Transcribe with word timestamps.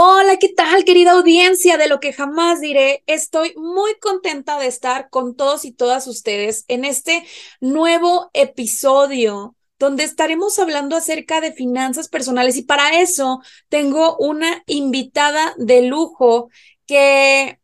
Hola, 0.00 0.36
¿qué 0.38 0.48
tal, 0.48 0.84
querida 0.84 1.10
audiencia 1.12 1.76
de 1.76 1.88
lo 1.88 1.98
que 1.98 2.12
jamás 2.12 2.60
diré? 2.60 3.02
Estoy 3.06 3.52
muy 3.56 3.96
contenta 3.98 4.56
de 4.56 4.68
estar 4.68 5.10
con 5.10 5.34
todos 5.34 5.64
y 5.64 5.72
todas 5.72 6.06
ustedes 6.06 6.64
en 6.68 6.84
este 6.84 7.26
nuevo 7.60 8.30
episodio 8.32 9.56
donde 9.80 10.04
estaremos 10.04 10.56
hablando 10.60 10.94
acerca 10.96 11.40
de 11.40 11.52
finanzas 11.52 12.08
personales 12.08 12.56
y 12.56 12.62
para 12.62 13.00
eso 13.00 13.40
tengo 13.68 14.16
una 14.18 14.62
invitada 14.66 15.52
de 15.58 15.82
lujo 15.82 16.48
que 16.86 17.58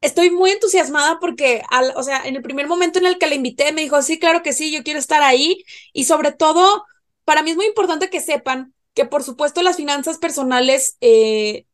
estoy 0.00 0.30
muy 0.30 0.50
entusiasmada 0.50 1.18
porque, 1.20 1.62
al, 1.70 1.92
o 1.96 2.02
sea, 2.02 2.22
en 2.24 2.36
el 2.36 2.42
primer 2.42 2.66
momento 2.66 2.98
en 2.98 3.06
el 3.06 3.18
que 3.18 3.28
la 3.28 3.36
invité 3.36 3.72
me 3.72 3.82
dijo, 3.82 4.02
sí, 4.02 4.18
claro 4.18 4.42
que 4.42 4.52
sí, 4.52 4.72
yo 4.72 4.82
quiero 4.82 4.98
estar 4.98 5.22
ahí 5.22 5.64
y 5.92 6.04
sobre 6.04 6.32
todo, 6.32 6.84
para 7.24 7.42
mí 7.44 7.50
es 7.50 7.56
muy 7.56 7.66
importante 7.66 8.10
que 8.10 8.20
sepan 8.20 8.71
que 8.94 9.04
por 9.04 9.22
supuesto 9.22 9.62
las 9.62 9.76
finanzas 9.76 10.18
personales, 10.18 10.96
eh, 11.00 11.66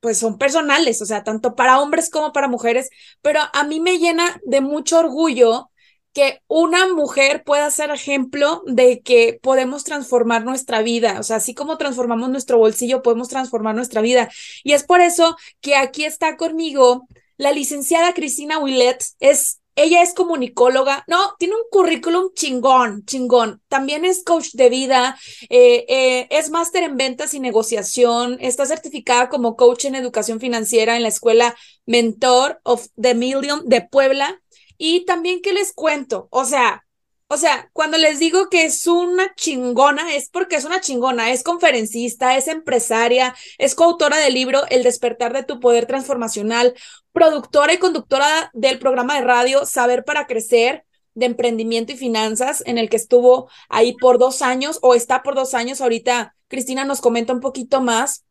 pues 0.00 0.18
son 0.18 0.38
personales, 0.38 1.02
o 1.02 1.06
sea, 1.06 1.24
tanto 1.24 1.54
para 1.54 1.80
hombres 1.80 2.10
como 2.10 2.32
para 2.32 2.48
mujeres, 2.48 2.90
pero 3.22 3.40
a 3.52 3.64
mí 3.64 3.80
me 3.80 3.98
llena 3.98 4.40
de 4.44 4.60
mucho 4.60 4.98
orgullo 4.98 5.70
que 6.12 6.42
una 6.48 6.92
mujer 6.92 7.44
pueda 7.44 7.70
ser 7.70 7.90
ejemplo 7.90 8.62
de 8.66 9.00
que 9.02 9.38
podemos 9.42 9.84
transformar 9.84 10.44
nuestra 10.44 10.82
vida, 10.82 11.20
o 11.20 11.22
sea, 11.22 11.36
así 11.36 11.54
como 11.54 11.78
transformamos 11.78 12.30
nuestro 12.30 12.58
bolsillo, 12.58 13.02
podemos 13.02 13.28
transformar 13.28 13.74
nuestra 13.74 14.00
vida. 14.00 14.28
Y 14.64 14.72
es 14.72 14.84
por 14.84 15.00
eso 15.00 15.36
que 15.60 15.76
aquí 15.76 16.04
está 16.04 16.36
conmigo 16.36 17.06
la 17.36 17.52
licenciada 17.52 18.12
Cristina 18.12 18.58
Willet, 18.58 18.98
es 19.20 19.59
ella 19.76 20.02
es 20.02 20.14
comunicóloga, 20.14 21.04
no, 21.06 21.34
tiene 21.38 21.54
un 21.54 21.62
currículum 21.70 22.32
chingón, 22.34 23.04
chingón. 23.04 23.62
También 23.68 24.04
es 24.04 24.24
coach 24.24 24.50
de 24.52 24.68
vida, 24.68 25.18
eh, 25.48 25.86
eh, 25.88 26.28
es 26.30 26.50
máster 26.50 26.82
en 26.82 26.96
ventas 26.96 27.34
y 27.34 27.40
negociación, 27.40 28.38
está 28.40 28.66
certificada 28.66 29.28
como 29.28 29.56
coach 29.56 29.86
en 29.86 29.94
educación 29.94 30.40
financiera 30.40 30.96
en 30.96 31.02
la 31.02 31.08
escuela 31.08 31.56
Mentor 31.86 32.60
of 32.64 32.88
the 33.00 33.14
Million 33.14 33.68
de 33.68 33.82
Puebla. 33.82 34.40
Y 34.76 35.04
también, 35.04 35.40
¿qué 35.42 35.52
les 35.52 35.72
cuento? 35.72 36.28
O 36.30 36.44
sea, 36.44 36.84
o 37.32 37.36
sea, 37.36 37.70
cuando 37.72 37.96
les 37.96 38.18
digo 38.18 38.48
que 38.48 38.64
es 38.64 38.88
una 38.88 39.32
chingona, 39.36 40.16
es 40.16 40.28
porque 40.30 40.56
es 40.56 40.64
una 40.64 40.80
chingona, 40.80 41.30
es 41.30 41.44
conferencista, 41.44 42.36
es 42.36 42.48
empresaria, 42.48 43.36
es 43.56 43.76
coautora 43.76 44.16
del 44.16 44.34
libro 44.34 44.62
El 44.68 44.82
despertar 44.82 45.32
de 45.32 45.44
tu 45.44 45.60
poder 45.60 45.86
transformacional, 45.86 46.74
productora 47.12 47.72
y 47.72 47.78
conductora 47.78 48.50
del 48.52 48.78
programa 48.78 49.16
de 49.16 49.22
radio 49.22 49.66
Saber 49.66 50.04
para 50.04 50.26
Crecer 50.26 50.84
de 51.14 51.26
emprendimiento 51.26 51.92
y 51.92 51.96
finanzas, 51.96 52.62
en 52.66 52.78
el 52.78 52.88
que 52.88 52.96
estuvo 52.96 53.50
ahí 53.68 53.94
por 53.96 54.18
dos 54.18 54.42
años 54.42 54.78
o 54.82 54.94
está 54.94 55.22
por 55.22 55.34
dos 55.34 55.54
años. 55.54 55.80
Ahorita 55.80 56.36
Cristina 56.48 56.84
nos 56.84 57.00
comenta 57.00 57.32
un 57.32 57.40
poquito 57.40 57.80
más. 57.80 58.24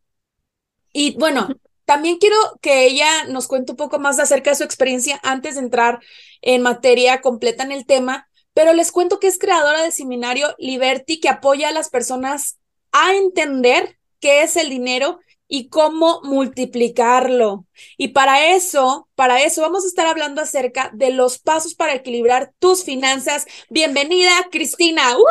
Y 0.94 1.18
bueno, 1.18 1.50
también 1.86 2.18
quiero 2.18 2.38
que 2.62 2.86
ella 2.86 3.26
nos 3.26 3.48
cuente 3.48 3.74
un 3.74 3.78
poco 3.78 4.00
más 4.00 4.20
acerca 4.20 4.52
de 4.52 4.56
su 4.56 4.64
experiencia 4.64 5.20
antes 5.24 5.56
de 5.56 5.62
entrar 5.62 6.00
en 6.42 6.62
materia 6.62 7.22
completa 7.22 7.64
en 7.64 7.72
el 7.72 7.86
tema 7.86 8.30
pero 8.60 8.74
les 8.74 8.92
cuento 8.92 9.20
que 9.22 9.28
es 9.28 9.40
creadora 9.40 9.84
del 9.84 9.94
seminario 9.94 10.54
Liberty 10.58 11.22
que 11.22 11.30
apoya 11.30 11.70
a 11.70 11.72
las 11.72 11.90
personas 11.90 12.60
a 12.92 13.16
entender 13.16 13.98
qué 14.20 14.44
es 14.44 14.58
el 14.58 14.70
dinero 14.70 15.22
y 15.50 15.68
cómo 15.68 16.22
multiplicarlo. 16.24 17.66
Y 17.98 18.10
para 18.10 18.54
eso, 18.54 19.10
para 19.16 19.42
eso 19.42 19.64
vamos 19.64 19.84
a 19.84 19.88
estar 19.88 20.06
hablando 20.06 20.42
acerca 20.42 20.92
de 20.94 21.10
los 21.10 21.40
pasos 21.40 21.74
para 21.74 21.96
equilibrar 21.96 22.54
tus 22.60 22.86
finanzas. 22.86 23.48
Bienvenida, 23.70 24.30
Cristina. 24.52 25.18
¡Uh! 25.18 25.24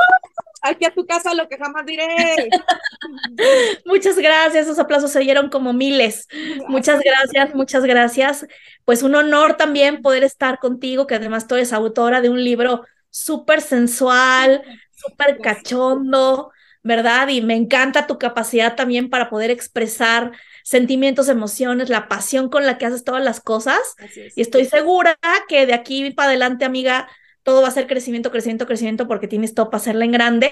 Aquí 0.60 0.84
a 0.84 0.92
tu 0.92 1.06
casa 1.06 1.34
lo 1.34 1.48
que 1.48 1.56
jamás 1.56 1.86
diré. 1.86 2.08
muchas 3.86 4.16
gracias, 4.16 4.66
esos 4.66 4.80
aplausos 4.80 5.12
se 5.12 5.20
oyeron 5.20 5.50
como 5.50 5.72
miles. 5.72 6.26
Muchas 6.66 7.00
gracias, 7.00 7.54
muchas 7.54 7.84
gracias. 7.84 8.44
Pues 8.84 9.04
un 9.04 9.14
honor 9.14 9.56
también 9.56 10.02
poder 10.02 10.24
estar 10.24 10.58
contigo, 10.58 11.06
que 11.06 11.14
además 11.14 11.46
tú 11.46 11.54
eres 11.54 11.72
autora 11.72 12.20
de 12.20 12.28
un 12.28 12.42
libro 12.42 12.84
súper 13.08 13.60
sensual, 13.60 14.62
súper 14.90 15.38
cachondo, 15.38 16.50
¿verdad? 16.82 17.28
Y 17.28 17.42
me 17.42 17.54
encanta 17.54 18.06
tu 18.06 18.18
capacidad 18.18 18.76
también 18.76 19.10
para 19.10 19.30
poder 19.30 19.50
expresar 19.50 20.32
sentimientos, 20.62 21.28
emociones, 21.28 21.88
la 21.88 22.08
pasión 22.08 22.48
con 22.48 22.66
la 22.66 22.78
que 22.78 22.86
haces 22.86 23.04
todas 23.04 23.22
las 23.22 23.40
cosas. 23.40 23.78
Y 24.36 24.40
estoy 24.40 24.64
segura 24.64 25.18
que 25.48 25.66
de 25.66 25.74
aquí 25.74 26.10
para 26.10 26.28
adelante, 26.28 26.64
amiga, 26.64 27.08
todo 27.42 27.62
va 27.62 27.68
a 27.68 27.72
ser 27.72 27.86
crecimiento, 27.86 28.30
crecimiento, 28.30 28.66
crecimiento, 28.66 29.08
porque 29.08 29.28
tienes 29.28 29.54
todo 29.54 29.70
para 29.70 29.80
hacerla 29.80 30.04
en 30.04 30.12
grande. 30.12 30.50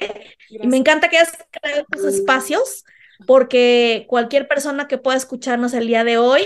Y 0.48 0.66
me 0.66 0.76
encanta 0.76 1.08
que 1.08 1.18
hayas 1.18 1.32
creado 1.50 1.86
estos 1.90 2.14
espacios, 2.14 2.84
porque 3.26 4.06
cualquier 4.08 4.48
persona 4.48 4.88
que 4.88 4.98
pueda 4.98 5.16
escucharnos 5.16 5.74
el 5.74 5.86
día 5.86 6.04
de 6.04 6.18
hoy, 6.18 6.42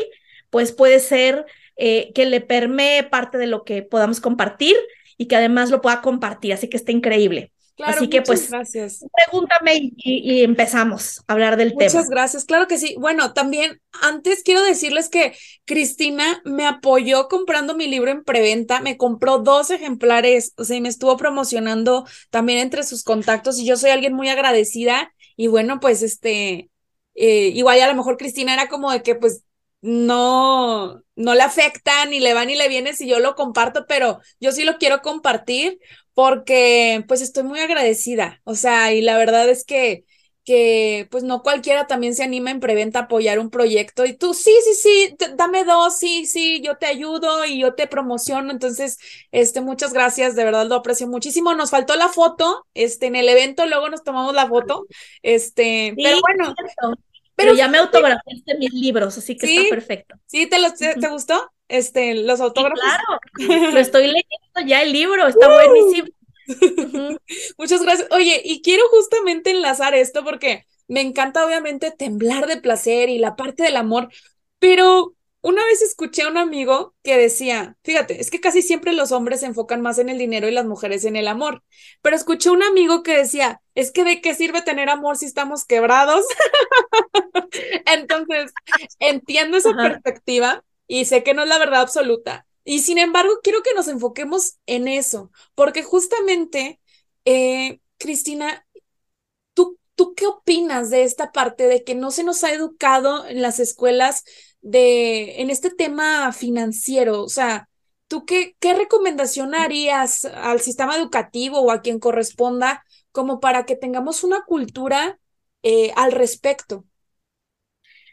pues 0.50 0.72
puede 0.72 0.98
ser 0.98 1.46
eh, 1.76 2.12
que 2.14 2.26
le 2.26 2.40
permee 2.40 3.04
parte 3.04 3.38
de 3.38 3.46
lo 3.46 3.64
que 3.64 3.82
podamos 3.82 4.20
compartir 4.20 4.76
y 5.16 5.26
que 5.26 5.36
además 5.36 5.70
lo 5.70 5.80
pueda 5.80 6.00
compartir, 6.00 6.52
así 6.52 6.68
que 6.68 6.76
está 6.76 6.92
increíble. 6.92 7.52
Así 7.84 8.08
que 8.08 8.22
pues 8.22 8.50
gracias. 8.50 9.04
pregúntame 9.12 9.92
y, 9.96 10.42
empezamos 10.42 11.22
a 11.26 11.32
hablar 11.32 11.56
del 11.56 11.70
tema. 11.70 11.84
Muchas 11.84 12.08
gracias, 12.08 12.44
claro 12.44 12.66
que 12.66 12.78
sí. 12.78 12.94
Bueno, 12.98 13.32
también 13.32 13.80
antes 14.02 14.42
quiero 14.42 14.62
decirles 14.62 15.08
que 15.08 15.34
Cristina 15.64 16.42
me 16.44 16.66
apoyó 16.66 17.28
comprando 17.28 17.74
mi 17.74 17.86
libro 17.86 18.10
en 18.10 18.24
preventa, 18.24 18.80
me 18.80 18.96
compró 18.96 19.38
dos 19.38 19.70
ejemplares, 19.70 20.52
o 20.56 20.64
sea, 20.64 20.76
y 20.76 20.80
me 20.80 20.88
estuvo 20.88 21.16
promocionando 21.16 22.06
también 22.30 22.58
entre 22.58 22.82
sus 22.82 23.02
contactos 23.02 23.58
y 23.58 23.66
yo 23.66 23.76
soy 23.76 23.90
alguien 23.90 24.14
muy 24.14 24.28
agradecida 24.28 25.12
y 25.36 25.46
bueno, 25.46 25.80
pues 25.80 26.02
este, 26.02 26.70
eh, 27.14 27.48
igual 27.54 27.80
a 27.80 27.88
lo 27.88 27.94
mejor 27.94 28.16
Cristina 28.16 28.54
era 28.54 28.68
como 28.68 28.90
de 28.90 29.02
que 29.02 29.14
pues 29.14 29.44
no, 29.82 31.02
no 31.16 31.34
le 31.34 31.42
afecta, 31.42 32.04
ni 32.06 32.20
le 32.20 32.34
va 32.34 32.44
ni 32.44 32.54
le 32.56 32.68
viene 32.68 32.94
si 32.94 33.08
yo 33.08 33.18
lo 33.20 33.34
comparto, 33.34 33.86
pero 33.86 34.20
yo 34.40 34.52
sí 34.52 34.64
lo 34.64 34.78
quiero 34.78 35.00
compartir 35.02 35.78
porque 36.14 37.04
pues 37.08 37.20
estoy 37.22 37.44
muy 37.44 37.60
agradecida. 37.60 38.40
O 38.44 38.54
sea, 38.54 38.92
y 38.92 39.00
la 39.02 39.16
verdad 39.18 39.48
es 39.48 39.64
que, 39.64 40.04
que 40.44 41.06
pues 41.10 41.22
no 41.24 41.42
cualquiera 41.42 41.86
también 41.86 42.14
se 42.14 42.24
anima 42.24 42.50
en 42.50 42.60
preventa 42.60 42.98
a 43.00 43.02
apoyar 43.02 43.38
un 43.38 43.50
proyecto 43.50 44.04
y 44.04 44.16
tú, 44.16 44.34
sí, 44.34 44.52
sí, 44.64 44.74
sí, 44.74 45.16
dame 45.36 45.64
dos, 45.64 45.96
sí, 45.98 46.26
sí, 46.26 46.60
yo 46.62 46.76
te 46.76 46.86
ayudo 46.86 47.44
y 47.44 47.58
yo 47.60 47.74
te 47.74 47.86
promociono. 47.86 48.50
Entonces, 48.50 48.98
este, 49.32 49.60
muchas 49.60 49.92
gracias, 49.92 50.34
de 50.36 50.44
verdad 50.44 50.66
lo 50.66 50.76
aprecio 50.76 51.06
muchísimo. 51.08 51.54
Nos 51.54 51.70
faltó 51.70 51.96
la 51.96 52.08
foto, 52.08 52.66
este, 52.74 53.06
en 53.06 53.16
el 53.16 53.28
evento, 53.28 53.66
luego 53.66 53.88
nos 53.88 54.02
tomamos 54.02 54.34
la 54.34 54.48
foto, 54.48 54.86
este, 55.22 55.94
pero 56.02 56.18
bueno. 56.20 56.54
Pero, 57.40 57.54
ya 57.54 57.68
me 57.68 57.78
autografiaste 57.78 58.58
mis 58.58 58.72
libros, 58.72 59.16
así 59.16 59.36
que 59.36 59.46
está 59.46 59.70
perfecto. 59.70 60.16
¿Sí? 60.26 60.46
¿Te, 60.46 60.60
los, 60.60 60.74
te, 60.74 61.08
gustó? 61.08 61.50
Este, 61.68 62.14
los 62.14 62.40
autógrafos. 62.40 62.80
claro, 62.80 63.72
lo 63.72 63.78
estoy 63.78 64.06
leyendo 64.06 64.66
ya 64.66 64.82
el 64.82 64.92
libro, 64.92 65.26
está 65.26 65.48
buenísimo. 65.48 66.08
Muchas 67.58 67.82
gracias. 67.82 68.08
Oye, 68.10 68.42
y 68.44 68.62
quiero 68.62 68.84
justamente 68.90 69.50
enlazar 69.50 69.94
esto 69.94 70.24
porque 70.24 70.66
me 70.88 71.00
encanta 71.00 71.46
obviamente 71.46 71.92
temblar 71.92 72.46
de 72.46 72.56
placer 72.56 73.08
y 73.08 73.18
la 73.18 73.36
parte 73.36 73.62
del 73.62 73.76
amor, 73.76 74.08
pero 74.58 75.14
una 75.42 75.64
vez 75.64 75.82
escuché 75.82 76.22
a 76.22 76.28
un 76.28 76.36
amigo 76.36 76.94
que 77.02 77.16
decía, 77.16 77.76
fíjate, 77.82 78.20
es 78.20 78.30
que 78.30 78.40
casi 78.40 78.62
siempre 78.62 78.92
los 78.92 79.12
hombres 79.12 79.40
se 79.40 79.46
enfocan 79.46 79.80
más 79.80 79.98
en 79.98 80.08
el 80.10 80.18
dinero 80.18 80.48
y 80.48 80.52
las 80.52 80.66
mujeres 80.66 81.04
en 81.04 81.16
el 81.16 81.28
amor, 81.28 81.62
pero 82.02 82.16
escuché 82.16 82.50
a 82.50 82.52
un 82.52 82.62
amigo 82.62 83.02
que 83.02 83.16
decía, 83.16 83.62
es 83.74 83.90
que 83.92 84.04
de 84.04 84.20
qué 84.20 84.34
sirve 84.34 84.62
tener 84.62 84.90
amor 84.90 85.16
si 85.16 85.26
estamos 85.26 85.64
quebrados. 85.64 86.24
Entonces, 87.86 88.52
entiendo 88.98 89.56
esa 89.56 89.74
perspectiva 89.74 90.64
y 90.86 91.04
sé 91.04 91.22
que 91.22 91.34
no 91.34 91.42
es 91.42 91.48
la 91.48 91.58
verdad 91.58 91.80
absoluta. 91.82 92.46
Y 92.64 92.80
sin 92.80 92.98
embargo, 92.98 93.40
quiero 93.42 93.62
que 93.62 93.74
nos 93.74 93.88
enfoquemos 93.88 94.58
en 94.66 94.86
eso, 94.88 95.30
porque 95.54 95.82
justamente, 95.82 96.80
eh, 97.24 97.80
Cristina, 97.98 98.66
¿tú, 99.54 99.78
¿tú 99.94 100.14
qué 100.14 100.26
opinas 100.26 100.90
de 100.90 101.04
esta 101.04 101.32
parte 101.32 101.66
de 101.66 101.84
que 101.84 101.94
no 101.94 102.10
se 102.10 102.24
nos 102.24 102.44
ha 102.44 102.52
educado 102.52 103.26
en 103.26 103.42
las 103.42 103.60
escuelas? 103.60 104.24
De, 104.62 105.40
en 105.40 105.50
este 105.50 105.70
tema 105.70 106.32
financiero? 106.32 107.22
O 107.22 107.28
sea, 107.28 107.68
¿tú 108.08 108.24
qué, 108.24 108.56
qué 108.60 108.74
recomendación 108.74 109.54
harías 109.54 110.24
al 110.24 110.60
sistema 110.60 110.96
educativo 110.96 111.60
o 111.60 111.70
a 111.70 111.80
quien 111.80 111.98
corresponda 111.98 112.84
como 113.12 113.40
para 113.40 113.66
que 113.66 113.76
tengamos 113.76 114.24
una 114.24 114.42
cultura 114.42 115.18
eh, 115.62 115.92
al 115.96 116.12
respecto? 116.12 116.84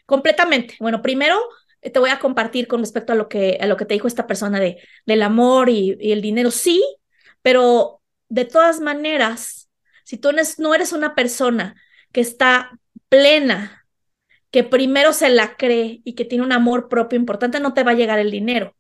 Completamente. 0.06 0.76
Bueno, 0.80 1.02
primero 1.02 1.38
eh, 1.82 1.90
te 1.90 2.00
voy 2.00 2.10
a 2.10 2.20
compartir 2.20 2.68
con 2.68 2.80
respecto 2.82 3.14
a 3.14 3.16
lo 3.16 3.28
que, 3.28 3.58
a 3.62 3.68
lo 3.68 3.78
que 3.78 3.86
te 3.86 3.94
dijo 3.94 4.08
esta 4.08 4.28
persona 4.28 4.60
de, 4.60 4.78
del 5.06 5.22
amor 5.22 5.70
y, 5.70 5.98
y 6.00 6.12
el 6.12 6.22
dinero. 6.22 6.52
Sí, 6.52 6.84
pero 7.42 8.02
de 8.30 8.46
todas 8.46 8.80
maneras, 8.80 9.70
si 10.04 10.18
tú 10.18 10.30
no 10.58 10.74
eres 10.74 10.94
una 10.94 11.16
persona 11.16 11.76
que 12.12 12.22
está 12.22 12.80
plena 13.10 13.77
que 14.52 14.64
primero 14.64 15.14
se 15.14 15.30
la 15.30 15.56
cree 15.56 16.02
y 16.04 16.14
que 16.14 16.26
tiene 16.26 16.44
un 16.44 16.52
amor 16.52 16.90
propio 16.90 17.20
importante, 17.20 17.60
no 17.60 17.74
te 17.74 17.84
va 17.84 17.92
a 17.92 17.96
llegar 17.96 18.20
el 18.20 18.32
dinero. 18.32 18.76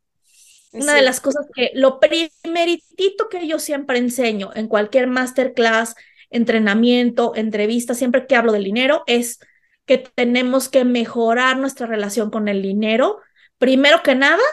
Una 0.73 0.93
de 0.93 1.01
las 1.01 1.21
cosas 1.21 1.47
que 1.53 1.71
lo 1.73 1.99
primeritito 1.99 3.29
que 3.29 3.47
yo 3.47 3.57
siempre 3.57 3.97
enseño 3.97 4.51
en 4.53 4.67
cualquier 4.67 5.07
masterclass, 5.07 5.95
entrenamiento, 6.29 7.33
entrevista, 7.35 7.93
siempre 7.93 8.27
que 8.27 8.35
hablo 8.35 8.51
del 8.51 8.65
dinero, 8.65 9.03
es 9.07 9.39
que 9.85 9.97
tenemos 9.97 10.69
que 10.69 10.83
mejorar 10.83 11.57
nuestra 11.57 11.87
relación 11.87 12.29
con 12.29 12.47
el 12.47 12.61
dinero, 12.61 13.19
primero 13.57 14.03
que 14.03 14.15
nada, 14.15 14.43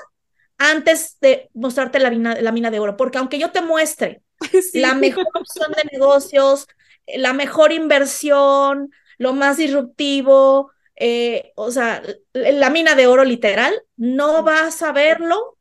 antes 0.57 1.19
de 1.21 1.51
mostrarte 1.53 1.99
la 1.99 2.11
mina, 2.11 2.41
la 2.41 2.53
mina 2.53 2.71
de 2.71 2.79
oro, 2.79 2.97
porque 2.97 3.19
aunque 3.19 3.39
yo 3.39 3.51
te 3.51 3.61
muestre 3.61 4.23
la 4.75 4.95
mejor 4.95 5.27
opción 5.35 5.73
de 5.73 5.91
negocios, 5.93 6.69
la 7.07 7.33
mejor 7.33 7.73
inversión, 7.73 8.91
lo 9.19 9.33
más 9.33 9.57
disruptivo, 9.57 10.71
eh, 10.97 11.53
o 11.57 11.71
sea, 11.71 12.03
la 12.33 12.71
mina 12.71 12.95
de 12.95 13.07
oro 13.07 13.25
literal, 13.25 13.75
no 13.97 14.43
vas 14.43 14.83
a 14.83 14.93
verlo 14.93 15.57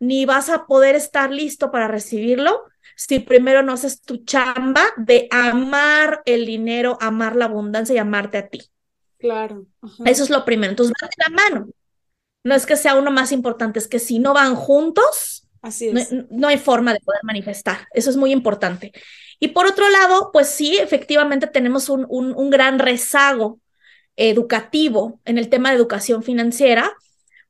ni 0.00 0.26
vas 0.26 0.50
a 0.50 0.66
poder 0.66 0.96
estar 0.96 1.30
listo 1.30 1.70
para 1.70 1.88
recibirlo 1.88 2.64
si 2.96 3.20
primero 3.20 3.62
no 3.62 3.72
haces 3.72 4.02
tu 4.02 4.24
chamba 4.24 4.84
de 4.96 5.28
amar 5.30 6.22
el 6.26 6.46
dinero, 6.46 6.98
amar 7.00 7.36
la 7.36 7.46
abundancia 7.46 7.94
y 7.94 7.98
amarte 7.98 8.38
a 8.38 8.48
ti. 8.48 8.62
Claro. 9.18 9.66
Eso 10.04 10.22
es 10.22 10.30
lo 10.30 10.44
primero. 10.44 10.70
Entonces, 10.70 10.94
van 11.00 11.10
de 11.10 11.24
la 11.24 11.42
mano. 11.42 11.68
No 12.44 12.54
es 12.54 12.66
que 12.66 12.76
sea 12.76 12.94
uno 12.94 13.10
más 13.10 13.32
importante, 13.32 13.78
es 13.78 13.88
que 13.88 13.98
si 13.98 14.18
no 14.18 14.34
van 14.34 14.54
juntos, 14.54 15.44
Así 15.62 15.90
No, 16.28 16.48
hay 16.48 16.58
forma 16.58 16.92
de 16.92 17.00
poder 17.00 17.22
manifestar. 17.24 17.88
Eso 17.94 18.10
es 18.10 18.18
muy 18.18 18.32
importante. 18.32 18.92
Y 19.40 19.48
por 19.48 19.64
otro 19.64 19.88
lado, 19.88 20.28
pues 20.30 20.48
sí, 20.48 20.76
efectivamente 20.76 21.46
tenemos 21.46 21.88
un, 21.88 22.04
un, 22.10 22.34
un 22.36 22.50
gran 22.50 22.78
rezago 22.78 23.60
educativo 24.16 25.20
en 25.24 25.38
el 25.38 25.48
tema 25.48 25.70
de 25.70 25.76
educación 25.76 26.22
financiera, 26.22 26.92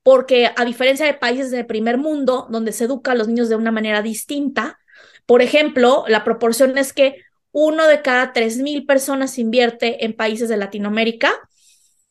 porque 0.03 0.51
a 0.55 0.65
diferencia 0.65 1.07
de 1.07 1.15
países 1.15 1.51
del 1.51 1.67
primer 1.67 1.99
mundo, 1.99 2.47
donde 2.51 2.73
se 2.73 2.85
educa 2.85 3.13
a 3.13 3.15
los 3.15 3.29
niños 3.29 3.49
de 3.49 3.57
una 3.57 3.73
manera 3.73 4.03
distinta, 4.03 4.79
por 5.27 5.43
ejemplo, 5.43 6.05
la 6.09 6.25
proporción 6.25 6.77
es 6.79 6.93
que 6.93 7.17
uno 7.53 7.87
de 7.87 8.03
cada 8.03 8.33
tres 8.33 8.59
mil 8.59 8.85
personas 8.85 9.39
invierte 9.39 10.05
en 10.05 10.13
países 10.13 10.49
de 10.49 10.57
Latinoamérica 10.57 11.33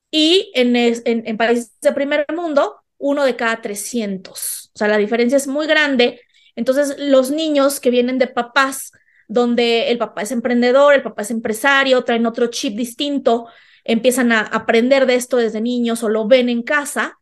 y 0.09 0.51
en, 0.55 0.75
en, 0.75 1.37
países 1.37 1.73
del 1.81 1.93
primer 1.93 2.25
mundo, 2.33 2.77
uno 2.97 3.25
de 3.25 3.35
cada 3.35 3.61
300. 3.61 4.71
O 4.73 4.77
sea, 4.77 4.87
la 4.87 4.97
diferencia 4.97 5.35
es 5.35 5.47
muy 5.47 5.67
grande. 5.67 6.21
Entonces, 6.55 6.95
los 6.97 7.31
niños 7.31 7.79
que 7.79 7.89
vienen 7.89 8.19
de 8.19 8.27
papás 8.27 8.91
donde 9.27 9.89
el 9.89 9.97
papá 9.97 10.21
es 10.21 10.31
emprendedor, 10.31 10.93
el 10.93 11.03
papá 11.03 11.23
es 11.23 11.31
empresario, 11.31 12.03
traen 12.03 12.25
otro 12.25 12.47
chip 12.47 12.75
distinto, 12.75 13.47
empiezan 13.83 14.31
a 14.31 14.41
aprender 14.41 15.05
de 15.05 15.15
esto 15.15 15.37
desde 15.37 15.61
niños 15.61 16.03
o 16.03 16.09
lo 16.09 16.27
ven 16.27 16.49
en 16.49 16.63
casa, 16.63 17.19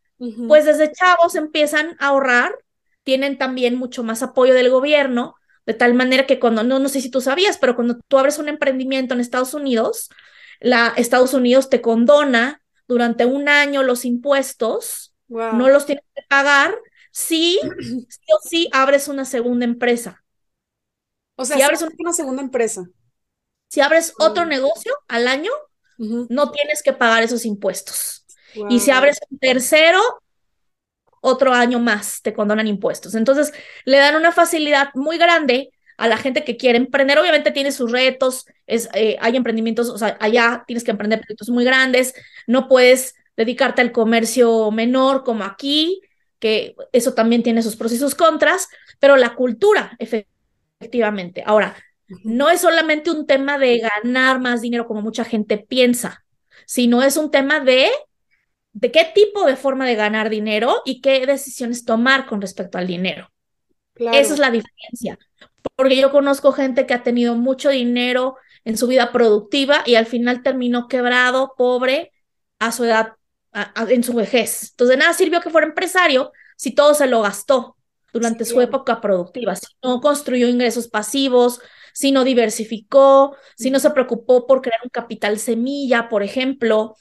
pues 0.47 0.65
desde 0.65 0.91
chavos 0.91 1.33
empiezan 1.33 1.95
a 1.99 2.09
ahorrar, 2.09 2.53
tienen 3.03 3.39
también 3.39 3.75
mucho 3.75 4.03
más 4.03 4.21
apoyo 4.21 4.53
del 4.53 4.69
gobierno, 4.69 5.35
de 5.65 5.73
tal 5.73 5.95
manera 5.95 6.27
que 6.27 6.39
cuando, 6.39 6.63
no, 6.63 6.77
no 6.77 6.89
sé 6.89 7.01
si 7.01 7.09
tú 7.09 7.21
sabías, 7.21 7.57
pero 7.57 7.75
cuando 7.75 7.97
tú 8.07 8.19
abres 8.19 8.37
un 8.37 8.47
emprendimiento 8.47 9.13
en 9.13 9.19
Estados 9.19 9.55
Unidos, 9.55 10.09
la, 10.59 10.93
Estados 10.95 11.33
Unidos 11.33 11.69
te 11.69 11.81
condona 11.81 12.61
durante 12.87 13.25
un 13.25 13.49
año 13.49 13.81
los 13.81 14.05
impuestos, 14.05 15.15
no 15.27 15.69
los 15.69 15.85
tienes 15.85 16.03
que 16.13 16.23
pagar 16.29 16.75
si 17.11 17.59
sí 17.79 18.25
o 18.33 18.47
sí 18.47 18.69
abres 18.71 19.07
una 19.07 19.25
segunda 19.25 19.65
empresa. 19.65 20.23
O 21.35 21.45
sea, 21.45 21.57
si 21.57 21.63
abres 21.63 21.81
una, 21.81 22.13
segunda 22.13 22.41
empresa. 22.41 22.83
Si 23.67 23.81
abres 23.81 24.13
otro 24.19 24.45
negocio 24.45 24.93
al 25.07 25.27
año, 25.27 25.51
no 26.29 26.51
tienes 26.51 26.81
que 26.81 26.93
pagar 26.93 27.23
esos 27.23 27.45
impuestos. 27.45 28.25
Y 28.69 28.79
si 28.79 28.91
abres 28.91 29.19
un 29.29 29.37
tercero, 29.37 30.01
otro 31.21 31.53
año 31.53 31.79
más 31.79 32.21
te 32.21 32.33
condonan 32.33 32.67
impuestos. 32.67 33.15
Entonces, 33.15 33.53
le 33.85 33.97
dan 33.97 34.15
una 34.15 34.31
facilidad 34.31 34.89
muy 34.95 35.17
grande 35.17 35.71
a 35.97 36.07
la 36.07 36.17
gente 36.17 36.43
que 36.43 36.57
quiere 36.57 36.77
emprender. 36.79 37.19
Obviamente 37.19 37.51
tiene 37.51 37.71
sus 37.71 37.91
retos, 37.91 38.47
es, 38.65 38.89
eh, 38.93 39.17
hay 39.21 39.37
emprendimientos, 39.37 39.89
o 39.89 39.97
sea, 39.97 40.17
allá 40.19 40.63
tienes 40.65 40.83
que 40.83 40.91
emprender 40.91 41.21
proyectos 41.21 41.49
muy 41.49 41.63
grandes, 41.63 42.15
no 42.47 42.67
puedes 42.67 43.15
dedicarte 43.37 43.81
al 43.81 43.91
comercio 43.91 44.71
menor 44.71 45.23
como 45.23 45.43
aquí, 45.43 46.01
que 46.39 46.75
eso 46.91 47.13
también 47.13 47.43
tiene 47.43 47.61
sus 47.61 47.75
pros 47.75 47.93
y 47.93 47.97
sus 47.97 48.15
contras, 48.15 48.67
pero 48.99 49.15
la 49.15 49.35
cultura, 49.35 49.95
efectivamente. 49.99 51.43
Ahora, 51.45 51.75
no 52.23 52.49
es 52.49 52.61
solamente 52.61 53.11
un 53.11 53.25
tema 53.25 53.57
de 53.57 53.79
ganar 53.79 54.39
más 54.39 54.61
dinero 54.61 54.87
como 54.87 55.01
mucha 55.01 55.23
gente 55.23 55.57
piensa, 55.57 56.23
sino 56.65 57.03
es 57.03 57.17
un 57.17 57.31
tema 57.31 57.59
de, 57.59 57.89
de 58.73 58.91
qué 58.91 59.09
tipo 59.13 59.45
de 59.45 59.55
forma 59.55 59.85
de 59.85 59.95
ganar 59.95 60.29
dinero 60.29 60.81
y 60.85 61.01
qué 61.01 61.25
decisiones 61.25 61.85
tomar 61.85 62.25
con 62.25 62.41
respecto 62.41 62.77
al 62.77 62.87
dinero. 62.87 63.29
Esa 63.95 64.33
es 64.33 64.39
la 64.39 64.51
diferencia. 64.51 65.19
Porque 65.75 65.97
yo 65.97 66.11
conozco 66.11 66.51
gente 66.51 66.85
que 66.85 66.93
ha 66.93 67.03
tenido 67.03 67.35
mucho 67.35 67.69
dinero 67.69 68.35
en 68.63 68.77
su 68.77 68.87
vida 68.87 69.11
productiva 69.11 69.83
y 69.85 69.95
al 69.95 70.05
final 70.05 70.43
terminó 70.43 70.87
quebrado, 70.87 71.53
pobre, 71.57 72.11
a 72.59 72.71
su 72.71 72.85
edad, 72.85 73.13
en 73.89 74.03
su 74.03 74.13
vejez. 74.13 74.71
Entonces, 74.71 74.95
de 74.95 74.97
nada 74.97 75.13
sirvió 75.13 75.41
que 75.41 75.49
fuera 75.49 75.67
empresario 75.67 76.31
si 76.55 76.71
todo 76.73 76.93
se 76.93 77.07
lo 77.07 77.21
gastó 77.21 77.75
durante 78.13 78.45
su 78.45 78.59
época 78.61 79.01
productiva, 79.01 79.55
si 79.55 79.67
no 79.81 80.01
construyó 80.01 80.47
ingresos 80.47 80.87
pasivos, 80.87 81.61
si 81.93 82.11
no 82.11 82.23
diversificó, 82.23 83.35
si 83.57 83.71
no 83.71 83.79
se 83.79 83.91
preocupó 83.91 84.47
por 84.47 84.61
crear 84.61 84.79
un 84.83 84.89
capital 84.89 85.39
semilla, 85.39 86.09
por 86.09 86.23
ejemplo, 86.23 86.95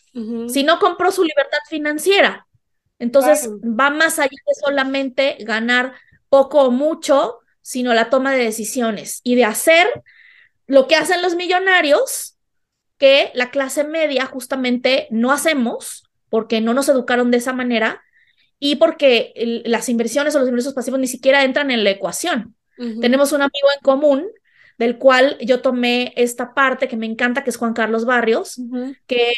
si 0.49 0.63
no 0.63 0.79
compró 0.79 1.13
su 1.13 1.23
libertad 1.23 1.59
financiera. 1.69 2.47
Entonces, 2.99 3.49
va 3.49 3.91
más 3.91 4.19
allá 4.19 4.29
de 4.29 4.55
solamente 4.61 5.37
ganar 5.41 5.95
poco 6.29 6.65
o 6.65 6.71
mucho, 6.71 7.39
sino 7.63 7.95
la 7.95 8.11
toma 8.11 8.33
de 8.33 8.45
decisiones 8.45 9.21
y 9.23 9.37
de 9.37 9.45
hacer 9.45 9.87
lo 10.67 10.87
que 10.87 10.97
hacen 10.97 11.23
los 11.23 11.35
millonarios, 11.35 12.37
que 12.99 13.31
la 13.35 13.51
clase 13.51 13.85
media 13.85 14.27
justamente 14.27 15.09
no 15.11 15.33
hacemos 15.33 16.05
porque 16.29 16.61
no 16.61 16.75
nos 16.75 16.89
educaron 16.89 17.31
de 17.31 17.39
esa 17.39 17.53
manera 17.53 18.03
y 18.59 18.77
porque 18.77 19.33
las 19.65 19.89
inversiones 19.89 20.37
o 20.37 20.39
los 20.39 20.49
ingresos 20.49 20.75
pasivos 20.75 21.01
ni 21.01 21.07
siquiera 21.07 21.45
entran 21.45 21.71
en 21.71 21.83
la 21.83 21.91
ecuación. 21.91 22.55
Tenemos 23.01 23.33
un 23.33 23.43
amigo 23.43 23.69
en 23.75 23.83
común 23.83 24.27
del 24.81 24.97
cual 24.97 25.37
yo 25.43 25.61
tomé 25.61 26.15
esta 26.17 26.55
parte 26.55 26.89
que 26.89 26.97
me 26.97 27.05
encanta, 27.05 27.45
que 27.45 27.51
es 27.51 27.59
Juan 27.59 27.75
Carlos 27.75 28.07
Barrios, 28.07 28.59
que 29.07 29.35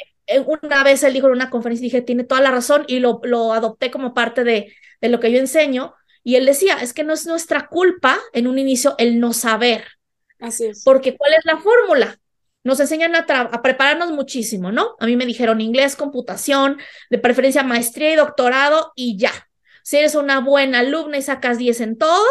una 0.46 0.84
vez 0.84 1.02
él 1.02 1.14
dijo 1.14 1.26
en 1.26 1.32
una 1.32 1.50
conferencia, 1.50 1.84
dije, 1.84 2.00
tiene 2.00 2.22
toda 2.22 2.40
la 2.40 2.52
razón 2.52 2.84
y 2.86 3.00
lo, 3.00 3.20
lo 3.24 3.52
adopté 3.52 3.90
como 3.90 4.14
parte 4.14 4.44
de, 4.44 4.72
de 5.00 5.08
lo 5.08 5.18
que 5.18 5.32
yo 5.32 5.40
enseño. 5.40 5.94
Y 6.22 6.36
él 6.36 6.46
decía, 6.46 6.76
es 6.80 6.92
que 6.92 7.02
no 7.02 7.12
es 7.12 7.26
nuestra 7.26 7.66
culpa 7.66 8.20
en 8.32 8.46
un 8.46 8.56
inicio 8.56 8.94
el 8.98 9.18
no 9.18 9.32
saber. 9.32 9.82
Así 10.38 10.66
es. 10.66 10.84
Porque 10.84 11.16
¿cuál 11.16 11.32
es 11.32 11.44
la 11.44 11.58
fórmula? 11.58 12.16
Nos 12.62 12.78
enseñan 12.78 13.16
a, 13.16 13.26
a, 13.26 13.62
prepararnos 13.62 14.12
muchísimo, 14.12 14.70
¿no? 14.70 14.94
A 15.00 15.06
mí 15.06 15.16
me 15.16 15.26
dijeron 15.26 15.60
inglés, 15.60 15.96
computación, 15.96 16.78
de 17.10 17.18
preferencia 17.18 17.64
maestría 17.64 18.12
y 18.12 18.14
doctorado 18.14 18.92
y 18.94 19.18
ya. 19.18 19.32
Si 19.82 19.96
eres 19.96 20.14
una 20.14 20.38
buena 20.38 20.78
alumna 20.78 21.18
y 21.18 21.22
sacas 21.22 21.58
10 21.58 21.80
en 21.80 21.98
todo, 21.98 22.24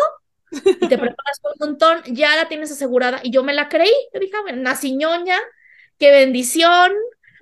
y 0.51 0.87
te 0.87 0.97
preparas 0.97 1.41
un 1.43 1.67
montón, 1.67 2.01
ya 2.07 2.35
la 2.35 2.47
tienes 2.47 2.71
asegurada. 2.71 3.19
Y 3.23 3.31
yo 3.31 3.43
me 3.43 3.53
la 3.53 3.69
creí. 3.69 3.91
Yo 4.13 4.19
dije, 4.19 4.33
ah, 4.37 4.41
bueno, 4.41 4.61
nací 4.61 4.95
ñoña, 4.95 5.37
qué 5.97 6.11
bendición. 6.11 6.91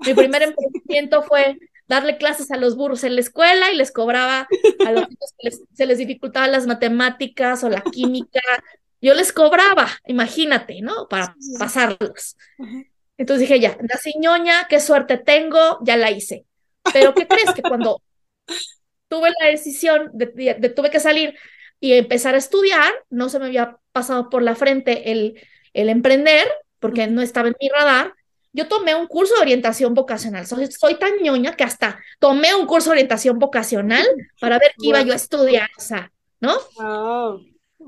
Mi 0.06 0.14
primer 0.14 0.42
emprendimiento 0.44 1.24
fue 1.24 1.58
darle 1.88 2.18
clases 2.18 2.52
a 2.52 2.58
los 2.58 2.76
burros 2.76 3.04
en 3.04 3.16
la 3.16 3.22
escuela 3.22 3.72
y 3.72 3.76
les 3.76 3.92
cobraba 3.92 4.48
a 4.86 4.92
los 4.92 5.10
niños 5.10 5.34
que 5.40 5.50
se 5.74 5.86
les 5.88 5.98
dificultaban 5.98 6.52
las 6.52 6.68
matemáticas 6.68 7.64
o 7.64 7.70
la 7.70 7.82
química. 7.82 8.42
Yo 9.02 9.16
les 9.16 9.34
cobraba, 9.34 9.88
imagínate, 10.06 10.82
¿no? 10.82 11.08
Para 11.10 11.36
pasarlos. 11.58 12.38
Entonces 13.18 13.48
dije, 13.48 13.60
ya, 13.60 13.78
nací 13.82 14.14
ñoña, 14.20 14.68
qué 14.70 14.80
suerte 14.80 15.18
tengo, 15.18 15.80
ya 15.84 15.98
la 15.98 16.12
hice. 16.12 16.46
Pero 16.94 17.14
¿qué 17.14 17.28
crees? 17.28 17.54
Que 17.54 17.62
cuando 17.62 18.02
tuve 19.08 19.32
la 19.42 19.48
decisión 19.48 20.12
de, 20.14 20.56
de, 20.60 20.70
tuve 20.70 20.92
que 20.92 21.00
salir 21.00 21.36
y 21.80 21.94
empezar 21.94 22.36
a 22.36 22.40
estudiar, 22.40 22.92
no 23.10 23.30
se 23.30 23.40
me 23.40 23.46
había 23.46 23.78
pasado 23.92 24.30
por 24.30 24.42
la 24.42 24.56
frente 24.56 25.12
el, 25.12 25.40
el 25.74 25.90
emprender, 25.90 26.48
porque 26.80 27.08
no 27.08 27.22
estaba 27.22 27.48
en 27.48 27.56
mi 27.60 27.70
radar, 27.70 28.14
yo 28.52 28.68
tomé 28.68 28.96
un 28.96 29.08
curso 29.08 29.36
de 29.36 29.42
orientación 29.42 29.94
vocacional. 29.94 30.48
Soy, 30.48 30.68
soy, 30.72 30.96
tan 30.96 31.14
ñoña 31.22 31.56
que 31.56 31.64
hasta 31.64 32.00
tomé 32.20 32.56
un 32.56 32.66
curso 32.66 32.90
de 32.90 32.94
orientación 32.94 33.40
vocacional 33.40 34.06
para 34.42 34.58
ver 34.60 34.72
qué 34.80 34.88
iba 34.88 35.02
yo 35.02 35.14
a 35.14 35.18
estudiar, 35.18 35.70
o 35.78 35.82
sea, 35.82 36.12
¿no? 36.40 36.54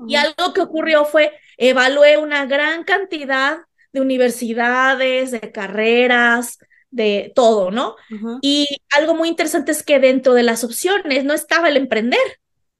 Y 0.08 0.16
algo 0.16 0.52
que 0.54 0.60
ocurrió 0.60 1.04
fue, 1.04 1.32
evalué 1.56 2.16
una 2.16 2.46
gran 2.46 2.84
cantidad 2.84 3.58
de 3.92 4.00
universidades, 4.00 5.32
de 5.32 5.52
carreras, 5.52 6.58
de 6.90 7.32
todo, 7.34 7.70
¿no? 7.70 7.96
Y 8.40 8.68
algo 8.96 9.14
muy 9.14 9.28
interesante 9.28 9.72
es 9.72 9.82
que 9.82 9.98
dentro 9.98 10.34
de 10.34 10.42
las 10.42 10.64
opciones 10.64 11.24
no 11.24 11.34
estaba 11.34 11.68
el 11.68 11.76
emprender 11.76 12.20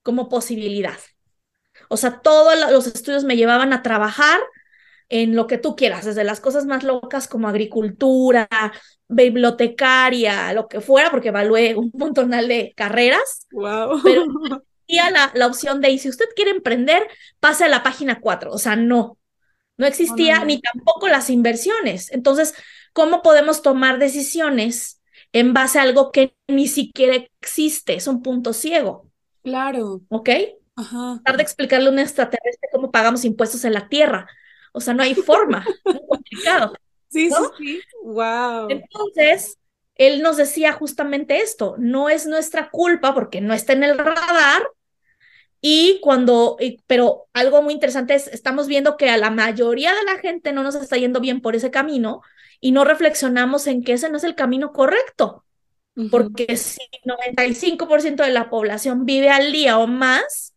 como 0.02 0.28
posibilidad. 0.28 0.98
O 1.88 1.96
sea, 1.96 2.20
todos 2.20 2.54
los 2.70 2.86
estudios 2.86 3.24
me 3.24 3.36
llevaban 3.36 3.72
a 3.72 3.82
trabajar 3.82 4.40
en 5.08 5.36
lo 5.36 5.46
que 5.46 5.58
tú 5.58 5.76
quieras, 5.76 6.06
desde 6.06 6.24
las 6.24 6.40
cosas 6.40 6.64
más 6.64 6.84
locas 6.84 7.28
como 7.28 7.46
agricultura, 7.48 8.48
bibliotecaria, 9.08 10.52
lo 10.54 10.68
que 10.68 10.80
fuera, 10.80 11.10
porque 11.10 11.28
evalué 11.28 11.74
un 11.76 11.90
montonal 11.92 12.48
de 12.48 12.72
carreras. 12.74 13.46
Wow. 13.52 14.00
Pero 14.02 14.24
existía 14.88 15.10
la, 15.10 15.30
la 15.34 15.46
opción 15.46 15.80
de, 15.82 15.90
y 15.90 15.98
si 15.98 16.08
usted 16.08 16.24
quiere 16.34 16.50
emprender, 16.50 17.06
pase 17.40 17.64
a 17.64 17.68
la 17.68 17.82
página 17.82 18.20
4. 18.20 18.50
O 18.50 18.58
sea, 18.58 18.74
no, 18.74 19.18
no 19.76 19.86
existía 19.86 20.44
ni 20.44 20.60
tampoco 20.60 21.08
las 21.08 21.28
inversiones. 21.28 22.10
Entonces, 22.12 22.54
¿cómo 22.92 23.22
podemos 23.22 23.62
tomar 23.62 23.98
decisiones 23.98 25.02
en 25.32 25.52
base 25.52 25.78
a 25.78 25.82
algo 25.82 26.10
que 26.10 26.34
ni 26.48 26.68
siquiera 26.68 27.16
existe? 27.40 27.94
Es 27.94 28.06
un 28.06 28.22
punto 28.22 28.52
ciego. 28.52 29.11
Claro. 29.42 30.00
¿Ok? 30.08 30.30
Ajá. 30.76 31.14
Tratar 31.16 31.36
de 31.36 31.42
explicarle 31.42 31.88
a 31.88 31.92
un 31.92 31.98
extraterrestre 31.98 32.68
cómo 32.72 32.90
pagamos 32.90 33.24
impuestos 33.24 33.64
en 33.64 33.74
la 33.74 33.88
Tierra. 33.88 34.26
O 34.72 34.80
sea, 34.80 34.94
no 34.94 35.02
hay 35.02 35.14
forma, 35.14 35.64
muy 35.84 36.00
complicado. 36.08 36.72
Sí, 37.08 37.30
sí, 37.30 37.36
sí. 37.58 37.80
Wow. 38.04 38.68
Entonces, 38.70 39.58
él 39.96 40.22
nos 40.22 40.36
decía 40.38 40.72
justamente 40.72 41.40
esto, 41.40 41.76
no 41.78 42.08
es 42.08 42.26
nuestra 42.26 42.70
culpa 42.70 43.14
porque 43.14 43.40
no 43.40 43.52
está 43.54 43.74
en 43.74 43.84
el 43.84 43.98
radar. 43.98 44.62
Y 45.60 46.00
cuando, 46.02 46.56
pero 46.88 47.28
algo 47.32 47.62
muy 47.62 47.74
interesante 47.74 48.14
es, 48.14 48.26
estamos 48.28 48.66
viendo 48.66 48.96
que 48.96 49.10
a 49.10 49.16
la 49.16 49.30
mayoría 49.30 49.94
de 49.94 50.02
la 50.04 50.18
gente 50.18 50.52
no 50.52 50.64
nos 50.64 50.74
está 50.74 50.96
yendo 50.96 51.20
bien 51.20 51.40
por 51.40 51.54
ese 51.54 51.70
camino 51.70 52.22
y 52.60 52.72
no 52.72 52.84
reflexionamos 52.84 53.68
en 53.68 53.84
que 53.84 53.92
ese 53.92 54.10
no 54.10 54.16
es 54.16 54.24
el 54.24 54.34
camino 54.34 54.72
correcto. 54.72 55.44
Porque 56.10 56.56
si 56.56 56.80
95% 57.04 58.24
de 58.24 58.30
la 58.30 58.48
población 58.48 59.04
vive 59.04 59.28
al 59.28 59.52
día 59.52 59.78
o 59.78 59.86
más, 59.86 60.54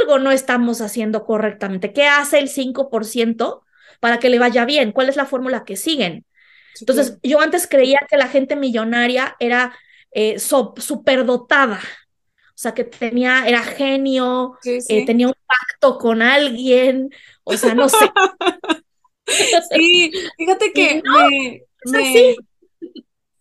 algo 0.00 0.18
no 0.18 0.30
estamos 0.30 0.80
haciendo 0.80 1.24
correctamente. 1.24 1.92
¿Qué 1.92 2.06
hace 2.06 2.38
el 2.38 2.48
5% 2.48 3.62
para 4.00 4.18
que 4.18 4.30
le 4.30 4.38
vaya 4.38 4.64
bien? 4.64 4.92
¿Cuál 4.92 5.08
es 5.08 5.16
la 5.16 5.26
fórmula 5.26 5.64
que 5.64 5.76
siguen? 5.76 6.24
Entonces, 6.80 7.18
yo 7.22 7.40
antes 7.40 7.66
creía 7.66 8.00
que 8.08 8.16
la 8.16 8.28
gente 8.28 8.56
millonaria 8.56 9.36
era 9.38 9.76
eh, 10.12 10.38
superdotada, 10.38 11.80
o 12.48 12.58
sea, 12.62 12.74
que 12.74 12.84
tenía, 12.84 13.44
era 13.46 13.62
genio, 13.62 14.58
eh, 14.64 15.04
tenía 15.04 15.28
un 15.28 15.34
pacto 15.46 15.98
con 15.98 16.22
alguien, 16.22 17.10
o 17.44 17.56
sea, 17.56 17.74
no 17.74 17.88
sé. 17.88 18.10
sí, 19.74 20.12
fíjate 20.36 20.72
que 20.72 21.02
me, 21.04 21.62
me, 21.84 22.36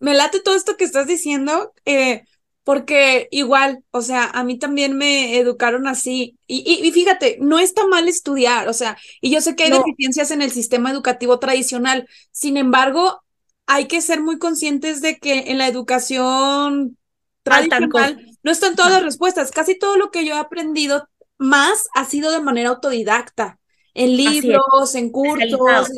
late 0.02 0.40
todo 0.42 0.56
esto 0.56 0.78
que 0.78 0.84
estás 0.84 1.08
diciendo. 1.08 1.74
Eh, 1.86 2.24
porque 2.64 3.28
igual, 3.32 3.84
o 3.92 4.02
sea, 4.02 4.26
a 4.26 4.44
mí 4.44 4.60
también 4.60 4.96
me 4.96 5.38
educaron 5.40 5.88
así. 5.88 6.38
Y, 6.48 6.60
y, 6.84 6.92
fíjate, 6.92 7.38
no 7.42 7.60
está 7.60 7.88
mal 7.88 8.08
estudiar, 8.08 8.68
o 8.68 8.74
sea, 8.74 8.98
y 9.20 9.32
yo 9.32 9.42
sé 9.42 9.56
que 9.56 9.64
hay 9.64 9.72
deficiencias 9.72 10.32
en 10.32 10.42
el 10.42 10.52
sistema 10.52 10.92
educativo 10.92 11.40
tradicional. 11.40 12.08
Sin 12.32 12.58
embargo, 12.58 13.24
hay 13.66 13.88
que 13.88 14.02
ser 14.02 14.22
muy 14.22 14.38
conscientes 14.38 15.02
de 15.02 15.18
que 15.18 15.52
en 15.52 15.58
la 15.58 15.68
educación 15.68 16.98
tradicional 17.44 18.26
no 18.44 18.52
están 18.52 18.76
todas 18.76 18.92
las 18.92 19.04
respuestas. 19.04 19.52
Casi 19.52 19.78
todo 19.78 19.98
lo 19.98 20.12
que 20.12 20.26
yo 20.26 20.36
he 20.36 20.38
aprendido 20.38 21.10
más 21.38 21.88
ha 21.96 22.06
sido 22.06 22.32
de 22.32 22.42
manera 22.42 22.70
autodidacta 22.70 23.60
en 23.94 24.18
libros, 24.18 24.96
en 24.96 25.10
cursos, 25.10 25.90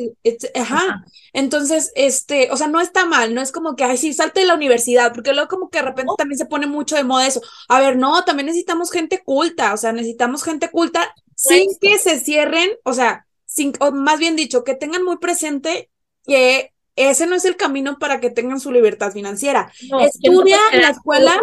ajá. 0.54 1.04
Entonces, 1.32 1.92
este, 1.94 2.50
o 2.50 2.56
sea, 2.56 2.68
no 2.68 2.80
está 2.80 3.06
mal, 3.06 3.34
no 3.34 3.40
es 3.40 3.52
como 3.52 3.76
que, 3.76 3.84
ay, 3.84 3.96
sí, 3.96 4.12
salte 4.12 4.40
de 4.40 4.46
la 4.46 4.54
universidad, 4.54 5.12
porque 5.12 5.32
luego 5.32 5.48
como 5.48 5.68
que 5.68 5.78
de 5.78 5.84
repente 5.84 6.12
también 6.16 6.38
se 6.38 6.46
pone 6.46 6.66
mucho 6.66 6.96
de 6.96 7.04
moda 7.04 7.26
eso. 7.26 7.40
A 7.68 7.80
ver, 7.80 7.96
no, 7.96 8.24
también 8.24 8.46
necesitamos 8.46 8.90
gente 8.90 9.22
culta, 9.24 9.74
o 9.74 9.76
sea, 9.76 9.92
necesitamos 9.92 10.42
gente 10.42 10.70
culta 10.70 11.14
sin 11.34 11.68
que 11.80 11.98
se 11.98 12.18
cierren, 12.20 12.70
o 12.84 12.92
sea, 12.92 13.26
sin, 13.46 13.72
o 13.80 13.92
más 13.92 14.18
bien 14.18 14.36
dicho, 14.36 14.64
que 14.64 14.74
tengan 14.74 15.04
muy 15.04 15.18
presente 15.18 15.90
que 16.24 16.72
ese 16.96 17.26
no 17.26 17.34
es 17.34 17.44
el 17.44 17.56
camino 17.56 17.98
para 17.98 18.20
que 18.20 18.30
tengan 18.30 18.60
su 18.60 18.70
libertad 18.70 19.12
financiera. 19.12 19.72
estudia 20.00 20.58
en 20.72 20.82
la 20.82 20.90
escuela. 20.90 21.40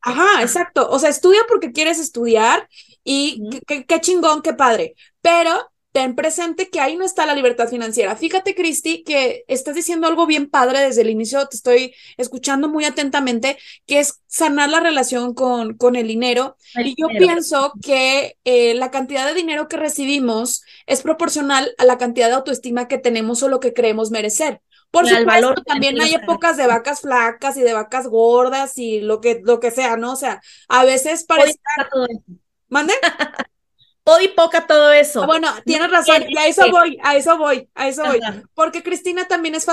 Ajá, 0.00 0.42
exacto. 0.42 0.88
O 0.90 0.98
sea, 0.98 1.10
estudia 1.10 1.40
porque 1.48 1.72
quieres 1.72 1.98
estudiar 2.00 2.68
y 3.04 3.60
qué 3.66 4.00
chingón, 4.00 4.42
qué 4.42 4.52
padre. 4.52 4.94
Pero 5.20 5.70
ten 5.92 6.14
presente 6.14 6.70
que 6.70 6.80
ahí 6.80 6.96
no 6.96 7.04
está 7.04 7.26
la 7.26 7.34
libertad 7.34 7.68
financiera. 7.68 8.14
Fíjate, 8.14 8.54
Cristi, 8.54 9.02
que 9.02 9.44
estás 9.48 9.74
diciendo 9.74 10.06
algo 10.06 10.26
bien 10.26 10.48
padre 10.48 10.80
desde 10.80 11.02
el 11.02 11.10
inicio, 11.10 11.46
te 11.48 11.56
estoy 11.56 11.94
escuchando 12.16 12.68
muy 12.68 12.84
atentamente, 12.84 13.58
que 13.86 13.98
es 13.98 14.20
sanar 14.26 14.68
la 14.70 14.80
relación 14.80 15.34
con, 15.34 15.76
con 15.76 15.96
el 15.96 16.06
dinero. 16.06 16.56
y 16.76 16.94
yo 16.96 17.08
pienso 17.08 17.72
que 17.82 18.36
eh, 18.44 18.74
la 18.74 18.90
cantidad 18.90 19.26
de 19.26 19.34
dinero 19.34 19.68
que 19.68 19.76
recibimos 19.76 20.62
es 20.86 21.02
proporcional 21.02 21.74
a 21.78 21.84
la 21.84 21.98
cantidad 21.98 22.28
de 22.28 22.34
autoestima 22.34 22.86
que 22.86 22.98
tenemos 22.98 23.42
o 23.42 23.48
lo 23.48 23.60
que 23.60 23.72
creemos 23.72 24.10
merecer. 24.10 24.60
Por 24.90 25.06
supuesto, 25.06 25.26
valor 25.26 25.62
también 25.64 26.00
hay 26.00 26.14
épocas 26.14 26.56
de 26.56 26.66
vacas 26.66 27.02
flacas 27.02 27.56
y 27.56 27.62
de 27.62 27.72
vacas 27.72 28.08
gordas 28.08 28.76
y 28.76 29.00
lo 29.00 29.20
que, 29.20 29.40
lo 29.44 29.60
que 29.60 29.70
sea, 29.70 29.96
¿no? 29.96 30.12
O 30.12 30.16
sea, 30.16 30.40
a 30.68 30.84
veces 30.84 31.24
parece... 31.24 31.60
¿Mande? 32.68 32.94
y 34.20 34.28
poca 34.28 34.66
todo 34.66 34.92
eso. 34.92 35.22
Ah, 35.22 35.26
bueno, 35.26 35.48
tienes 35.64 35.90
razón, 35.90 36.24
y 36.28 36.36
a 36.36 36.46
eso 36.46 36.68
voy, 36.70 36.98
a 37.02 37.16
eso 37.16 37.38
voy, 37.38 37.68
a 37.74 37.88
eso 37.88 38.02
voy. 38.04 38.20
Porque 38.54 38.82
Cristina 38.82 39.28
también 39.28 39.54
es 39.54 39.66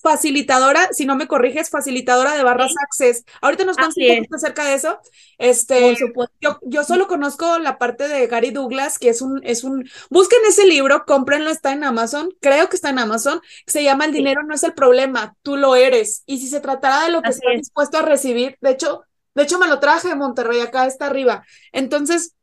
facilitadora, 0.00 0.88
si 0.92 1.04
no 1.04 1.16
me 1.16 1.26
corriges, 1.26 1.68
facilitadora 1.68 2.34
de 2.34 2.42
barras 2.42 2.72
Access. 2.82 3.24
Ahorita 3.42 3.64
nos 3.64 3.76
vamos 3.76 3.96
un 3.96 4.16
poquito 4.16 4.36
acerca 4.36 4.64
de 4.64 4.74
eso. 4.74 4.98
Este, 5.36 5.96
yo, 6.40 6.58
yo 6.62 6.84
solo 6.84 7.06
conozco 7.06 7.58
la 7.58 7.78
parte 7.78 8.08
de 8.08 8.26
Gary 8.26 8.50
Douglas, 8.50 8.98
que 8.98 9.10
es 9.10 9.20
un, 9.20 9.40
es 9.44 9.64
un, 9.64 9.88
busquen 10.08 10.40
ese 10.48 10.66
libro, 10.66 11.04
cómprenlo, 11.06 11.50
está 11.50 11.72
en 11.72 11.84
Amazon, 11.84 12.30
creo 12.40 12.68
que 12.68 12.76
está 12.76 12.90
en 12.90 12.98
Amazon, 12.98 13.40
se 13.66 13.82
llama 13.82 14.04
El 14.04 14.12
dinero 14.12 14.42
no 14.42 14.54
es 14.54 14.62
el 14.62 14.74
problema, 14.74 15.34
tú 15.42 15.56
lo 15.56 15.76
eres. 15.76 16.22
Y 16.26 16.38
si 16.38 16.48
se 16.48 16.60
tratara 16.60 17.04
de 17.04 17.10
lo 17.10 17.22
que 17.22 17.30
estás 17.30 17.52
dispuesto 17.56 17.98
a 17.98 18.02
recibir, 18.02 18.56
de 18.60 18.70
hecho, 18.70 19.02
de 19.34 19.42
hecho 19.42 19.58
me 19.58 19.68
lo 19.68 19.80
traje 19.80 20.08
de 20.08 20.14
Monterrey, 20.14 20.60
acá 20.60 20.86
está 20.86 21.06
arriba. 21.06 21.44
Entonces, 21.72 22.34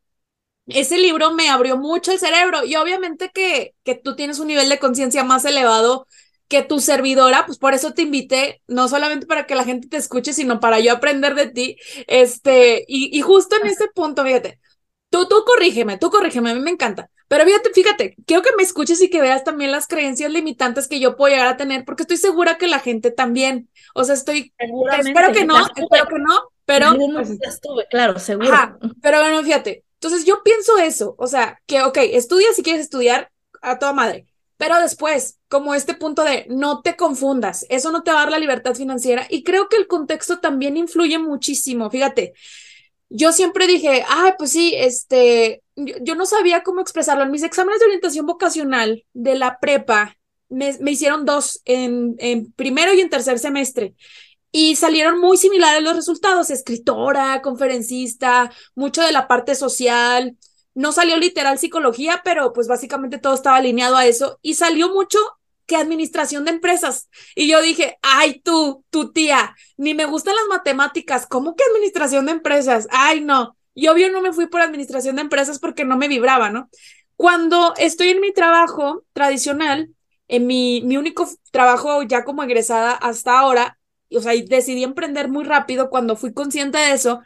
ese 0.68 0.98
libro 0.98 1.32
me 1.32 1.48
abrió 1.48 1.76
mucho 1.76 2.12
el 2.12 2.18
cerebro 2.18 2.64
y 2.64 2.76
obviamente 2.76 3.30
que, 3.32 3.74
que 3.84 3.94
tú 3.94 4.16
tienes 4.16 4.38
un 4.38 4.48
nivel 4.48 4.68
de 4.68 4.78
conciencia 4.78 5.24
más 5.24 5.44
elevado 5.44 6.06
que 6.48 6.62
tu 6.62 6.80
servidora, 6.80 7.44
pues 7.46 7.58
por 7.58 7.74
eso 7.74 7.92
te 7.92 8.02
invité, 8.02 8.62
no 8.66 8.88
solamente 8.88 9.26
para 9.26 9.46
que 9.46 9.54
la 9.54 9.64
gente 9.64 9.88
te 9.88 9.98
escuche, 9.98 10.32
sino 10.32 10.60
para 10.60 10.80
yo 10.80 10.92
aprender 10.92 11.34
de 11.34 11.48
ti. 11.48 11.76
Este, 12.06 12.84
y, 12.88 13.16
y 13.16 13.20
justo 13.20 13.56
en 13.60 13.66
ese 13.68 13.88
punto, 13.94 14.24
fíjate, 14.24 14.58
tú, 15.10 15.26
tú 15.28 15.44
corrígeme, 15.46 15.98
tú 15.98 16.10
corrígeme, 16.10 16.50
a 16.50 16.54
mí 16.54 16.60
me 16.60 16.70
encanta. 16.70 17.10
Pero 17.28 17.44
fíjate, 17.44 17.70
fíjate, 17.74 18.16
quiero 18.26 18.42
que 18.42 18.56
me 18.56 18.62
escuches 18.62 19.02
y 19.02 19.10
que 19.10 19.20
veas 19.20 19.44
también 19.44 19.70
las 19.70 19.86
creencias 19.86 20.32
limitantes 20.32 20.88
que 20.88 20.98
yo 20.98 21.14
puedo 21.16 21.32
llegar 21.32 21.48
a 21.48 21.58
tener, 21.58 21.84
porque 21.84 22.04
estoy 22.04 22.16
segura 22.16 22.56
que 22.56 22.66
la 22.68 22.80
gente 22.80 23.10
también. 23.10 23.68
O 23.94 24.04
sea, 24.04 24.14
estoy, 24.14 24.54
espero 24.98 25.32
que 25.32 25.44
no, 25.44 25.58
espero 25.58 26.08
que 26.08 26.18
no, 26.18 26.40
pero. 26.64 26.94
Claro, 27.90 28.18
seguro. 28.18 28.78
pero 29.02 29.20
bueno, 29.20 29.42
fíjate, 29.42 29.84
entonces 30.00 30.24
yo 30.24 30.42
pienso 30.44 30.78
eso, 30.78 31.16
o 31.18 31.26
sea, 31.26 31.60
que, 31.66 31.82
ok, 31.82 31.98
estudia 32.12 32.52
si 32.54 32.62
quieres 32.62 32.82
estudiar 32.82 33.30
a 33.60 33.78
toda 33.78 33.92
madre, 33.92 34.26
pero 34.56 34.80
después, 34.80 35.38
como 35.48 35.74
este 35.74 35.94
punto 35.94 36.22
de 36.22 36.46
no 36.48 36.82
te 36.82 36.96
confundas, 36.96 37.66
eso 37.68 37.90
no 37.90 38.02
te 38.02 38.12
va 38.12 38.18
a 38.18 38.22
dar 38.22 38.32
la 38.32 38.38
libertad 38.38 38.74
financiera 38.74 39.26
y 39.28 39.42
creo 39.42 39.68
que 39.68 39.76
el 39.76 39.86
contexto 39.88 40.38
también 40.38 40.76
influye 40.76 41.18
muchísimo, 41.18 41.90
fíjate. 41.90 42.32
Yo 43.08 43.32
siempre 43.32 43.66
dije, 43.66 44.04
ay, 44.06 44.32
pues 44.36 44.52
sí, 44.52 44.74
este, 44.76 45.62
yo, 45.76 46.14
no 46.14 46.26
sabía 46.26 46.62
cómo 46.62 46.80
expresarlo. 46.80 47.24
En 47.24 47.30
mis 47.30 47.42
exámenes 47.42 47.80
de 47.80 47.86
orientación 47.86 48.26
vocacional 48.26 49.04
de 49.14 49.34
la 49.34 49.58
prepa, 49.60 50.16
me, 50.48 50.76
me 50.80 50.90
hicieron 50.90 51.24
dos 51.24 51.62
en, 51.64 52.16
en 52.18 52.52
primero 52.52 52.92
y 52.92 53.00
en 53.00 53.10
tercer 53.10 53.38
semestre. 53.38 53.94
Y 54.50 54.76
salieron 54.76 55.20
muy 55.20 55.36
similares 55.36 55.82
los 55.82 55.96
resultados, 55.96 56.50
escritora, 56.50 57.42
conferencista, 57.42 58.50
mucho 58.74 59.02
de 59.02 59.12
la 59.12 59.28
parte 59.28 59.54
social, 59.54 60.36
no 60.74 60.92
salió 60.92 61.16
literal 61.16 61.58
psicología, 61.58 62.22
pero 62.24 62.52
pues 62.52 62.68
básicamente 62.68 63.18
todo 63.18 63.34
estaba 63.34 63.56
alineado 63.56 63.96
a 63.96 64.06
eso 64.06 64.38
y 64.42 64.54
salió 64.54 64.94
mucho 64.94 65.18
que 65.66 65.76
administración 65.76 66.44
de 66.44 66.52
empresas. 66.52 67.10
Y 67.34 67.48
yo 67.48 67.60
dije, 67.60 67.98
ay, 68.00 68.40
tú, 68.40 68.84
tu 68.90 69.12
tía, 69.12 69.54
ni 69.76 69.94
me 69.94 70.06
gustan 70.06 70.34
las 70.34 70.46
matemáticas, 70.48 71.26
¿cómo 71.26 71.54
que 71.54 71.64
administración 71.64 72.26
de 72.26 72.32
empresas? 72.32 72.88
Ay, 72.90 73.20
no. 73.20 73.56
Y 73.74 73.88
obvio 73.88 74.10
no 74.10 74.22
me 74.22 74.32
fui 74.32 74.46
por 74.46 74.60
administración 74.60 75.16
de 75.16 75.22
empresas 75.22 75.58
porque 75.58 75.84
no 75.84 75.96
me 75.96 76.08
vibraba, 76.08 76.48
¿no? 76.50 76.70
Cuando 77.16 77.74
estoy 77.76 78.10
en 78.10 78.20
mi 78.20 78.32
trabajo 78.32 79.04
tradicional, 79.12 79.90
en 80.28 80.46
mi, 80.46 80.80
mi 80.82 80.96
único 80.96 81.28
trabajo 81.50 82.02
ya 82.02 82.24
como 82.24 82.42
egresada 82.42 82.92
hasta 82.92 83.38
ahora, 83.38 83.77
o 84.10 84.20
sea, 84.20 84.32
decidí 84.46 84.84
emprender 84.84 85.28
muy 85.28 85.44
rápido 85.44 85.90
cuando 85.90 86.16
fui 86.16 86.32
consciente 86.32 86.78
de 86.78 86.92
eso, 86.92 87.20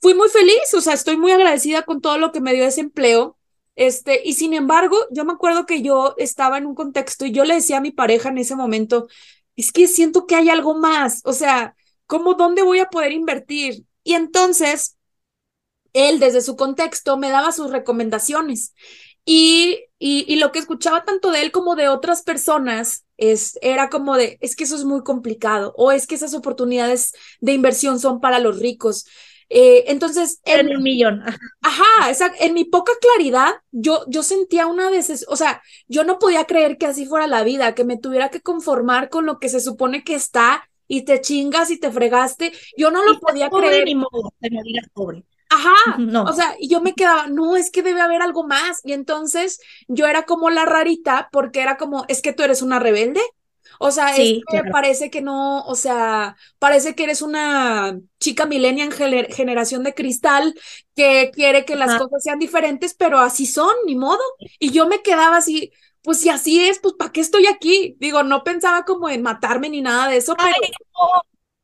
fui 0.00 0.14
muy 0.14 0.28
feliz, 0.28 0.74
o 0.74 0.80
sea, 0.80 0.94
estoy 0.94 1.16
muy 1.16 1.32
agradecida 1.32 1.82
con 1.82 2.00
todo 2.00 2.18
lo 2.18 2.32
que 2.32 2.40
me 2.40 2.54
dio 2.54 2.64
ese 2.64 2.80
empleo. 2.80 3.38
Este, 3.76 4.22
y 4.24 4.34
sin 4.34 4.54
embargo, 4.54 4.96
yo 5.10 5.24
me 5.24 5.32
acuerdo 5.34 5.66
que 5.66 5.82
yo 5.82 6.14
estaba 6.18 6.58
en 6.58 6.66
un 6.66 6.74
contexto 6.74 7.26
y 7.26 7.32
yo 7.32 7.44
le 7.44 7.54
decía 7.54 7.78
a 7.78 7.80
mi 7.82 7.90
pareja 7.90 8.30
en 8.30 8.38
ese 8.38 8.56
momento, 8.56 9.08
es 9.56 9.72
que 9.72 9.88
siento 9.88 10.26
que 10.26 10.34
hay 10.36 10.48
algo 10.50 10.78
más, 10.78 11.22
o 11.24 11.32
sea, 11.32 11.74
¿cómo 12.06 12.34
dónde 12.34 12.62
voy 12.62 12.78
a 12.80 12.90
poder 12.90 13.12
invertir? 13.12 13.84
Y 14.04 14.14
entonces, 14.14 14.96
él 15.92 16.20
desde 16.20 16.42
su 16.42 16.56
contexto 16.56 17.16
me 17.16 17.30
daba 17.30 17.52
sus 17.52 17.70
recomendaciones. 17.70 18.74
Y, 19.24 19.80
y, 19.98 20.24
y, 20.32 20.36
lo 20.36 20.52
que 20.52 20.60
escuchaba 20.60 21.04
tanto 21.04 21.32
de 21.32 21.42
él 21.42 21.52
como 21.52 21.74
de 21.74 21.88
otras 21.88 22.22
personas 22.22 23.05
es, 23.16 23.58
era 23.62 23.88
como 23.88 24.16
de, 24.16 24.38
es 24.40 24.56
que 24.56 24.64
eso 24.64 24.76
es 24.76 24.84
muy 24.84 25.02
complicado 25.02 25.74
o 25.76 25.92
es 25.92 26.06
que 26.06 26.14
esas 26.14 26.34
oportunidades 26.34 27.12
de 27.40 27.52
inversión 27.52 27.98
son 28.00 28.20
para 28.20 28.38
los 28.38 28.58
ricos. 28.60 29.06
Eh, 29.48 29.84
entonces, 29.86 30.40
en 30.44 30.68
un 30.76 30.82
millón. 30.82 31.22
Ajá, 31.62 32.10
esa, 32.10 32.32
en 32.40 32.54
mi 32.54 32.64
poca 32.64 32.92
claridad, 33.00 33.54
yo, 33.70 34.04
yo 34.08 34.22
sentía 34.22 34.66
una 34.66 34.90
veces, 34.90 35.24
o 35.28 35.36
sea, 35.36 35.62
yo 35.86 36.02
no 36.04 36.18
podía 36.18 36.44
creer 36.46 36.78
que 36.78 36.86
así 36.86 37.06
fuera 37.06 37.26
la 37.26 37.44
vida, 37.44 37.74
que 37.74 37.84
me 37.84 37.96
tuviera 37.96 38.30
que 38.30 38.40
conformar 38.40 39.08
con 39.08 39.24
lo 39.24 39.38
que 39.38 39.48
se 39.48 39.60
supone 39.60 40.02
que 40.02 40.14
está 40.14 40.68
y 40.88 41.02
te 41.04 41.20
chingas 41.20 41.70
y 41.70 41.78
te 41.78 41.90
fregaste. 41.90 42.52
Yo 42.76 42.90
no 42.90 43.04
lo 43.04 43.18
podía 43.20 43.48
creer. 43.50 43.84
Ni 43.84 43.94
modo, 43.94 44.32
te 44.40 44.50
me 44.50 44.62
digas 44.62 44.86
pobre. 44.92 45.24
Ajá, 45.48 45.96
no. 45.98 46.24
o 46.24 46.32
sea, 46.32 46.56
y 46.58 46.68
yo 46.68 46.80
me 46.80 46.94
quedaba, 46.94 47.28
no, 47.28 47.56
es 47.56 47.70
que 47.70 47.82
debe 47.82 48.00
haber 48.00 48.22
algo 48.22 48.44
más. 48.46 48.80
Y 48.84 48.92
entonces 48.92 49.60
yo 49.88 50.06
era 50.06 50.24
como 50.24 50.50
la 50.50 50.64
rarita 50.64 51.28
porque 51.32 51.60
era 51.60 51.76
como, 51.76 52.04
es 52.08 52.22
que 52.22 52.32
tú 52.32 52.42
eres 52.42 52.62
una 52.62 52.78
rebelde. 52.78 53.20
O 53.78 53.90
sea, 53.90 54.16
es 54.16 54.40
que 54.50 54.64
parece 54.70 55.10
que 55.10 55.20
no, 55.20 55.62
o 55.64 55.74
sea, 55.74 56.36
parece 56.58 56.94
que 56.94 57.04
eres 57.04 57.20
una 57.20 57.98
chica 58.20 58.46
millennial 58.46 58.92
generación 58.92 59.82
de 59.84 59.94
cristal 59.94 60.54
que 60.94 61.30
quiere 61.34 61.64
que 61.64 61.76
las 61.76 61.98
cosas 61.98 62.22
sean 62.22 62.38
diferentes, 62.38 62.94
pero 62.94 63.18
así 63.18 63.44
son, 63.44 63.74
ni 63.84 63.94
modo. 63.94 64.22
Y 64.58 64.70
yo 64.70 64.86
me 64.86 65.02
quedaba 65.02 65.36
así, 65.36 65.72
pues 66.02 66.20
si 66.20 66.30
así 66.30 66.66
es, 66.66 66.78
pues 66.78 66.94
¿para 66.94 67.12
qué 67.12 67.20
estoy 67.20 67.46
aquí? 67.46 67.96
Digo, 67.98 68.22
no 68.22 68.44
pensaba 68.44 68.84
como 68.84 69.08
en 69.10 69.22
matarme 69.22 69.68
ni 69.68 69.82
nada 69.82 70.08
de 70.08 70.18
eso, 70.18 70.34
pero, 70.36 70.54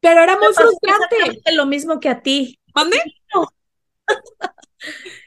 pero 0.00 0.20
era 0.22 0.36
muy 0.36 0.52
frustrante. 0.52 1.40
Lo 1.52 1.66
mismo 1.66 1.98
que 1.98 2.08
a 2.10 2.20
ti. 2.20 2.58
¿Mande? 2.74 2.98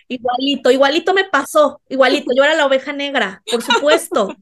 Igualito, 0.08 0.72
igualito 0.72 1.14
me 1.14 1.26
pasó, 1.26 1.82
igualito. 1.90 2.32
Yo 2.36 2.44
era 2.44 2.56
la 2.56 2.66
oveja 2.66 2.94
negra, 2.94 3.42
por 3.50 3.62
supuesto. 3.62 4.36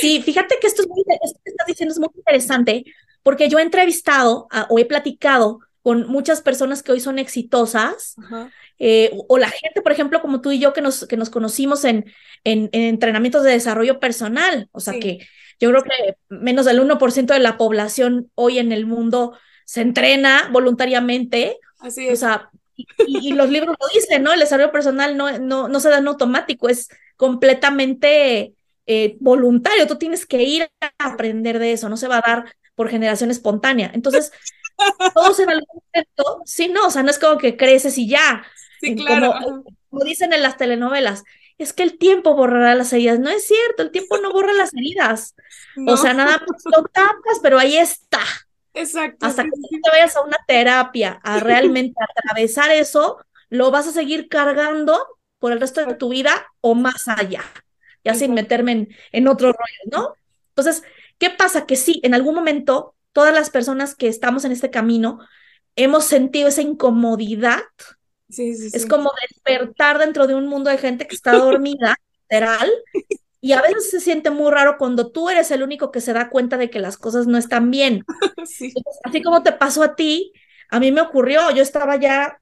Sí, 0.00 0.22
fíjate 0.22 0.56
que 0.60 0.66
esto, 0.66 0.82
es 0.82 0.88
muy, 0.88 1.04
esto 1.22 1.40
que 1.44 1.50
estás 1.50 1.66
diciendo 1.66 1.92
es 1.92 1.98
muy 1.98 2.08
interesante 2.14 2.84
porque 3.22 3.48
yo 3.48 3.58
he 3.58 3.62
entrevistado 3.62 4.48
o 4.68 4.78
he 4.78 4.84
platicado 4.84 5.60
con 5.82 6.08
muchas 6.08 6.42
personas 6.42 6.82
que 6.82 6.92
hoy 6.92 7.00
son 7.00 7.18
exitosas, 7.18 8.16
eh, 8.78 9.10
o 9.28 9.38
la 9.38 9.48
gente, 9.48 9.80
por 9.80 9.92
ejemplo, 9.92 10.20
como 10.20 10.40
tú 10.40 10.50
y 10.50 10.58
yo, 10.58 10.72
que 10.72 10.80
nos, 10.80 11.06
que 11.06 11.16
nos 11.16 11.30
conocimos 11.30 11.84
en, 11.84 12.04
en, 12.44 12.68
entrenamientos 12.72 13.42
de 13.42 13.52
desarrollo 13.52 14.00
personal, 14.00 14.68
o 14.72 14.80
sea 14.80 14.98
que 14.98 15.26
yo 15.60 15.70
creo 15.70 15.82
que 15.82 16.16
menos 16.28 16.66
del 16.66 16.80
1% 16.80 17.26
de 17.26 17.38
la 17.38 17.56
población 17.56 18.30
hoy 18.34 18.58
en 18.58 18.72
el 18.72 18.86
mundo 18.86 19.36
se 19.64 19.80
entrena 19.80 20.48
voluntariamente. 20.52 21.58
Así 21.80 22.06
es. 22.06 22.14
O 22.14 22.16
sea, 22.16 22.50
y, 23.06 23.32
los 23.32 23.48
libros 23.50 23.76
lo 23.78 23.86
dicen, 23.92 24.22
¿no? 24.22 24.32
El 24.32 24.40
desarrollo 24.40 24.72
personal 24.72 25.16
no, 25.16 25.38
no, 25.38 25.68
no 25.68 25.80
se 25.80 25.90
da 25.90 25.98
en 25.98 26.08
automático, 26.08 26.68
es 26.68 26.88
completamente 27.16 28.54
eh, 28.86 29.16
voluntario, 29.20 29.86
tú 29.86 29.96
tienes 29.96 30.24
que 30.24 30.42
ir 30.42 30.70
a 30.80 30.92
aprender 30.98 31.58
de 31.58 31.72
eso, 31.72 31.88
no 31.88 31.96
se 31.96 32.08
va 32.08 32.18
a 32.18 32.24
dar 32.26 32.54
por 32.74 32.88
generación 32.88 33.30
espontánea. 33.30 33.90
Entonces, 33.92 34.32
todos 35.14 35.38
en 35.40 35.50
algún 35.50 35.82
momento, 35.92 36.42
sí, 36.46 36.68
no, 36.68 36.86
o 36.86 36.90
sea, 36.90 37.02
no 37.02 37.10
es 37.10 37.18
como 37.18 37.38
que 37.38 37.56
creces 37.56 37.98
y 37.98 38.08
ya. 38.08 38.44
Sí, 38.80 38.94
claro. 38.94 39.34
Como, 39.90 40.04
dicen 40.04 40.32
en 40.32 40.42
las 40.42 40.56
telenovelas, 40.56 41.24
es 41.58 41.72
que 41.72 41.82
el 41.82 41.98
tiempo 41.98 42.34
borrará 42.34 42.74
las 42.74 42.92
heridas. 42.92 43.18
No 43.18 43.30
es 43.30 43.46
cierto, 43.46 43.82
el 43.82 43.90
tiempo 43.90 44.18
no 44.18 44.32
borra 44.32 44.52
las 44.52 44.72
heridas. 44.72 45.34
O 45.86 45.96
sea, 45.96 46.14
nada 46.14 46.38
más 46.38 46.62
lo 46.64 46.84
tapas, 46.84 47.40
pero 47.42 47.58
ahí 47.58 47.76
está. 47.76 48.20
Exacto. 48.74 49.26
Hasta 49.26 49.44
que 49.44 49.50
te 49.50 49.90
vayas 49.90 50.16
a 50.16 50.22
una 50.22 50.38
terapia 50.46 51.20
a 51.22 51.40
realmente 51.40 51.94
atravesar 52.00 52.70
eso, 52.70 53.18
lo 53.48 53.70
vas 53.70 53.88
a 53.88 53.92
seguir 53.92 54.28
cargando 54.28 54.98
por 55.38 55.52
el 55.52 55.60
resto 55.60 55.84
de 55.84 55.94
tu 55.94 56.08
vida 56.10 56.46
o 56.60 56.74
más 56.74 57.08
allá 57.08 57.42
ya 58.04 58.14
sin 58.14 58.34
meterme 58.34 58.88
en, 59.12 59.28
otro 59.28 59.48
rollo, 59.48 59.90
¿no? 59.90 60.14
Entonces, 60.50 60.82
¿qué 61.18 61.30
pasa? 61.30 61.66
Que 61.66 61.76
sí, 61.76 62.00
en 62.02 62.14
algún 62.14 62.34
momento, 62.34 62.94
todas 63.12 63.34
las 63.34 63.50
personas 63.50 63.94
que 63.94 64.08
estamos 64.08 64.44
en 64.44 64.52
este 64.52 64.70
camino 64.70 65.20
hemos 65.76 66.04
sentido 66.04 66.48
esa 66.48 66.62
incomodidad. 66.62 67.62
Sí, 68.28 68.54
sí, 68.54 68.70
Es 68.72 68.86
como 68.86 69.10
despertar 69.28 69.98
dentro 69.98 70.26
de 70.26 70.34
un 70.34 70.46
mundo 70.46 70.70
de 70.70 70.78
gente 70.78 71.06
que 71.06 71.14
está 71.14 71.32
dormida, 71.32 71.96
literal, 72.22 72.70
y 73.40 73.52
a 73.52 73.62
veces 73.62 73.90
se 73.90 74.00
siente 74.00 74.30
muy 74.30 74.50
raro 74.50 74.76
cuando 74.78 75.10
tú 75.10 75.28
eres 75.30 75.50
el 75.50 75.62
único 75.62 75.90
que 75.90 76.00
se 76.00 76.12
da 76.12 76.30
cuenta 76.30 76.56
de 76.56 76.70
que 76.70 76.80
las 76.80 76.96
cosas 76.98 77.26
no 77.26 77.38
están 77.38 77.70
bien. 77.70 78.04
Sí. 78.46 78.72
así 79.04 79.22
como 79.22 79.42
te 79.42 79.52
pasó 79.52 79.82
a 79.82 79.94
ti, 79.94 80.32
a 80.70 80.80
mí 80.80 80.92
me 80.92 81.00
ocurrió, 81.02 81.50
yo 81.50 81.62
estaba 81.62 81.96
ya 81.96 82.40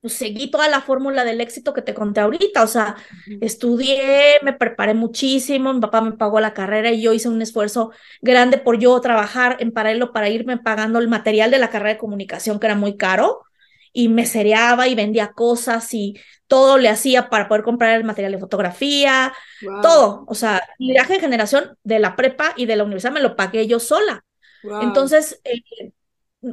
pues, 0.00 0.14
seguí 0.14 0.50
toda 0.50 0.68
la 0.68 0.82
fórmula 0.82 1.24
del 1.24 1.40
éxito 1.40 1.72
que 1.72 1.82
te 1.82 1.94
conté 1.94 2.20
ahorita, 2.20 2.62
o 2.62 2.66
sea, 2.66 2.96
estudié, 3.40 4.38
me 4.42 4.52
preparé 4.52 4.92
muchísimo, 4.94 5.72
mi 5.72 5.80
papá 5.80 6.02
me 6.02 6.12
pagó 6.12 6.40
la 6.40 6.52
carrera 6.54 6.92
y 6.92 7.00
yo 7.02 7.14
hice 7.14 7.28
un 7.30 7.40
esfuerzo 7.40 7.90
grande 8.20 8.58
por 8.58 8.78
yo 8.78 9.00
trabajar 9.00 9.56
en 9.60 9.72
paralelo 9.72 10.12
para 10.12 10.28
irme 10.28 10.58
pagando 10.58 10.98
el 10.98 11.08
material 11.08 11.50
de 11.50 11.58
la 11.58 11.70
carrera 11.70 11.94
de 11.94 11.98
comunicación 11.98 12.60
que 12.60 12.66
era 12.66 12.76
muy 12.76 12.98
caro 12.98 13.43
y 13.94 14.08
me 14.08 14.26
cereaba 14.26 14.88
y 14.88 14.94
vendía 14.94 15.32
cosas 15.32 15.94
y 15.94 16.20
todo 16.48 16.76
le 16.78 16.90
hacía 16.90 17.30
para 17.30 17.48
poder 17.48 17.62
comprar 17.62 17.96
el 17.96 18.04
material 18.04 18.32
de 18.32 18.38
fotografía, 18.38 19.32
todo, 19.80 20.24
o 20.28 20.34
sea, 20.34 20.62
mi 20.78 20.90
viaje 20.92 21.14
de 21.14 21.20
generación 21.20 21.78
de 21.84 22.00
la 22.00 22.16
prepa 22.16 22.52
y 22.56 22.66
de 22.66 22.76
la 22.76 22.84
universidad 22.84 23.12
me 23.12 23.20
lo 23.22 23.36
pagué 23.36 23.66
yo 23.66 23.78
sola. 23.80 24.24
Entonces, 24.78 25.40
eh, 25.44 25.62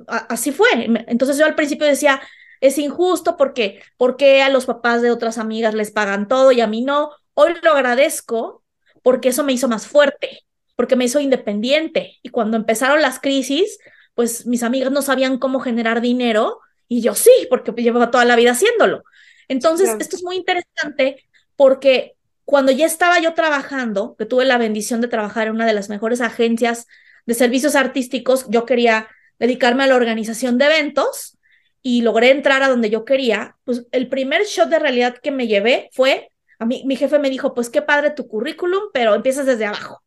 así 0.08 0.52
fue. 0.52 0.68
Entonces 1.08 1.38
yo 1.38 1.46
al 1.46 1.56
principio 1.56 1.88
decía, 1.88 2.22
es 2.62 2.78
injusto 2.78 3.38
porque, 3.38 3.82
porque 3.98 4.44
a 4.44 4.50
los 4.50 4.68
papás 4.68 5.02
de 5.02 5.12
otras 5.12 5.40
amigas 5.40 5.74
les 5.74 5.92
pagan 5.92 6.28
todo 6.28 6.52
y 6.52 6.62
a 6.62 6.68
mí 6.68 6.84
no. 6.84 7.12
Hoy 7.34 7.54
lo 7.64 7.72
agradezco 7.72 8.64
porque 9.02 9.30
eso 9.30 9.44
me 9.44 9.54
hizo 9.54 9.68
más 9.68 9.88
fuerte, 9.88 10.46
porque 10.76 10.96
me 10.96 11.06
hizo 11.06 11.20
independiente. 11.20 12.20
Y 12.22 12.30
cuando 12.30 12.56
empezaron 12.56 13.02
las 13.02 13.20
crisis, 13.20 13.80
pues 14.14 14.46
mis 14.46 14.62
amigas 14.62 14.92
no 14.92 15.02
sabían 15.02 15.40
cómo 15.40 15.60
generar 15.60 16.02
dinero 16.02 16.60
y 16.92 17.00
yo 17.00 17.16
sí, 17.16 17.32
porque 17.50 17.72
llevaba 17.72 18.12
toda 18.12 18.26
la 18.26 18.36
vida 18.36 18.52
haciéndolo. 18.52 19.06
Entonces, 19.48 19.96
esto 19.98 20.18
es 20.18 20.26
muy 20.26 20.36
interesante 20.36 21.24
porque 21.56 22.18
cuando 22.44 22.74
ya 22.74 22.86
estaba 22.86 23.18
yo 23.22 23.34
trabajando, 23.34 24.18
que 24.20 24.26
tuve 24.26 24.44
la 24.44 24.58
bendición 24.58 25.00
de 25.00 25.08
trabajar 25.08 25.48
en 25.48 25.54
una 25.54 25.66
de 25.66 25.72
las 25.72 25.88
mejores 25.88 26.20
agencias 26.20 26.88
de 27.26 27.34
servicios 27.34 27.76
artísticos, 27.76 28.46
yo 28.50 28.66
quería 28.66 29.08
dedicarme 29.40 29.86
a 29.86 29.88
la 29.88 29.96
organización 29.96 30.58
de 30.58 30.66
eventos 30.66 31.38
y 31.82 32.02
logré 32.02 32.32
entrar 32.32 32.62
a 32.62 32.68
donde 32.68 32.90
yo 32.90 33.06
quería, 33.06 33.56
pues 33.64 33.88
el 33.94 34.10
primer 34.10 34.44
shot 34.44 34.68
de 34.68 34.80
realidad 34.80 35.16
que 35.24 35.32
me 35.32 35.48
llevé 35.48 35.90
fue, 35.94 36.30
a 36.60 36.66
mí, 36.66 36.84
mi 36.86 36.98
jefe 36.98 37.20
me 37.20 37.30
dijo, 37.30 37.54
pues 37.54 37.70
qué 37.70 37.82
padre 37.82 38.10
tu 38.10 38.28
currículum, 38.28 38.90
pero 38.92 39.16
empiezas 39.16 39.46
desde 39.46 39.66
abajo. 39.66 40.04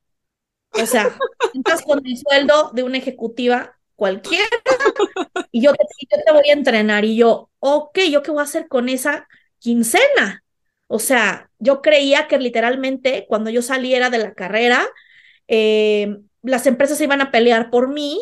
O 0.72 0.84
sea, 0.84 1.16
entras 1.54 1.80
con 1.80 2.04
el 2.04 2.18
sueldo 2.18 2.72
de 2.74 2.82
una 2.82 2.98
ejecutiva 2.98 3.74
cualquiera 3.96 4.48
y 5.50 5.62
yo 5.62 5.72
te, 5.72 5.84
yo 6.10 6.18
te 6.24 6.32
voy 6.32 6.50
a 6.50 6.52
entrenar. 6.52 7.04
Y 7.04 7.16
yo, 7.16 7.50
ok, 7.60 7.98
¿yo 8.10 8.22
qué 8.22 8.30
voy 8.30 8.40
a 8.40 8.44
hacer 8.44 8.68
con 8.68 8.88
esa 8.88 9.28
quincena? 9.58 10.44
O 10.86 10.98
sea, 10.98 11.50
yo 11.58 11.82
creía 11.82 12.28
que 12.28 12.38
literalmente 12.38 13.26
cuando 13.28 13.50
yo 13.50 13.62
saliera 13.62 14.10
de 14.10 14.18
la 14.18 14.34
carrera, 14.34 14.86
eh, 15.48 16.18
las 16.42 16.66
empresas 16.66 17.00
iban 17.00 17.20
a 17.20 17.30
pelear 17.30 17.70
por 17.70 17.88
mí 17.88 18.20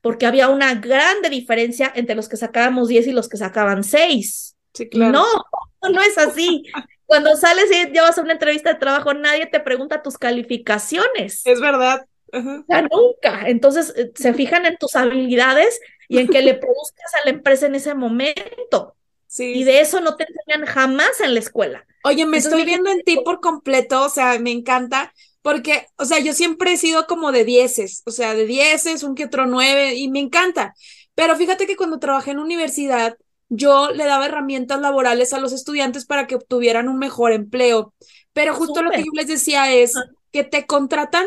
porque 0.00 0.26
había 0.26 0.48
una 0.48 0.74
grande 0.74 1.28
diferencia 1.28 1.92
entre 1.94 2.14
los 2.14 2.28
que 2.28 2.36
sacábamos 2.36 2.88
10 2.88 3.08
y 3.08 3.12
los 3.12 3.28
que 3.28 3.36
sacaban 3.36 3.82
6. 3.82 4.56
Sí, 4.74 4.88
claro. 4.88 5.12
No, 5.12 5.90
no 5.90 6.00
es 6.00 6.16
así. 6.18 6.62
Cuando 7.06 7.36
sales 7.36 7.70
y 7.70 7.90
llevas 7.90 8.18
a 8.18 8.22
una 8.22 8.34
entrevista 8.34 8.72
de 8.72 8.78
trabajo, 8.78 9.14
nadie 9.14 9.46
te 9.46 9.60
pregunta 9.60 10.02
tus 10.02 10.18
calificaciones. 10.18 11.40
Es 11.44 11.60
verdad. 11.60 12.06
Ya 12.32 12.82
nunca. 12.82 13.48
Entonces, 13.48 13.92
eh, 13.96 14.12
se 14.14 14.34
fijan 14.34 14.66
en 14.66 14.76
tus 14.76 14.96
habilidades 14.96 15.80
y 16.08 16.18
en 16.18 16.28
que 16.28 16.42
le 16.42 16.54
produzcas 16.54 17.14
a 17.14 17.24
la 17.24 17.30
empresa 17.30 17.66
en 17.66 17.74
ese 17.74 17.94
momento. 17.94 18.94
Sí. 19.26 19.52
Y 19.54 19.64
de 19.64 19.80
eso 19.80 20.00
no 20.00 20.16
te 20.16 20.24
enseñan 20.24 20.66
jamás 20.66 21.20
en 21.20 21.34
la 21.34 21.40
escuela. 21.40 21.86
Oye, 22.04 22.24
me 22.26 22.38
estoy 22.38 22.64
viendo 22.64 22.90
en 22.90 23.02
ti 23.02 23.18
por 23.24 23.40
completo, 23.40 24.04
o 24.04 24.08
sea, 24.08 24.38
me 24.38 24.50
encanta, 24.50 25.12
porque, 25.42 25.86
o 25.96 26.04
sea, 26.04 26.18
yo 26.18 26.32
siempre 26.32 26.72
he 26.72 26.76
sido 26.76 27.06
como 27.06 27.32
de 27.32 27.44
dieces, 27.44 28.02
o 28.06 28.10
sea, 28.10 28.34
de 28.34 28.46
dieces, 28.46 29.02
un 29.02 29.14
que 29.14 29.24
otro 29.24 29.46
nueve, 29.46 29.94
y 29.94 30.08
me 30.08 30.20
encanta. 30.20 30.74
Pero 31.14 31.36
fíjate 31.36 31.66
que 31.66 31.76
cuando 31.76 31.98
trabajé 31.98 32.30
en 32.30 32.38
universidad, 32.38 33.16
yo 33.48 33.90
le 33.90 34.04
daba 34.04 34.26
herramientas 34.26 34.80
laborales 34.80 35.32
a 35.32 35.40
los 35.40 35.52
estudiantes 35.52 36.06
para 36.06 36.26
que 36.26 36.36
obtuvieran 36.36 36.88
un 36.88 36.98
mejor 36.98 37.32
empleo. 37.32 37.94
Pero 38.32 38.54
justo 38.54 38.82
lo 38.82 38.90
que 38.90 39.00
yo 39.00 39.10
les 39.14 39.26
decía 39.26 39.72
es 39.72 39.94
que 40.32 40.44
te 40.44 40.66
contratan 40.66 41.26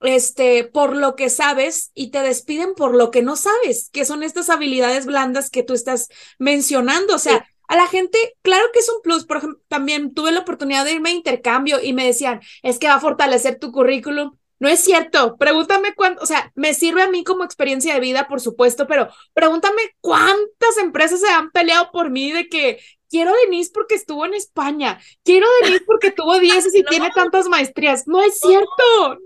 este, 0.00 0.64
por 0.64 0.94
lo 0.94 1.16
que 1.16 1.30
sabes 1.30 1.90
y 1.94 2.10
te 2.10 2.20
despiden 2.20 2.74
por 2.74 2.94
lo 2.94 3.10
que 3.10 3.22
no 3.22 3.36
sabes, 3.36 3.90
que 3.92 4.04
son 4.04 4.22
estas 4.22 4.50
habilidades 4.50 5.06
blandas 5.06 5.50
que 5.50 5.62
tú 5.62 5.74
estás 5.74 6.08
mencionando. 6.38 7.14
O 7.14 7.18
sea, 7.18 7.46
a 7.68 7.76
la 7.76 7.86
gente, 7.86 8.18
claro 8.42 8.66
que 8.72 8.80
es 8.80 8.88
un 8.88 9.02
plus. 9.02 9.24
Por 9.24 9.38
ejemplo, 9.38 9.60
también 9.68 10.14
tuve 10.14 10.32
la 10.32 10.40
oportunidad 10.40 10.84
de 10.84 10.92
irme 10.92 11.10
a 11.10 11.14
intercambio 11.14 11.78
y 11.82 11.92
me 11.92 12.06
decían, 12.06 12.40
es 12.62 12.78
que 12.78 12.88
va 12.88 12.94
a 12.94 13.00
fortalecer 13.00 13.58
tu 13.58 13.72
currículum. 13.72 14.36
No 14.58 14.68
es 14.68 14.80
cierto. 14.80 15.36
Pregúntame 15.36 15.94
cuánto, 15.94 16.22
o 16.22 16.26
sea, 16.26 16.50
me 16.54 16.72
sirve 16.72 17.02
a 17.02 17.10
mí 17.10 17.24
como 17.24 17.44
experiencia 17.44 17.92
de 17.94 18.00
vida, 18.00 18.26
por 18.26 18.40
supuesto, 18.40 18.86
pero 18.86 19.08
pregúntame 19.34 19.82
cuántas 20.00 20.78
empresas 20.80 21.20
se 21.20 21.28
han 21.28 21.50
peleado 21.50 21.90
por 21.92 22.10
mí 22.10 22.32
de 22.32 22.48
que 22.48 22.78
quiero 23.10 23.32
a 23.32 23.36
Denise 23.44 23.70
porque 23.72 23.94
estuvo 23.94 24.24
en 24.24 24.34
España, 24.34 24.98
quiero 25.24 25.46
a 25.46 25.66
Denise 25.66 25.84
porque 25.86 26.10
tuvo 26.10 26.38
10 26.40 26.74
y 26.74 26.84
tiene 26.84 27.10
tantas 27.14 27.48
maestrías. 27.48 28.06
No 28.06 28.22
es 28.22 28.38
cierto. 28.38 29.18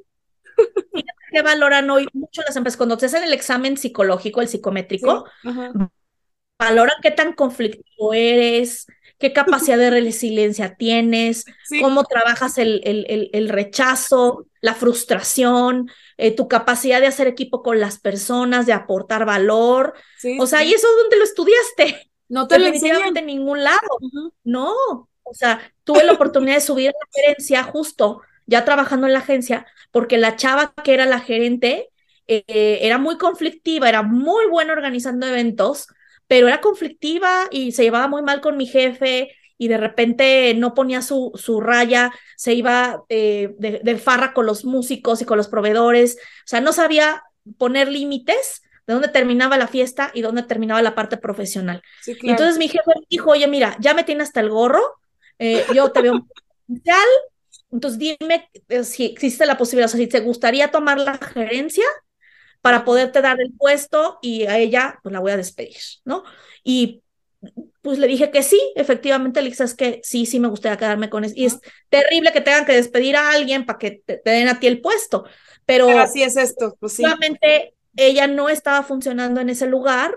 ¿Qué 1.32 1.42
valoran 1.42 1.88
hoy 1.90 2.08
mucho 2.12 2.42
las 2.42 2.56
empresas? 2.56 2.76
Cuando 2.76 2.96
te 2.96 3.06
hacen 3.06 3.22
el 3.22 3.32
examen 3.32 3.76
psicológico, 3.76 4.40
el 4.40 4.48
psicométrico, 4.48 5.26
valoran 6.58 6.96
qué 7.02 7.10
tan 7.10 7.32
conflictivo 7.34 8.12
eres, 8.12 8.86
qué 9.18 9.32
capacidad 9.32 9.78
de 9.78 9.90
resiliencia 9.90 10.74
tienes, 10.74 11.44
cómo 11.80 12.04
trabajas 12.04 12.58
el, 12.58 12.80
el, 12.84 13.30
el, 13.32 13.48
rechazo, 13.48 14.46
la 14.60 14.74
frustración, 14.74 15.90
eh, 16.16 16.34
tu 16.34 16.48
capacidad 16.48 17.00
de 17.00 17.06
hacer 17.06 17.28
equipo 17.28 17.62
con 17.62 17.78
las 17.78 18.00
personas, 18.00 18.66
de 18.66 18.72
aportar 18.72 19.24
valor. 19.24 19.94
o 20.38 20.46
sea, 20.46 20.64
¿y 20.64 20.72
eso 20.72 20.88
es 20.88 21.02
donde 21.02 21.16
lo 21.16 21.24
estudiaste? 21.24 22.10
No 22.28 22.48
te 22.48 22.58
lo 22.58 22.66
enseñan 22.66 23.16
en 23.16 23.26
ningún 23.26 23.62
lado. 23.62 23.98
No. 24.42 24.74
O 25.22 25.34
sea, 25.34 25.60
tuve 25.84 26.02
la 26.02 26.12
oportunidad 26.12 26.56
de 26.56 26.60
subir 26.60 26.86
la 26.92 27.22
gerencia 27.22 27.62
justo 27.62 28.22
ya 28.50 28.64
trabajando 28.64 29.06
en 29.06 29.12
la 29.12 29.20
agencia, 29.20 29.64
porque 29.90 30.18
la 30.18 30.36
chava 30.36 30.72
que 30.84 30.94
era 30.94 31.06
la 31.06 31.20
gerente 31.20 31.90
eh, 32.26 32.78
era 32.82 32.98
muy 32.98 33.18
conflictiva, 33.18 33.88
era 33.88 34.02
muy 34.02 34.46
buena 34.46 34.72
organizando 34.72 35.26
eventos, 35.26 35.88
pero 36.26 36.46
era 36.46 36.60
conflictiva 36.60 37.48
y 37.50 37.72
se 37.72 37.82
llevaba 37.82 38.06
muy 38.06 38.22
mal 38.22 38.40
con 38.40 38.56
mi 38.56 38.66
jefe 38.66 39.34
y 39.58 39.68
de 39.68 39.76
repente 39.76 40.54
no 40.54 40.72
ponía 40.72 41.02
su, 41.02 41.32
su 41.34 41.60
raya, 41.60 42.12
se 42.36 42.54
iba 42.54 43.02
eh, 43.08 43.52
de, 43.58 43.98
farra 43.98 44.32
con 44.32 44.46
los 44.46 44.64
músicos 44.64 45.20
y 45.20 45.26
con 45.26 45.36
los 45.36 45.48
proveedores, 45.48 46.16
o 46.16 46.46
sea, 46.46 46.60
no 46.60 46.72
sabía 46.72 47.24
poner 47.58 47.88
límites 47.88 48.62
de 48.86 48.94
dónde 48.94 49.08
terminaba 49.08 49.58
la 49.58 49.66
fiesta 49.66 50.12
y 50.14 50.22
dónde 50.22 50.44
terminaba 50.44 50.80
la 50.80 50.94
parte 50.94 51.18
profesional. 51.18 51.82
Entonces 52.22 52.58
mi 52.58 52.68
jefe 52.68 52.90
dijo, 53.10 53.32
oye, 53.32 53.48
mira, 53.48 53.76
ya 53.80 53.92
me 53.92 54.04
tiene 54.04 54.22
hasta 54.22 54.40
el 54.40 54.48
gorro, 54.48 54.80
eh, 55.38 55.66
yo 55.74 55.90
te 55.92 56.00
veo 56.00 56.26
potencial, 56.66 57.08
entonces 57.72 57.98
dime 57.98 58.48
eh, 58.68 58.84
si 58.84 59.06
existe 59.06 59.46
la 59.46 59.56
posibilidad, 59.56 59.86
o 59.86 59.90
sea, 59.90 59.98
si 59.98 60.06
te 60.06 60.20
gustaría 60.20 60.70
tomar 60.70 60.98
la 60.98 61.18
gerencia 61.18 61.84
para 62.60 62.84
poderte 62.84 63.22
dar 63.22 63.40
el 63.40 63.52
puesto 63.56 64.18
y 64.22 64.44
a 64.46 64.58
ella 64.58 64.98
pues 65.02 65.12
la 65.12 65.20
voy 65.20 65.32
a 65.32 65.36
despedir, 65.36 65.78
¿no? 66.04 66.24
Y 66.62 67.02
pues 67.82 67.98
le 67.98 68.06
dije 68.06 68.30
que 68.30 68.42
sí, 68.42 68.60
efectivamente 68.76 69.40
le 69.40 69.50
dije, 69.50 69.64
es 69.64 69.74
que 69.74 70.00
sí, 70.04 70.26
sí 70.26 70.38
me 70.40 70.48
gustaría 70.48 70.76
quedarme 70.76 71.08
con 71.08 71.24
eso. 71.24 71.34
Y 71.36 71.46
es 71.46 71.58
terrible 71.88 72.32
que 72.32 72.42
tengan 72.42 72.66
que 72.66 72.74
despedir 72.74 73.16
a 73.16 73.30
alguien 73.30 73.64
para 73.64 73.78
que 73.78 74.02
te, 74.04 74.20
den 74.24 74.48
a 74.48 74.60
ti 74.60 74.66
el 74.66 74.80
puesto, 74.80 75.24
pero, 75.64 75.88
así 75.98 76.22
es 76.22 76.36
esto, 76.36 76.76
pues 76.78 76.94
sí. 76.94 77.04
ella 77.96 78.26
no 78.26 78.48
estaba 78.48 78.82
funcionando 78.82 79.40
en 79.40 79.48
ese 79.48 79.66
lugar 79.66 80.14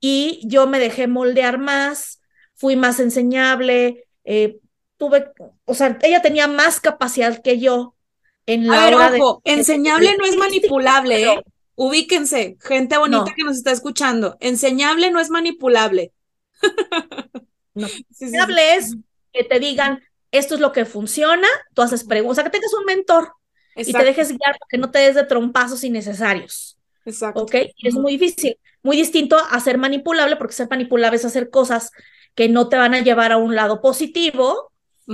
y 0.00 0.40
yo 0.44 0.66
me 0.66 0.78
dejé 0.78 1.06
moldear 1.06 1.58
más, 1.58 2.20
fui 2.54 2.74
más 2.74 2.98
enseñable, 2.98 4.06
eh, 4.24 4.58
tuve, 4.98 5.32
o 5.64 5.74
sea, 5.74 5.98
ella 6.02 6.20
tenía 6.20 6.46
más 6.48 6.80
capacidad 6.80 7.40
que 7.42 7.58
yo 7.58 7.94
en 8.46 8.66
la 8.66 8.86
A 8.86 9.10
ver, 9.10 9.20
ojo, 9.20 9.40
enseñable 9.44 10.16
no 10.18 10.24
es 10.24 10.36
manipulable, 10.36 11.22
¿eh? 11.22 11.42
Ubíquense, 11.74 12.56
gente 12.60 12.98
bonita 12.98 13.32
que 13.36 13.44
nos 13.44 13.56
está 13.56 13.70
escuchando. 13.70 14.36
Enseñable 14.40 15.10
no 15.10 15.20
es 15.20 15.30
manipulable. 15.30 16.12
No. 17.74 17.86
Enseñable 18.10 18.74
es 18.74 18.96
que 19.32 19.44
te 19.44 19.60
digan, 19.60 20.02
esto 20.32 20.56
es 20.56 20.60
lo 20.60 20.72
que 20.72 20.84
funciona, 20.84 21.46
tú 21.74 21.82
haces 21.82 22.04
preguntas, 22.04 22.32
o 22.32 22.34
sea, 22.36 22.44
que 22.44 22.50
tengas 22.50 22.74
un 22.74 22.84
mentor 22.84 23.32
y 23.76 23.92
te 23.92 24.04
dejes 24.04 24.28
guiar 24.28 24.58
para 24.58 24.68
que 24.68 24.78
no 24.78 24.90
te 24.90 24.98
des 24.98 25.14
de 25.14 25.24
trompazos 25.24 25.84
innecesarios. 25.84 26.78
Exacto. 27.04 27.42
¿Ok? 27.42 27.54
es 27.54 27.94
muy 27.94 28.16
difícil, 28.16 28.58
muy 28.82 28.96
distinto 28.96 29.38
a 29.38 29.60
ser 29.60 29.78
manipulable, 29.78 30.36
porque 30.36 30.54
ser 30.54 30.68
manipulable 30.68 31.16
es 31.16 31.24
hacer 31.24 31.48
cosas 31.48 31.92
que 32.34 32.48
no 32.48 32.68
te 32.68 32.76
van 32.76 32.94
a 32.94 33.02
llevar 33.02 33.30
a 33.30 33.36
un 33.36 33.54
lado 33.54 33.80
positivo, 33.80 34.72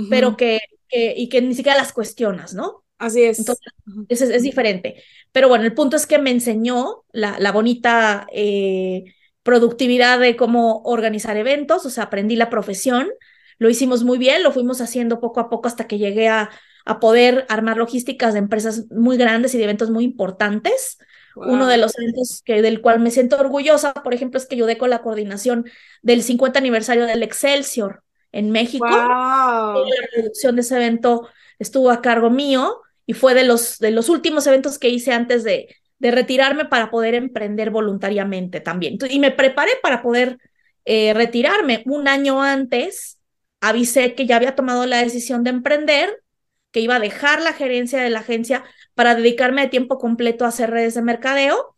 pero 0.09 0.35
que, 0.35 0.59
y 0.89 1.29
que 1.29 1.41
ni 1.41 1.55
siquiera 1.55 1.77
las 1.77 1.93
cuestionas, 1.93 2.53
¿no? 2.53 2.83
Así 2.97 3.23
es. 3.23 3.39
Entonces, 3.39 4.29
es, 4.31 4.43
diferente. 4.43 5.03
Pero 5.31 5.49
bueno, 5.49 5.65
el 5.65 5.73
punto 5.73 5.95
es 5.95 6.07
que 6.07 6.17
me 6.17 6.31
enseñó 6.31 7.03
la, 7.11 7.37
la 7.39 7.51
bonita 7.51 8.25
eh, 8.31 9.03
productividad 9.43 10.19
de 10.19 10.35
cómo 10.35 10.81
organizar 10.83 11.37
eventos, 11.37 11.85
o 11.85 11.89
sea, 11.89 12.05
aprendí 12.05 12.35
la 12.35 12.49
profesión, 12.49 13.09
lo 13.57 13.69
hicimos 13.69 14.03
muy 14.03 14.17
bien, 14.17 14.43
lo 14.43 14.51
fuimos 14.51 14.81
haciendo 14.81 15.19
poco 15.19 15.39
a 15.39 15.49
poco 15.49 15.67
hasta 15.67 15.87
que 15.87 15.97
llegué 15.97 16.29
a, 16.29 16.49
a 16.85 16.99
poder 16.99 17.45
armar 17.49 17.77
logísticas 17.77 18.33
de 18.33 18.39
empresas 18.39 18.85
muy 18.91 19.17
grandes 19.17 19.53
y 19.53 19.57
de 19.57 19.65
eventos 19.65 19.89
muy 19.89 20.03
importantes. 20.03 20.97
Uno 21.35 21.67
de 21.67 21.75
los 21.77 21.97
eventos 21.97 22.41
que, 22.45 22.61
del 22.61 22.79
cual 22.79 23.01
me 23.01 23.11
siento 23.11 23.37
orgullosa, 23.37 23.93
por 23.93 24.13
ejemplo, 24.13 24.37
es 24.37 24.45
que 24.45 24.55
ayudé 24.55 24.77
con 24.77 24.89
la 24.89 25.01
coordinación 25.01 25.65
del 26.01 26.23
50 26.23 26.59
aniversario 26.59 27.05
del 27.05 27.23
Excelsior 27.23 28.04
en 28.35 28.51
México. 28.51 28.85
La 28.85 30.07
producción 30.13 30.55
de 30.55 30.61
ese 30.61 30.75
evento 30.75 31.27
estuvo 31.57 31.89
a 31.89 32.01
cargo 32.01 32.29
mío 32.29 32.81
y 33.05 33.13
fue 33.13 33.33
de 33.33 33.45
los, 33.45 33.79
de 33.79 33.91
los 33.91 34.09
últimos 34.09 34.45
eventos 34.45 34.77
que 34.77 34.89
hice 34.89 35.13
antes 35.13 35.45
de, 35.45 35.73
de 35.99 36.11
retirarme 36.11 36.65
para 36.65 36.91
poder 36.91 37.15
emprender 37.15 37.71
voluntariamente 37.71 38.59
también. 38.59 38.97
Y 39.09 39.19
me 39.19 39.31
preparé 39.31 39.71
para 39.81 40.01
poder 40.01 40.37
eh, 40.83 41.13
retirarme. 41.13 41.83
Un 41.85 42.09
año 42.09 42.41
antes 42.41 43.19
avisé 43.61 44.15
que 44.15 44.25
ya 44.25 44.35
había 44.35 44.53
tomado 44.53 44.85
la 44.85 45.01
decisión 45.01 45.45
de 45.45 45.51
emprender, 45.51 46.21
que 46.71 46.81
iba 46.81 46.97
a 46.97 46.99
dejar 46.99 47.41
la 47.41 47.53
gerencia 47.53 48.01
de 48.01 48.09
la 48.09 48.19
agencia 48.19 48.65
para 48.95 49.15
dedicarme 49.15 49.61
de 49.61 49.69
tiempo 49.69 49.97
completo 49.97 50.43
a 50.43 50.49
hacer 50.49 50.71
redes 50.71 50.93
de 50.95 51.01
mercadeo. 51.01 51.73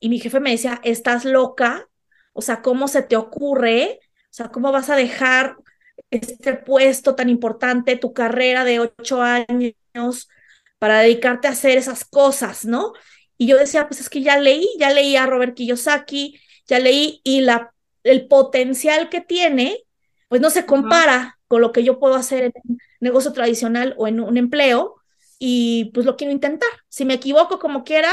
Y 0.00 0.08
mi 0.08 0.18
jefe 0.18 0.40
me 0.40 0.50
decía, 0.50 0.80
estás 0.82 1.24
loca, 1.24 1.86
o 2.32 2.42
sea, 2.42 2.62
¿cómo 2.62 2.88
se 2.88 3.02
te 3.02 3.14
ocurre? 3.16 4.00
O 4.02 4.32
sea, 4.32 4.48
¿cómo 4.48 4.72
vas 4.72 4.90
a 4.90 4.96
dejar 4.96 5.56
este 6.10 6.54
puesto 6.54 7.14
tan 7.14 7.28
importante, 7.28 7.96
tu 7.96 8.12
carrera 8.12 8.64
de 8.64 8.80
ocho 8.80 9.22
años, 9.22 10.28
para 10.78 11.00
dedicarte 11.00 11.48
a 11.48 11.52
hacer 11.52 11.78
esas 11.78 12.04
cosas, 12.04 12.64
¿no? 12.64 12.92
Y 13.36 13.46
yo 13.46 13.58
decía, 13.58 13.88
pues 13.88 14.00
es 14.00 14.08
que 14.10 14.22
ya 14.22 14.38
leí, 14.38 14.68
ya 14.78 14.90
leí 14.90 15.16
a 15.16 15.26
Robert 15.26 15.54
Kiyosaki, 15.54 16.40
ya 16.66 16.78
leí 16.78 17.20
y 17.24 17.40
la, 17.40 17.72
el 18.04 18.28
potencial 18.28 19.08
que 19.08 19.20
tiene, 19.20 19.84
pues 20.28 20.40
no 20.40 20.50
se 20.50 20.66
compara 20.66 21.38
con 21.48 21.60
lo 21.60 21.72
que 21.72 21.84
yo 21.84 21.98
puedo 21.98 22.14
hacer 22.14 22.44
en 22.44 22.52
un 22.64 22.78
negocio 23.00 23.32
tradicional 23.32 23.94
o 23.98 24.06
en 24.06 24.20
un 24.20 24.36
empleo 24.36 24.96
y 25.38 25.90
pues 25.92 26.06
lo 26.06 26.16
quiero 26.16 26.32
intentar. 26.32 26.70
Si 26.88 27.04
me 27.04 27.14
equivoco 27.14 27.58
como 27.58 27.82
quiera, 27.84 28.12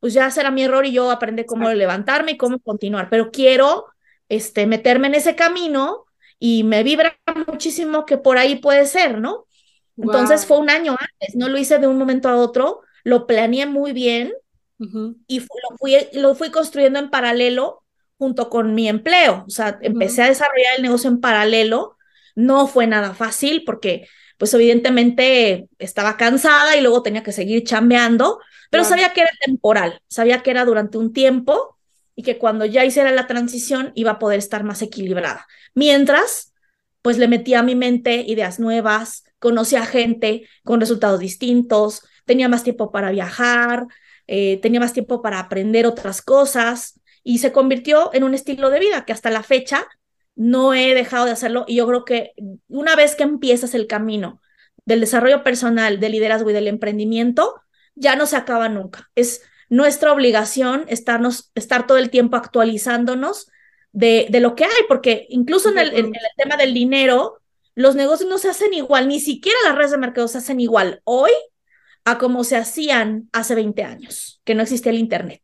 pues 0.00 0.14
ya 0.14 0.30
será 0.30 0.50
mi 0.50 0.62
error 0.64 0.86
y 0.86 0.92
yo 0.92 1.10
aprender 1.10 1.46
cómo 1.46 1.70
levantarme 1.70 2.32
y 2.32 2.36
cómo 2.36 2.58
continuar, 2.58 3.10
pero 3.10 3.30
quiero 3.30 3.86
este, 4.28 4.66
meterme 4.66 5.08
en 5.08 5.14
ese 5.14 5.36
camino 5.36 6.06
y 6.38 6.64
me 6.64 6.82
vibra 6.82 7.18
muchísimo 7.46 8.04
que 8.06 8.18
por 8.18 8.38
ahí 8.38 8.56
puede 8.56 8.86
ser, 8.86 9.18
¿no? 9.18 9.46
Entonces 9.96 10.46
fue 10.46 10.58
un 10.58 10.70
año 10.70 10.92
antes, 10.92 11.34
no 11.34 11.48
lo 11.48 11.58
hice 11.58 11.78
de 11.78 11.88
un 11.88 11.98
momento 11.98 12.28
a 12.28 12.36
otro, 12.36 12.82
lo 13.02 13.26
planeé 13.26 13.66
muy 13.66 13.92
bien 13.92 14.32
y 15.26 15.40
lo, 15.40 15.76
fui, 15.78 15.96
lo 16.12 16.34
fui 16.34 16.50
construyendo 16.50 16.98
en 16.98 17.10
paralelo 17.10 17.82
junto 18.16 18.48
con 18.48 18.74
mi 18.74 18.88
empleo. 18.88 19.44
O 19.46 19.50
sea, 19.50 19.78
empecé 19.82 20.22
a 20.22 20.28
desarrollar 20.28 20.76
el 20.76 20.82
negocio 20.82 21.10
en 21.10 21.20
paralelo. 21.20 21.96
No 22.36 22.66
fue 22.68 22.86
nada 22.86 23.14
fácil 23.14 23.64
porque, 23.64 24.06
pues 24.36 24.54
evidentemente 24.54 25.68
estaba 25.78 26.16
cansada 26.16 26.76
y 26.76 26.80
luego 26.80 27.02
tenía 27.02 27.24
que 27.24 27.32
seguir 27.32 27.64
chambeando, 27.64 28.38
pero 28.70 28.84
sabía 28.84 29.12
que 29.12 29.22
era 29.22 29.30
temporal, 29.44 30.00
sabía 30.08 30.42
que 30.42 30.50
era 30.50 30.64
durante 30.64 30.98
un 30.98 31.12
tiempo 31.12 31.77
y 32.18 32.24
que 32.24 32.36
cuando 32.36 32.64
ya 32.64 32.84
hiciera 32.84 33.12
la 33.12 33.28
transición 33.28 33.92
iba 33.94 34.10
a 34.10 34.18
poder 34.18 34.40
estar 34.40 34.64
más 34.64 34.82
equilibrada. 34.82 35.46
Mientras, 35.72 36.52
pues 37.00 37.16
le 37.16 37.28
metía 37.28 37.60
a 37.60 37.62
mi 37.62 37.76
mente 37.76 38.24
ideas 38.26 38.58
nuevas, 38.58 39.22
conocía 39.38 39.86
gente 39.86 40.48
con 40.64 40.80
resultados 40.80 41.20
distintos, 41.20 42.02
tenía 42.24 42.48
más 42.48 42.64
tiempo 42.64 42.90
para 42.90 43.12
viajar, 43.12 43.86
eh, 44.26 44.58
tenía 44.60 44.80
más 44.80 44.92
tiempo 44.92 45.22
para 45.22 45.38
aprender 45.38 45.86
otras 45.86 46.20
cosas 46.20 47.00
y 47.22 47.38
se 47.38 47.52
convirtió 47.52 48.12
en 48.12 48.24
un 48.24 48.34
estilo 48.34 48.70
de 48.70 48.80
vida 48.80 49.04
que 49.04 49.12
hasta 49.12 49.30
la 49.30 49.44
fecha 49.44 49.86
no 50.34 50.74
he 50.74 50.94
dejado 50.94 51.26
de 51.26 51.30
hacerlo 51.30 51.66
y 51.68 51.76
yo 51.76 51.86
creo 51.86 52.04
que 52.04 52.32
una 52.66 52.96
vez 52.96 53.14
que 53.14 53.22
empiezas 53.22 53.74
el 53.74 53.86
camino 53.86 54.40
del 54.84 54.98
desarrollo 54.98 55.44
personal, 55.44 56.00
del 56.00 56.10
liderazgo 56.10 56.50
y 56.50 56.52
del 56.52 56.66
emprendimiento, 56.66 57.54
ya 57.94 58.16
no 58.16 58.26
se 58.26 58.34
acaba 58.34 58.68
nunca. 58.68 59.08
Es 59.14 59.42
nuestra 59.68 60.12
obligación 60.12 60.84
estarnos, 60.88 61.50
estar 61.54 61.86
todo 61.86 61.98
el 61.98 62.10
tiempo 62.10 62.36
actualizándonos 62.36 63.50
de, 63.92 64.28
de 64.30 64.40
lo 64.40 64.54
que 64.54 64.64
hay, 64.64 64.84
porque 64.88 65.26
incluso 65.30 65.70
en 65.70 65.78
el, 65.78 65.94
en 65.94 66.06
el, 66.06 66.20
tema 66.36 66.56
del 66.56 66.74
dinero, 66.74 67.40
los 67.74 67.94
negocios 67.94 68.28
no 68.28 68.38
se 68.38 68.48
hacen 68.48 68.74
igual, 68.74 69.08
ni 69.08 69.20
siquiera 69.20 69.58
las 69.64 69.76
redes 69.76 69.90
de 69.90 69.98
mercado 69.98 70.28
se 70.28 70.38
hacen 70.38 70.60
igual 70.60 71.00
hoy 71.04 71.30
a 72.04 72.18
como 72.18 72.44
se 72.44 72.56
hacían 72.56 73.28
hace 73.32 73.54
20 73.54 73.82
años, 73.82 74.40
que 74.44 74.54
no 74.54 74.62
existía 74.62 74.92
el 74.92 74.98
Internet. 74.98 75.42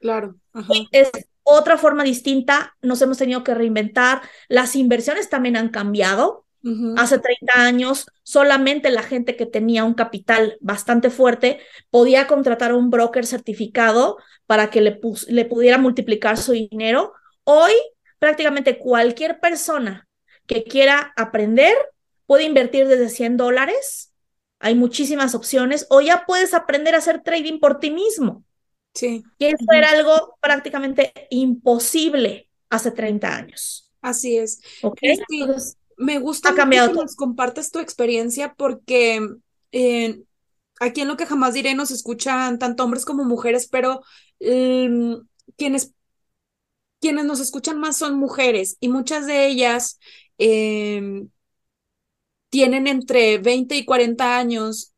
Claro. 0.00 0.36
Ajá. 0.52 0.72
Es 0.90 1.10
otra 1.42 1.78
forma 1.78 2.02
distinta, 2.02 2.76
nos 2.82 3.00
hemos 3.02 3.18
tenido 3.18 3.44
que 3.44 3.54
reinventar, 3.54 4.22
las 4.48 4.74
inversiones 4.74 5.28
también 5.28 5.56
han 5.56 5.68
cambiado. 5.68 6.45
Uh 6.66 6.70
-huh. 6.70 6.94
Hace 6.96 7.20
30 7.20 7.52
años, 7.54 8.06
solamente 8.24 8.90
la 8.90 9.02
gente 9.02 9.36
que 9.36 9.46
tenía 9.46 9.84
un 9.84 9.94
capital 9.94 10.58
bastante 10.60 11.10
fuerte 11.10 11.60
podía 11.90 12.26
contratar 12.26 12.72
a 12.72 12.74
un 12.74 12.90
broker 12.90 13.24
certificado 13.24 14.18
para 14.46 14.68
que 14.68 14.80
le, 14.80 14.98
le 15.28 15.44
pudiera 15.44 15.78
multiplicar 15.78 16.36
su 16.36 16.52
dinero. 16.52 17.12
Hoy, 17.44 17.72
prácticamente 18.18 18.78
cualquier 18.78 19.38
persona 19.38 20.08
que 20.46 20.64
quiera 20.64 21.12
aprender 21.16 21.76
puede 22.26 22.42
invertir 22.42 22.88
desde 22.88 23.10
100 23.10 23.36
dólares. 23.36 24.12
Hay 24.58 24.74
muchísimas 24.74 25.36
opciones. 25.36 25.86
O 25.88 26.00
ya 26.00 26.24
puedes 26.26 26.52
aprender 26.52 26.96
a 26.96 26.98
hacer 26.98 27.22
trading 27.22 27.60
por 27.60 27.78
ti 27.78 27.92
mismo. 27.92 28.42
Sí. 28.92 29.22
Que 29.38 29.50
eso 29.50 29.72
era 29.72 29.90
algo 29.90 30.36
prácticamente 30.40 31.12
imposible 31.30 32.48
hace 32.70 32.90
30 32.90 33.36
años. 33.36 33.92
Así 34.00 34.36
es. 34.36 34.60
Okay. 34.82 35.16
Sí, 35.28 35.42
Entonces, 35.42 35.76
me 35.96 36.18
gusta 36.18 36.50
ha 36.50 36.54
cambiado 36.54 36.92
que 36.92 36.98
nos 36.98 37.16
compartas 37.16 37.70
tu 37.70 37.78
experiencia 37.78 38.54
porque 38.54 39.20
eh, 39.72 40.22
aquí 40.80 41.00
en 41.02 41.08
lo 41.08 41.16
que 41.16 41.26
jamás 41.26 41.54
diré 41.54 41.74
nos 41.74 41.90
escuchan 41.90 42.58
tanto 42.58 42.84
hombres 42.84 43.04
como 43.04 43.24
mujeres, 43.24 43.68
pero 43.68 44.02
eh, 44.40 44.88
quienes, 45.56 45.92
quienes 47.00 47.24
nos 47.24 47.40
escuchan 47.40 47.78
más 47.78 47.96
son 47.96 48.18
mujeres 48.18 48.76
y 48.80 48.88
muchas 48.88 49.26
de 49.26 49.46
ellas 49.46 49.98
eh, 50.38 51.26
tienen 52.50 52.86
entre 52.86 53.38
20 53.38 53.76
y 53.76 53.84
40 53.84 54.38
años 54.38 54.92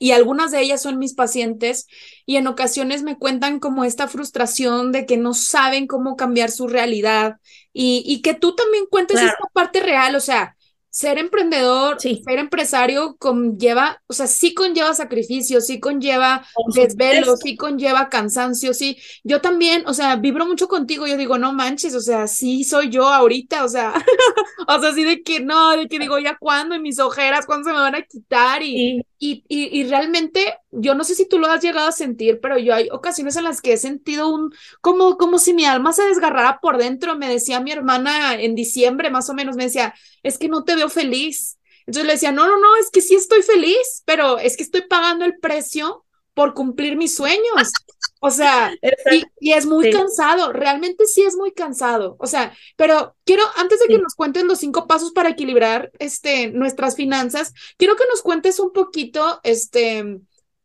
y 0.00 0.12
algunas 0.12 0.50
de 0.50 0.62
ellas 0.62 0.80
son 0.80 0.98
mis 0.98 1.14
pacientes 1.14 1.86
y 2.24 2.36
en 2.36 2.46
ocasiones 2.46 3.02
me 3.02 3.18
cuentan 3.18 3.60
como 3.60 3.84
esta 3.84 4.08
frustración 4.08 4.92
de 4.92 5.04
que 5.04 5.18
no 5.18 5.34
saben 5.34 5.86
cómo 5.86 6.16
cambiar 6.16 6.50
su 6.50 6.66
realidad 6.66 7.36
y, 7.72 8.02
y 8.06 8.22
que 8.22 8.34
tú 8.34 8.56
también 8.56 8.86
cuentes 8.90 9.18
claro. 9.18 9.34
esta 9.34 9.48
parte 9.52 9.80
real, 9.80 10.16
o 10.16 10.20
sea, 10.20 10.56
ser 10.88 11.18
emprendedor, 11.18 12.00
sí. 12.00 12.22
ser 12.24 12.38
empresario 12.38 13.16
conlleva, 13.18 14.02
o 14.08 14.12
sea, 14.12 14.26
sí 14.26 14.54
conlleva 14.54 14.92
sacrificio, 14.94 15.60
sí 15.60 15.78
conlleva 15.78 16.44
desvelo, 16.74 17.36
sí 17.36 17.56
conlleva 17.56 18.08
cansancio, 18.08 18.74
sí. 18.74 18.96
Yo 19.22 19.40
también, 19.40 19.84
o 19.86 19.94
sea, 19.94 20.16
vibro 20.16 20.46
mucho 20.46 20.66
contigo, 20.66 21.06
yo 21.06 21.16
digo, 21.16 21.38
no 21.38 21.52
manches, 21.52 21.94
o 21.94 22.00
sea, 22.00 22.26
sí 22.26 22.64
soy 22.64 22.88
yo 22.88 23.06
ahorita, 23.06 23.64
o 23.64 23.68
sea, 23.68 23.92
o 24.66 24.80
sea, 24.80 24.92
sí 24.92 25.04
de 25.04 25.22
que 25.22 25.40
no, 25.40 25.76
de 25.76 25.88
que 25.88 25.98
digo, 25.98 26.18
ya 26.18 26.36
cuándo, 26.38 26.74
y 26.74 26.80
mis 26.80 26.98
ojeras, 26.98 27.46
cuándo 27.46 27.68
se 27.68 27.74
me 27.74 27.80
van 27.80 27.94
a 27.94 28.02
quitar, 28.02 28.62
y, 28.62 29.02
sí. 29.02 29.06
Y, 29.22 29.44
y, 29.48 29.84
realmente, 29.84 30.56
yo 30.70 30.94
no 30.94 31.04
sé 31.04 31.14
si 31.14 31.28
tú 31.28 31.38
lo 31.38 31.46
has 31.48 31.62
llegado 31.62 31.86
a 31.86 31.92
sentir, 31.92 32.40
pero 32.40 32.56
yo 32.56 32.74
hay 32.74 32.88
ocasiones 32.90 33.36
en 33.36 33.44
las 33.44 33.60
que 33.60 33.74
he 33.74 33.76
sentido 33.76 34.28
un, 34.32 34.50
como, 34.80 35.18
como 35.18 35.38
si 35.38 35.52
mi 35.52 35.66
alma 35.66 35.92
se 35.92 36.04
desgarrara 36.04 36.58
por 36.60 36.78
dentro, 36.78 37.18
me 37.18 37.28
decía 37.28 37.60
mi 37.60 37.70
hermana 37.70 38.40
en 38.40 38.54
diciembre, 38.54 39.10
más 39.10 39.28
o 39.28 39.34
menos, 39.34 39.56
me 39.56 39.64
decía, 39.64 39.94
es 40.22 40.38
que 40.38 40.48
no 40.48 40.64
te 40.64 40.74
veo 40.74 40.88
feliz. 40.88 41.58
Entonces 41.80 42.06
le 42.06 42.14
decía, 42.14 42.32
no, 42.32 42.46
no, 42.46 42.58
no, 42.58 42.76
es 42.76 42.90
que 42.90 43.02
sí 43.02 43.14
estoy 43.14 43.42
feliz, 43.42 44.02
pero 44.06 44.38
es 44.38 44.56
que 44.56 44.62
estoy 44.62 44.82
pagando 44.88 45.26
el 45.26 45.38
precio 45.38 46.06
por 46.34 46.54
cumplir 46.54 46.96
mis 46.96 47.14
sueños. 47.14 47.72
O 48.20 48.30
sea, 48.30 48.72
y, 49.12 49.24
y, 49.40 49.52
es 49.52 49.66
muy 49.66 49.86
sí. 49.86 49.90
cansado, 49.92 50.52
realmente 50.52 51.06
sí 51.06 51.22
es 51.22 51.36
muy 51.36 51.52
cansado. 51.52 52.16
O 52.18 52.26
sea, 52.26 52.54
pero 52.76 53.16
quiero, 53.24 53.42
antes 53.56 53.80
de 53.80 53.86
que 53.86 53.96
sí. 53.96 54.02
nos 54.02 54.14
cuentes 54.14 54.44
los 54.44 54.58
cinco 54.58 54.86
pasos 54.86 55.12
para 55.12 55.30
equilibrar 55.30 55.90
este, 55.98 56.50
nuestras 56.50 56.96
finanzas, 56.96 57.52
quiero 57.76 57.96
que 57.96 58.04
nos 58.10 58.22
cuentes 58.22 58.58
un 58.58 58.72
poquito, 58.72 59.40
este, 59.42 60.20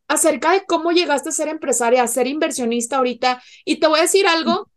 acerca 0.07 0.51
de 0.51 0.65
cómo 0.65 0.91
llegaste 0.91 1.29
a 1.29 1.33
ser 1.33 1.47
empresaria, 1.47 2.03
a 2.03 2.07
ser 2.07 2.27
inversionista 2.27 2.97
ahorita. 2.97 3.41
Y 3.63 3.77
te 3.77 3.87
voy 3.87 3.99
a 3.99 4.03
decir 4.03 4.27
algo, 4.27 4.69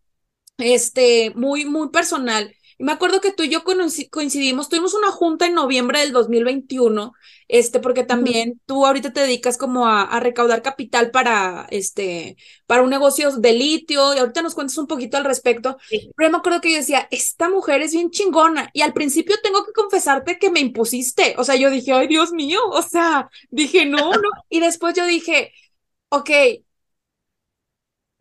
este, 0.58 1.32
muy, 1.34 1.64
muy 1.64 1.90
personal. 1.90 2.54
Y 2.78 2.84
me 2.84 2.92
acuerdo 2.92 3.20
que 3.20 3.32
tú 3.32 3.42
y 3.42 3.48
yo 3.48 3.64
coincidimos, 3.64 4.68
tuvimos 4.68 4.94
una 4.94 5.10
junta 5.10 5.46
en 5.46 5.54
noviembre 5.54 5.98
del 5.98 6.12
2021, 6.12 7.12
este, 7.48 7.80
porque 7.80 8.04
también 8.04 8.50
uh 8.50 8.52
-huh. 8.52 8.60
tú 8.66 8.86
ahorita 8.86 9.12
te 9.12 9.20
dedicas 9.20 9.58
como 9.58 9.88
a, 9.88 10.02
a, 10.02 10.20
recaudar 10.20 10.62
capital 10.62 11.10
para, 11.10 11.66
este, 11.70 12.36
para 12.66 12.82
un 12.82 12.90
negocio 12.90 13.32
de 13.32 13.52
litio, 13.52 14.14
y 14.14 14.18
ahorita 14.18 14.42
nos 14.42 14.54
cuentas 14.54 14.78
un 14.78 14.86
poquito 14.86 15.16
al 15.16 15.24
respecto, 15.24 15.76
sí. 15.88 16.12
pero 16.16 16.30
me 16.30 16.38
acuerdo 16.38 16.60
que 16.60 16.70
yo 16.70 16.78
decía, 16.78 17.08
esta 17.10 17.48
mujer 17.50 17.82
es 17.82 17.92
bien 17.92 18.10
chingona, 18.10 18.70
y 18.72 18.82
al 18.82 18.92
principio 18.92 19.36
tengo 19.42 19.64
que 19.66 19.72
confesarte 19.72 20.38
que 20.38 20.50
me 20.50 20.60
impusiste, 20.60 21.34
o 21.36 21.42
sea, 21.42 21.56
yo 21.56 21.70
dije, 21.70 21.92
ay, 21.92 22.06
Dios 22.06 22.32
mío, 22.32 22.60
o 22.70 22.82
sea, 22.82 23.28
dije, 23.50 23.86
no, 23.86 24.12
no, 24.12 24.30
y 24.48 24.60
después 24.60 24.94
yo 24.94 25.04
dije, 25.04 25.52
ok, 26.10 26.30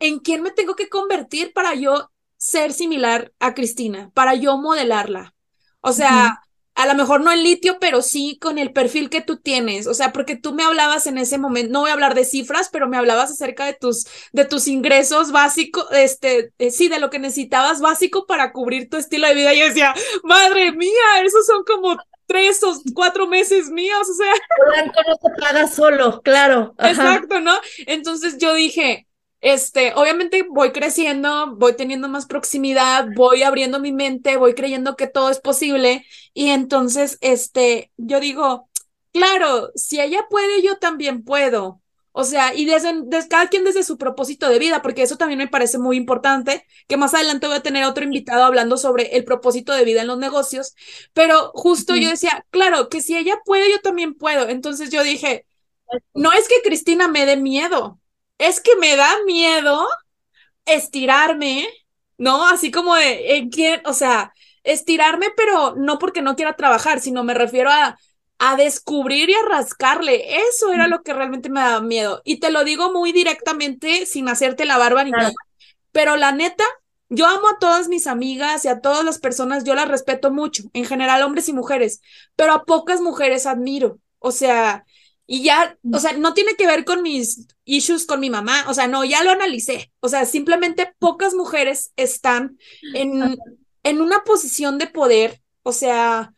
¿en 0.00 0.18
quién 0.20 0.42
me 0.42 0.50
tengo 0.50 0.74
que 0.74 0.88
convertir 0.88 1.52
para 1.52 1.74
yo 1.74 2.10
ser 2.38 2.72
similar 2.72 3.32
a 3.40 3.52
Cristina, 3.52 4.10
para 4.14 4.34
yo 4.34 4.56
modelarla. 4.56 5.34
O 5.80 5.92
sea, 5.92 6.10
uh 6.10 6.28
-huh. 6.28 6.38
a 6.76 6.86
lo 6.86 6.94
mejor 6.94 7.20
no 7.20 7.32
en 7.32 7.42
litio, 7.42 7.78
pero 7.80 8.00
sí 8.00 8.38
con 8.40 8.58
el 8.58 8.72
perfil 8.72 9.10
que 9.10 9.20
tú 9.20 9.36
tienes. 9.38 9.86
O 9.86 9.94
sea, 9.94 10.12
porque 10.12 10.36
tú 10.36 10.54
me 10.54 10.62
hablabas 10.62 11.06
en 11.06 11.18
ese 11.18 11.36
momento, 11.36 11.72
no 11.72 11.80
voy 11.80 11.90
a 11.90 11.94
hablar 11.94 12.14
de 12.14 12.24
cifras, 12.24 12.70
pero 12.72 12.88
me 12.88 12.96
hablabas 12.96 13.30
acerca 13.30 13.66
de 13.66 13.74
tus, 13.74 14.06
de 14.32 14.44
tus 14.44 14.68
ingresos 14.68 15.32
básicos, 15.32 15.86
este, 15.92 16.52
eh, 16.58 16.70
sí, 16.70 16.88
de 16.88 17.00
lo 17.00 17.10
que 17.10 17.18
necesitabas 17.18 17.80
básico 17.80 18.26
para 18.26 18.52
cubrir 18.52 18.88
tu 18.88 18.96
estilo 18.96 19.26
de 19.26 19.34
vida. 19.34 19.52
Y 19.52 19.58
yo 19.58 19.66
decía, 19.66 19.94
madre 20.22 20.72
mía, 20.72 21.22
esos 21.24 21.44
son 21.44 21.64
como 21.64 21.96
tres 22.26 22.62
o 22.62 22.80
cuatro 22.94 23.26
meses 23.26 23.70
míos, 23.70 24.08
o 24.08 24.14
sea. 24.14 24.32
Blanco 24.72 25.00
no 25.08 25.14
se 25.16 25.40
paga 25.40 25.66
solo, 25.66 26.22
claro. 26.22 26.74
Ajá. 26.78 26.90
Exacto, 26.90 27.40
¿no? 27.40 27.58
Entonces 27.86 28.38
yo 28.38 28.54
dije, 28.54 29.07
este, 29.40 29.92
obviamente 29.94 30.44
voy 30.50 30.72
creciendo, 30.72 31.54
voy 31.56 31.76
teniendo 31.76 32.08
más 32.08 32.26
proximidad, 32.26 33.08
voy 33.14 33.42
abriendo 33.42 33.78
mi 33.80 33.92
mente, 33.92 34.36
voy 34.36 34.54
creyendo 34.54 34.96
que 34.96 35.06
todo 35.06 35.30
es 35.30 35.40
posible 35.40 36.04
y 36.34 36.50
entonces, 36.50 37.18
este, 37.20 37.92
yo 37.96 38.20
digo, 38.20 38.68
claro, 39.12 39.70
si 39.74 40.00
ella 40.00 40.26
puede, 40.28 40.62
yo 40.62 40.78
también 40.78 41.24
puedo. 41.24 41.80
O 42.12 42.24
sea, 42.24 42.52
y 42.52 42.64
desde, 42.64 43.02
desde, 43.04 43.28
cada 43.28 43.48
quien 43.48 43.62
desde 43.64 43.84
su 43.84 43.96
propósito 43.96 44.48
de 44.48 44.58
vida, 44.58 44.82
porque 44.82 45.02
eso 45.02 45.16
también 45.16 45.38
me 45.38 45.46
parece 45.46 45.78
muy 45.78 45.96
importante, 45.96 46.64
que 46.88 46.96
más 46.96 47.14
adelante 47.14 47.46
voy 47.46 47.56
a 47.56 47.62
tener 47.62 47.84
otro 47.84 48.02
invitado 48.02 48.42
hablando 48.44 48.76
sobre 48.76 49.16
el 49.16 49.24
propósito 49.24 49.72
de 49.72 49.84
vida 49.84 50.00
en 50.00 50.08
los 50.08 50.18
negocios, 50.18 50.74
pero 51.12 51.52
justo 51.54 51.94
yo 51.94 52.10
decía, 52.10 52.44
claro, 52.50 52.88
que 52.88 53.02
si 53.02 53.16
ella 53.16 53.38
puede, 53.44 53.70
yo 53.70 53.80
también 53.82 54.14
puedo. 54.14 54.48
Entonces 54.48 54.90
yo 54.90 55.04
dije, 55.04 55.46
no 56.14 56.32
es 56.32 56.48
que 56.48 56.60
Cristina 56.64 57.06
me 57.08 57.24
dé 57.24 57.36
miedo, 57.36 58.00
es 58.38 58.60
que 58.60 58.76
me 58.76 58.96
da 58.96 59.10
miedo 59.26 59.86
estirarme, 60.64 61.68
¿no? 62.16 62.46
Así 62.48 62.70
como 62.70 62.94
de, 62.94 63.36
¿en 63.36 63.50
quién? 63.50 63.82
O 63.84 63.92
sea, 63.92 64.32
estirarme, 64.64 65.28
pero 65.36 65.74
no 65.76 65.98
porque 65.98 66.22
no 66.22 66.36
quiera 66.36 66.56
trabajar, 66.56 67.00
sino 67.00 67.24
me 67.24 67.34
refiero 67.34 67.70
a, 67.70 67.98
a 68.38 68.56
descubrir 68.56 69.30
y 69.30 69.34
a 69.34 69.48
rascarle. 69.48 70.38
Eso 70.48 70.72
era 70.72 70.88
lo 70.88 71.02
que 71.02 71.12
realmente 71.12 71.50
me 71.50 71.60
daba 71.60 71.80
miedo. 71.80 72.22
Y 72.24 72.40
te 72.40 72.50
lo 72.50 72.64
digo 72.64 72.92
muy 72.92 73.12
directamente, 73.12 74.06
sin 74.06 74.28
hacerte 74.28 74.64
la 74.64 74.78
barba 74.78 75.04
ni 75.04 75.10
nada. 75.10 75.32
Pero 75.92 76.16
la 76.16 76.32
neta, 76.32 76.64
yo 77.08 77.26
amo 77.26 77.48
a 77.48 77.58
todas 77.58 77.88
mis 77.88 78.06
amigas 78.06 78.64
y 78.64 78.68
a 78.68 78.80
todas 78.80 79.04
las 79.04 79.18
personas, 79.18 79.64
yo 79.64 79.74
las 79.74 79.88
respeto 79.88 80.30
mucho, 80.30 80.64
en 80.74 80.84
general 80.84 81.22
hombres 81.22 81.48
y 81.48 81.52
mujeres, 81.52 82.00
pero 82.36 82.52
a 82.52 82.64
pocas 82.64 83.00
mujeres 83.00 83.46
admiro. 83.46 83.98
O 84.18 84.30
sea, 84.30 84.84
y 85.30 85.42
ya, 85.42 85.78
o 85.92 86.00
sea, 86.00 86.14
no 86.14 86.32
tiene 86.32 86.54
que 86.56 86.66
ver 86.66 86.86
con 86.86 87.02
mis 87.02 87.46
issues 87.66 88.06
con 88.06 88.18
mi 88.18 88.30
mamá, 88.30 88.64
o 88.66 88.72
sea, 88.74 88.88
no, 88.88 89.04
ya 89.04 89.22
lo 89.22 89.30
analicé, 89.30 89.92
o 90.00 90.08
sea, 90.08 90.24
simplemente 90.24 90.90
pocas 90.98 91.34
mujeres 91.34 91.92
están 91.96 92.58
en, 92.94 93.36
en 93.82 94.00
una 94.00 94.24
posición 94.24 94.78
de 94.78 94.86
poder, 94.86 95.42
o 95.62 95.72
sea, 95.72 96.32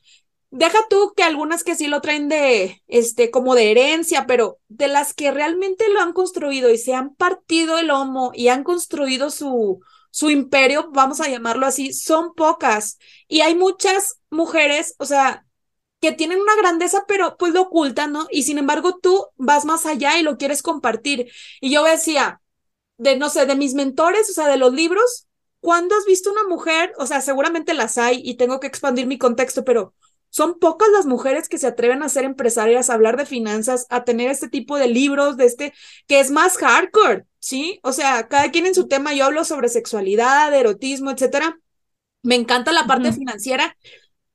deja 0.50 0.80
tú 0.90 1.14
que 1.16 1.22
algunas 1.22 1.62
que 1.62 1.76
sí 1.76 1.86
lo 1.86 2.00
traen 2.00 2.28
de, 2.28 2.82
este, 2.88 3.30
como 3.30 3.54
de 3.54 3.70
herencia, 3.70 4.26
pero 4.26 4.58
de 4.66 4.88
las 4.88 5.14
que 5.14 5.30
realmente 5.30 5.88
lo 5.88 6.00
han 6.00 6.12
construido 6.12 6.68
y 6.68 6.76
se 6.76 6.92
han 6.92 7.14
partido 7.14 7.78
el 7.78 7.86
lomo 7.86 8.32
y 8.34 8.48
han 8.48 8.64
construido 8.64 9.30
su, 9.30 9.80
su 10.10 10.30
imperio, 10.30 10.90
vamos 10.92 11.20
a 11.20 11.28
llamarlo 11.28 11.64
así, 11.64 11.92
son 11.92 12.34
pocas. 12.34 12.98
Y 13.28 13.42
hay 13.42 13.54
muchas 13.54 14.20
mujeres, 14.30 14.96
o 14.98 15.06
sea, 15.06 15.46
que 16.00 16.12
tienen 16.12 16.40
una 16.40 16.56
grandeza, 16.56 17.04
pero 17.06 17.36
pues 17.38 17.52
lo 17.52 17.62
ocultan, 17.62 18.12
¿no? 18.12 18.26
Y 18.30 18.44
sin 18.44 18.58
embargo 18.58 18.98
tú 18.98 19.26
vas 19.36 19.64
más 19.64 19.86
allá 19.86 20.18
y 20.18 20.22
lo 20.22 20.38
quieres 20.38 20.62
compartir. 20.62 21.30
Y 21.60 21.70
yo 21.72 21.84
decía, 21.84 22.40
de, 22.98 23.16
no 23.16 23.30
sé, 23.30 23.46
de 23.46 23.56
mis 23.56 23.74
mentores, 23.74 24.28
o 24.30 24.32
sea, 24.32 24.48
de 24.48 24.56
los 24.58 24.72
libros, 24.72 25.28
¿cuándo 25.60 25.94
has 25.96 26.04
visto 26.06 26.30
una 26.30 26.44
mujer? 26.44 26.92
O 26.98 27.06
sea, 27.06 27.20
seguramente 27.20 27.74
las 27.74 27.98
hay 27.98 28.20
y 28.24 28.34
tengo 28.36 28.60
que 28.60 28.66
expandir 28.66 29.06
mi 29.06 29.18
contexto, 29.18 29.64
pero 29.64 29.94
son 30.30 30.58
pocas 30.58 30.88
las 30.90 31.06
mujeres 31.06 31.48
que 31.48 31.58
se 31.58 31.66
atreven 31.66 32.02
a 32.02 32.08
ser 32.08 32.24
empresarias, 32.24 32.88
a 32.88 32.94
hablar 32.94 33.16
de 33.16 33.26
finanzas, 33.26 33.86
a 33.90 34.04
tener 34.04 34.30
este 34.30 34.48
tipo 34.48 34.78
de 34.78 34.86
libros, 34.88 35.36
de 35.36 35.46
este, 35.46 35.74
que 36.06 36.20
es 36.20 36.30
más 36.30 36.56
hardcore, 36.56 37.26
¿sí? 37.40 37.80
O 37.82 37.92
sea, 37.92 38.28
cada 38.28 38.50
quien 38.50 38.66
en 38.66 38.74
su 38.74 38.86
tema, 38.86 39.12
yo 39.12 39.24
hablo 39.24 39.44
sobre 39.44 39.68
sexualidad, 39.68 40.54
erotismo, 40.54 41.10
etcétera. 41.10 41.58
Me 42.22 42.36
encanta 42.36 42.72
la 42.72 42.86
parte 42.86 43.12
financiera, 43.12 43.76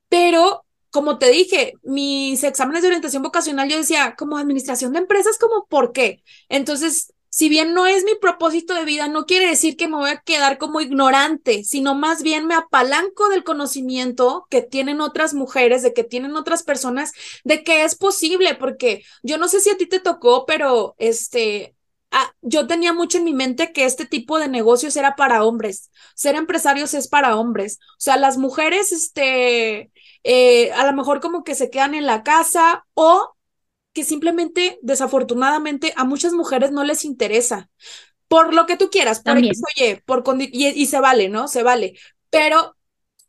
pero 0.10 0.65
como 0.96 1.18
te 1.18 1.30
dije, 1.30 1.74
mis 1.84 2.42
exámenes 2.46 2.82
de 2.82 2.88
orientación 2.88 3.22
vocacional, 3.22 3.68
yo 3.68 3.76
decía, 3.76 4.16
como 4.18 4.38
administración 4.38 4.94
de 4.94 5.00
empresas, 5.00 5.38
como, 5.38 5.66
¿por 5.66 5.92
qué? 5.92 6.24
Entonces, 6.48 7.14
si 7.28 7.50
bien 7.50 7.74
no 7.74 7.86
es 7.86 8.06
mi 8.06 8.16
propósito 8.16 8.74
de 8.74 8.86
vida, 8.86 9.10
no 9.10 9.26
quiere 9.26 9.46
decir 9.46 9.76
que 9.76 9.90
me 9.90 9.98
voy 9.98 10.10
a 10.10 10.22
quedar 10.22 10.58
como 10.58 10.80
ignorante, 10.80 11.66
sino 11.66 11.96
más 11.96 12.24
bien 12.24 12.48
me 12.48 12.56
apalanco 12.56 13.28
del 13.28 13.44
conocimiento 13.44 14.48
que 14.50 14.62
tienen 14.62 15.02
otras 15.02 15.34
mujeres, 15.34 15.84
de 15.84 15.92
que 15.92 16.06
tienen 16.06 16.38
otras 16.38 16.64
personas, 16.64 17.12
de 17.44 17.66
que 17.66 17.84
es 17.84 17.96
posible, 17.96 18.56
porque 18.56 19.04
yo 19.22 19.38
no 19.38 19.50
sé 19.50 19.60
si 19.60 19.70
a 19.70 19.76
ti 19.76 19.88
te 19.88 20.00
tocó, 20.00 20.46
pero 20.46 20.96
este, 20.98 21.75
ah, 22.12 22.32
yo 22.42 22.68
tenía 22.68 22.94
mucho 22.94 23.18
en 23.18 23.24
mi 23.24 23.34
mente 23.34 23.72
que 23.74 23.86
este 23.86 24.06
tipo 24.06 24.40
de 24.40 24.48
negocios 24.48 24.96
era 24.96 25.16
para 25.16 25.44
hombres, 25.44 25.92
ser 26.16 26.36
empresarios 26.36 26.94
es 26.94 27.08
para 27.08 27.38
hombres, 27.38 27.80
o 27.82 28.00
sea, 28.00 28.18
las 28.18 28.38
mujeres, 28.38 28.92
este, 28.92 29.92
eh, 30.24 30.72
a 30.74 30.86
lo 30.86 30.94
mejor 30.94 31.20
como 31.22 31.44
que 31.44 31.56
se 31.56 31.70
quedan 31.70 31.96
en 31.96 32.06
la 32.06 32.24
casa 32.24 32.86
o 32.94 33.36
que 33.94 34.04
simplemente, 34.04 34.78
desafortunadamente, 34.82 35.94
a 35.96 36.04
muchas 36.04 36.34
mujeres 36.34 36.72
no 36.72 36.84
les 36.84 37.06
interesa. 37.06 37.70
Por 38.28 38.54
lo 38.54 38.66
que 38.66 38.76
tú 38.76 38.90
quieras, 38.90 39.22
por 39.22 39.38
X 39.38 39.62
oye, 39.78 40.04
por 40.06 40.24
y, 40.40 40.68
y 40.68 40.86
se 40.88 41.00
vale, 41.00 41.30
¿no? 41.30 41.48
Se 41.48 41.64
vale. 41.64 41.98
Pero, 42.30 42.76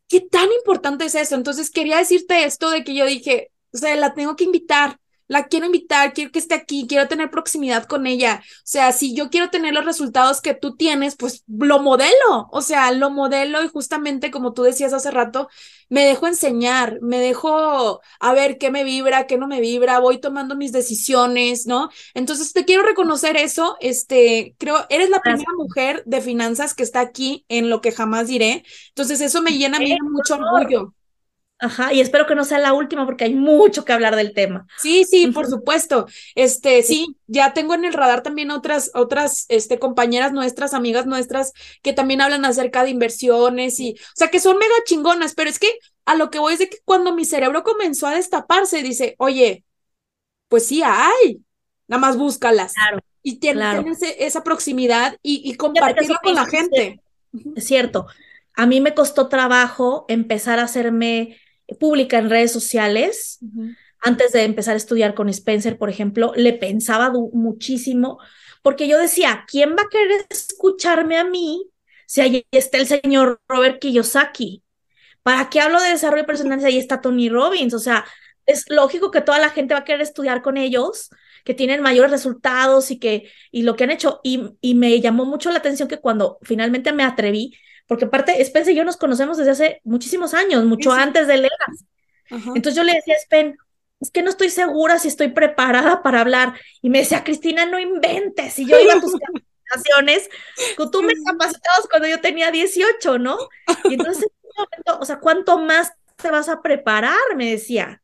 ¿qué 0.09 0.21
tan 0.21 0.51
importante 0.53 1.05
es 1.05 1.15
eso? 1.15 1.37
Entonces, 1.37 1.71
quería 1.71 1.99
decirte 1.99 2.45
esto 2.45 2.71
de 2.71 2.83
que 2.83 2.97
yo 2.97 3.07
dije, 3.07 3.53
o 3.73 3.79
sea, 3.79 3.95
la 3.95 4.15
tengo 4.15 4.35
que 4.35 4.45
invitar 4.45 4.99
la 5.29 5.47
quiero 5.49 5.67
invitar, 5.67 6.13
quiero 6.13 6.31
que 6.31 6.39
esté 6.39 6.55
aquí, 6.55 6.87
quiero 6.89 7.09
tener 7.09 7.31
proximidad 7.31 7.85
con 7.87 8.07
ella. 8.07 8.43
O 8.45 8.61
sea, 8.65 8.93
si 8.93 9.15
yo 9.15 9.31
quiero 9.31 9.51
tener 9.51 9.75
los 9.75 9.85
resultados 9.85 10.41
que 10.41 10.55
tú 10.55 10.77
tienes, 10.77 11.17
pues 11.17 11.45
lo 11.49 11.81
modelo, 11.81 12.49
o 12.51 12.61
sea, 12.63 12.93
lo 12.93 13.11
modelo 13.11 13.63
y 13.63 13.69
justamente 13.69 14.31
como 14.31 14.53
tú 14.53 14.63
decías 14.63 14.93
hace 14.93 15.11
rato, 15.11 15.49
me 15.89 16.05
dejo 16.05 16.27
enseñar, 16.27 16.99
me 17.01 17.19
dejo 17.19 18.01
a 18.21 18.33
ver 18.35 18.59
qué 18.59 18.71
me 18.71 18.85
vibra, 18.85 19.27
qué 19.27 19.39
no 19.39 19.47
me 19.47 19.61
vibra, 19.61 19.99
voy 20.01 20.19
tomando 20.19 20.57
mis 20.57 20.73
decisiones, 20.73 21.67
¿no? 21.67 21.91
Entonces 22.15 22.53
te 22.53 22.65
quiero 22.65 22.83
reconocer 22.83 23.37
eso, 23.37 23.77
este, 23.81 24.55
creo, 24.59 24.85
eres 24.89 25.11
la 25.11 25.21
primera 25.21 25.53
mujer 25.57 26.03
de 26.07 26.21
finanzas 26.21 26.75
que 26.75 26.83
está 26.83 27.01
aquí 27.01 27.45
en 27.49 27.71
lo 27.71 27.81
que 27.81 27.93
jamás 27.93 28.29
diré. 28.29 28.65
Entonces 28.89 29.21
eso 29.21 29.43
me 29.43 29.53
llena 29.53 29.79
a 29.79 29.81
mí 29.81 29.97
mucho 30.03 30.35
orgullo. 30.37 30.93
Ajá, 31.59 31.93
y 31.95 32.01
espero 32.01 32.27
que 32.27 32.35
no 32.35 32.45
sea 32.45 32.59
la 32.59 32.75
última 32.75 33.07
porque 33.07 33.25
hay 33.25 33.35
mucho 33.35 33.85
que 33.85 33.93
hablar 33.93 34.15
del 34.15 34.35
tema. 34.35 34.67
Sí, 34.79 35.05
sí, 35.05 35.29
por 35.29 35.47
supuesto. 35.47 36.07
Este, 36.35 36.83
sí. 36.83 37.17
ya 37.27 37.55
tengo 37.55 37.75
en 37.75 37.87
el 37.87 37.95
radar 37.95 38.23
también 38.23 38.51
otras, 38.51 38.91
otras, 38.95 39.47
este, 39.49 39.79
compañeras 39.79 40.33
nuestras, 40.33 40.75
amigas 40.75 41.07
nuestras, 41.07 41.53
que 41.83 41.95
también 41.95 42.21
hablan 42.21 42.45
acerca 42.45 42.85
de 42.85 42.91
inversiones 42.91 43.81
y, 43.81 43.93
o 43.93 44.15
sea, 44.15 44.29
que 44.29 44.39
son 44.39 44.59
mega 44.59 44.75
chingonas, 44.85 45.35
pero 45.35 45.49
es 45.49 45.59
que 45.59 45.71
a 46.05 46.15
lo 46.15 46.31
que 46.31 46.39
voy 46.39 46.53
es 46.53 46.59
de 46.59 46.69
que 46.69 46.79
cuando 46.85 47.15
mi 47.15 47.25
cerebro 47.25 47.63
comenzó 47.63 48.07
a 48.07 48.15
destaparse, 48.15 48.83
dice, 48.83 49.15
oye, 49.19 49.65
pues 50.49 50.67
sí 50.67 50.83
hay, 50.85 51.41
nada 51.89 52.01
más 52.01 52.19
búscalas. 52.19 52.75
Claro. 52.75 52.99
Y 53.23 53.37
tienes 53.37 54.03
esa 54.03 54.45
proximidad 54.45 55.17
y, 55.23 55.41
y 55.43 55.55
compartirla 55.55 56.21
con 56.23 56.35
la 56.35 56.45
gente. 56.45 57.01
Es 57.57 57.65
cierto. 57.67 58.07
A 58.55 58.67
mí 58.67 58.81
me 58.81 58.95
costó 58.95 59.29
trabajo 59.29 60.05
empezar 60.09 60.61
a 60.61 60.65
hacerme 60.65 61.37
pública 61.79 62.19
en 62.19 62.31
redes 62.31 62.53
sociales. 62.53 63.39
Antes 64.01 64.33
de 64.33 64.45
empezar 64.45 64.75
a 64.75 64.77
estudiar 64.77 65.15
con 65.15 65.29
Spencer, 65.29 65.79
por 65.79 65.91
ejemplo, 65.91 66.33
le 66.37 66.53
pensaba 66.53 67.11
muchísimo, 67.33 68.19
porque 68.63 68.89
yo 68.89 68.99
decía, 68.99 69.45
¿quién 69.49 69.71
va 69.71 69.83
a 69.83 69.89
querer 69.89 70.27
escucharme 70.29 71.17
a 71.19 71.25
mí 71.25 71.71
si 72.07 72.21
ahí 72.21 72.47
está 72.53 72.79
el 72.79 72.87
señor 72.87 73.41
Robert 73.49 73.81
Kiyosaki? 73.81 74.63
¿Para 75.23 75.51
qué 75.51 75.61
hablo 75.61 75.81
de 75.81 75.89
desarrollo 75.91 76.27
personal 76.27 76.61
si 76.61 76.67
ahí 76.67 76.79
está 76.79 77.01
Tony 77.01 77.29
Robbins? 77.29 77.75
O 77.75 77.79
sea, 77.81 78.05
es 78.47 78.65
lógico 78.69 79.11
que 79.11 79.21
toda 79.21 79.39
la 79.39 79.51
gente 79.51 79.75
va 79.75 79.81
a 79.81 79.85
querer 79.85 80.03
estudiar 80.03 80.41
con 80.41 80.57
ellos, 80.57 81.11
que 81.45 81.55
tienen 81.55 81.83
mayores 81.83 82.13
resultados 82.13 82.91
y 82.91 82.99
que 82.99 83.31
y 83.51 83.63
lo 83.63 83.75
que 83.77 83.85
han 83.85 83.91
hecho. 83.91 84.21
Y, 84.23 84.51
y 84.61 84.75
me 84.77 85.01
llamó 85.01 85.25
mucho 85.25 85.51
la 85.51 85.59
atención 85.59 85.89
que 85.89 85.99
cuando 85.99 86.39
finalmente 86.43 86.93
me 86.93 87.03
atreví, 87.03 87.57
porque 87.87 88.07
aparte 88.07 88.41
Spencer 88.43 88.75
y 88.75 88.77
yo 88.77 88.85
nos 88.85 88.97
conocemos 88.97 89.37
desde 89.37 89.53
hace 89.53 89.81
muchísimos 89.85 90.35
años, 90.35 90.65
mucho 90.65 90.93
antes 90.93 91.27
de 91.27 91.37
Legas. 91.37 91.85
Entonces 92.31 92.75
yo 92.75 92.83
le 92.83 92.93
decía 92.93 93.15
a 93.15 93.23
Spen, 93.23 93.57
es 94.01 94.11
que 94.11 94.23
no 94.23 94.31
estoy 94.31 94.51
segura 94.51 94.99
si 94.99 95.09
estoy 95.09 95.29
preparada 95.29 96.03
para 96.03 96.21
hablar. 96.21 96.55
Y 96.83 96.91
me 96.91 96.99
decía, 96.99 97.25
Cristina, 97.25 97.65
no 97.67 97.79
inventes. 97.79 98.59
Y 98.59 98.67
yo 98.67 98.79
iba 98.79 98.95
a 98.95 99.01
tus 99.01 99.13
capacitaciones, 99.13 100.29
tú 100.93 101.03
me 101.03 101.15
capacitabas 101.25 101.87
cuando 101.91 102.09
yo 102.09 102.21
tenía 102.21 102.51
18, 102.51 103.19
¿no? 103.19 103.39
Y 103.85 103.95
entonces, 103.95 104.27
o 104.99 105.05
sea, 105.05 105.19
¿cuánto 105.19 105.59
más 105.59 105.93
te 106.17 106.31
vas 106.31 106.49
a 106.49 106.63
preparar? 106.63 107.37
Me 107.37 107.51
decía. 107.51 108.03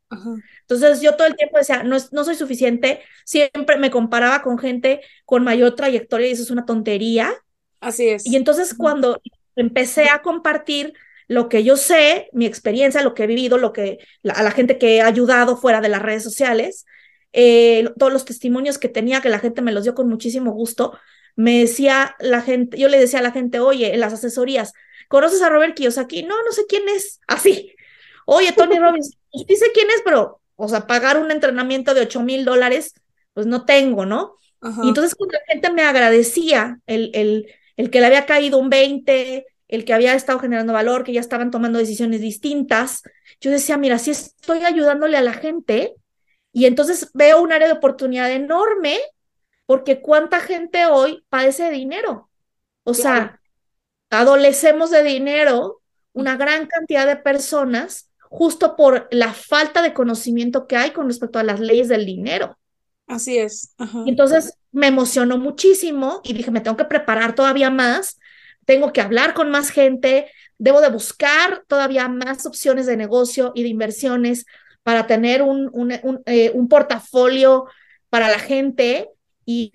Entonces 0.60 1.00
yo 1.00 1.16
todo 1.16 1.26
el 1.26 1.36
tiempo 1.36 1.58
decía, 1.58 1.82
no, 1.82 1.96
no 2.12 2.24
soy 2.24 2.36
suficiente. 2.36 3.02
Siempre 3.24 3.76
me 3.78 3.90
comparaba 3.90 4.42
con 4.42 4.58
gente 4.58 5.00
con 5.24 5.42
mayor 5.44 5.74
trayectoria 5.74 6.28
y 6.28 6.32
eso 6.32 6.42
es 6.42 6.50
una 6.50 6.66
tontería. 6.66 7.34
Así 7.80 8.08
es. 8.08 8.26
Y 8.26 8.36
entonces 8.36 8.74
cuando 8.74 9.20
empecé 9.56 10.08
a 10.08 10.22
compartir 10.22 10.94
lo 11.28 11.48
que 11.48 11.64
yo 11.64 11.76
sé, 11.76 12.28
mi 12.32 12.46
experiencia, 12.46 13.02
lo 13.02 13.14
que 13.14 13.24
he 13.24 13.26
vivido, 13.26 13.58
lo 13.58 13.72
que 13.72 13.98
a 14.28 14.42
la 14.42 14.50
gente 14.50 14.78
que 14.78 14.96
he 14.96 15.02
ayudado 15.02 15.56
fuera 15.56 15.80
de 15.80 15.88
las 15.88 16.02
redes 16.02 16.22
sociales, 16.22 16.84
eh, 17.32 17.90
todos 17.98 18.12
los 18.12 18.24
testimonios 18.24 18.78
que 18.78 18.88
tenía, 18.88 19.20
que 19.20 19.30
la 19.30 19.38
gente 19.38 19.62
me 19.62 19.72
los 19.72 19.84
dio 19.84 19.94
con 19.94 20.08
muchísimo 20.08 20.52
gusto. 20.52 20.98
Me 21.34 21.60
decía 21.60 22.16
la 22.20 22.42
gente, 22.42 22.76
yo 22.76 22.88
le 22.88 22.98
decía 22.98 23.20
a 23.20 23.22
la 23.22 23.30
gente, 23.30 23.60
oye, 23.60 23.94
en 23.94 24.00
las 24.00 24.12
asesorías, 24.12 24.74
¿conoces 25.08 25.40
a 25.42 25.48
Robert 25.48 25.74
Kiyosaki? 25.74 26.24
No, 26.24 26.42
no 26.44 26.52
sé 26.52 26.66
quién 26.68 26.88
es. 26.88 27.20
Así. 27.26 27.74
Oye, 28.26 28.52
Tony 28.52 28.78
Robbins, 28.78 29.16
sí 29.32 29.56
sé 29.56 29.66
quién 29.72 29.88
es, 29.88 30.02
pero, 30.04 30.40
o 30.56 30.68
sea, 30.68 30.86
pagar 30.86 31.18
un 31.18 31.30
entrenamiento 31.30 31.94
de 31.94 32.02
8 32.02 32.22
mil 32.22 32.44
dólares, 32.44 32.94
pues 33.32 33.46
no 33.46 33.64
tengo, 33.64 34.04
¿no? 34.04 34.36
Y 34.84 34.88
entonces 34.88 35.16
cuando 35.16 35.32
la 35.32 35.52
gente 35.52 35.72
me 35.72 35.82
agradecía 35.82 36.78
el, 36.86 37.10
el, 37.14 37.52
el 37.76 37.90
que 37.90 38.00
le 38.00 38.06
había 38.06 38.26
caído 38.26 38.58
un 38.58 38.70
20, 38.70 39.46
el 39.68 39.84
que 39.84 39.94
había 39.94 40.14
estado 40.14 40.38
generando 40.38 40.72
valor, 40.72 41.04
que 41.04 41.12
ya 41.12 41.20
estaban 41.20 41.50
tomando 41.50 41.78
decisiones 41.78 42.20
distintas. 42.20 43.02
Yo 43.40 43.50
decía, 43.50 43.78
mira, 43.78 43.98
si 43.98 44.10
estoy 44.10 44.64
ayudándole 44.64 45.16
a 45.16 45.22
la 45.22 45.32
gente 45.32 45.94
y 46.52 46.66
entonces 46.66 47.10
veo 47.14 47.40
un 47.40 47.52
área 47.52 47.68
de 47.68 47.74
oportunidad 47.74 48.30
enorme 48.30 48.98
porque 49.66 50.02
cuánta 50.02 50.40
gente 50.40 50.86
hoy 50.86 51.24
padece 51.28 51.64
de 51.64 51.70
dinero. 51.70 52.28
O 52.84 52.94
sea, 52.94 53.40
adolecemos 54.10 54.90
de 54.90 55.02
dinero 55.02 55.80
una 56.12 56.36
gran 56.36 56.66
cantidad 56.66 57.06
de 57.06 57.16
personas 57.16 58.10
justo 58.28 58.76
por 58.76 59.08
la 59.10 59.32
falta 59.32 59.82
de 59.82 59.94
conocimiento 59.94 60.66
que 60.66 60.76
hay 60.76 60.90
con 60.90 61.06
respecto 61.06 61.38
a 61.38 61.44
las 61.44 61.60
leyes 61.60 61.88
del 61.88 62.04
dinero. 62.04 62.58
Así 63.06 63.38
es. 63.38 63.74
Entonces 64.06 64.56
me 64.72 64.88
emocionó 64.88 65.38
muchísimo 65.38 66.20
y 66.24 66.32
dije, 66.32 66.50
me 66.50 66.60
tengo 66.60 66.76
que 66.76 66.86
preparar 66.86 67.34
todavía 67.34 67.70
más, 67.70 68.18
tengo 68.64 68.92
que 68.92 69.00
hablar 69.00 69.34
con 69.34 69.50
más 69.50 69.70
gente, 69.70 70.30
debo 70.58 70.80
de 70.80 70.90
buscar 70.90 71.64
todavía 71.66 72.08
más 72.08 72.46
opciones 72.46 72.86
de 72.86 72.96
negocio 72.96 73.52
y 73.54 73.62
de 73.62 73.68
inversiones 73.68 74.46
para 74.82 75.06
tener 75.06 75.42
un, 75.42 75.70
un, 75.72 75.92
eh, 76.26 76.52
portafolio 76.68 77.66
para 78.08 78.28
la 78.28 78.38
gente. 78.38 79.08
Y, 79.44 79.72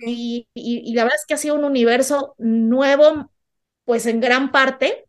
y, 0.53 0.93
la 0.93 1.03
verdad 1.03 1.19
es 1.19 1.25
que 1.25 1.33
ha 1.33 1.37
sido 1.37 1.55
un 1.55 1.65
universo 1.65 2.35
nuevo, 2.37 3.29
pues 3.83 4.05
en 4.05 4.21
gran 4.21 4.51
parte, 4.51 5.05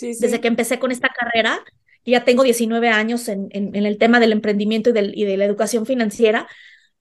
desde 0.00 0.40
que 0.40 0.48
empecé 0.48 0.78
con 0.78 0.92
esta 0.92 1.08
carrera, 1.08 1.60
ya 2.04 2.24
tengo 2.24 2.44
19 2.44 2.88
años 2.88 3.28
en, 3.28 3.48
en, 3.50 3.74
el 3.74 3.98
tema 3.98 4.20
del 4.20 4.32
emprendimiento 4.32 4.90
y, 4.90 4.92
del, 4.92 5.18
y 5.18 5.24
de 5.24 5.36
la 5.36 5.44
educación 5.44 5.86
financiera, 5.86 6.46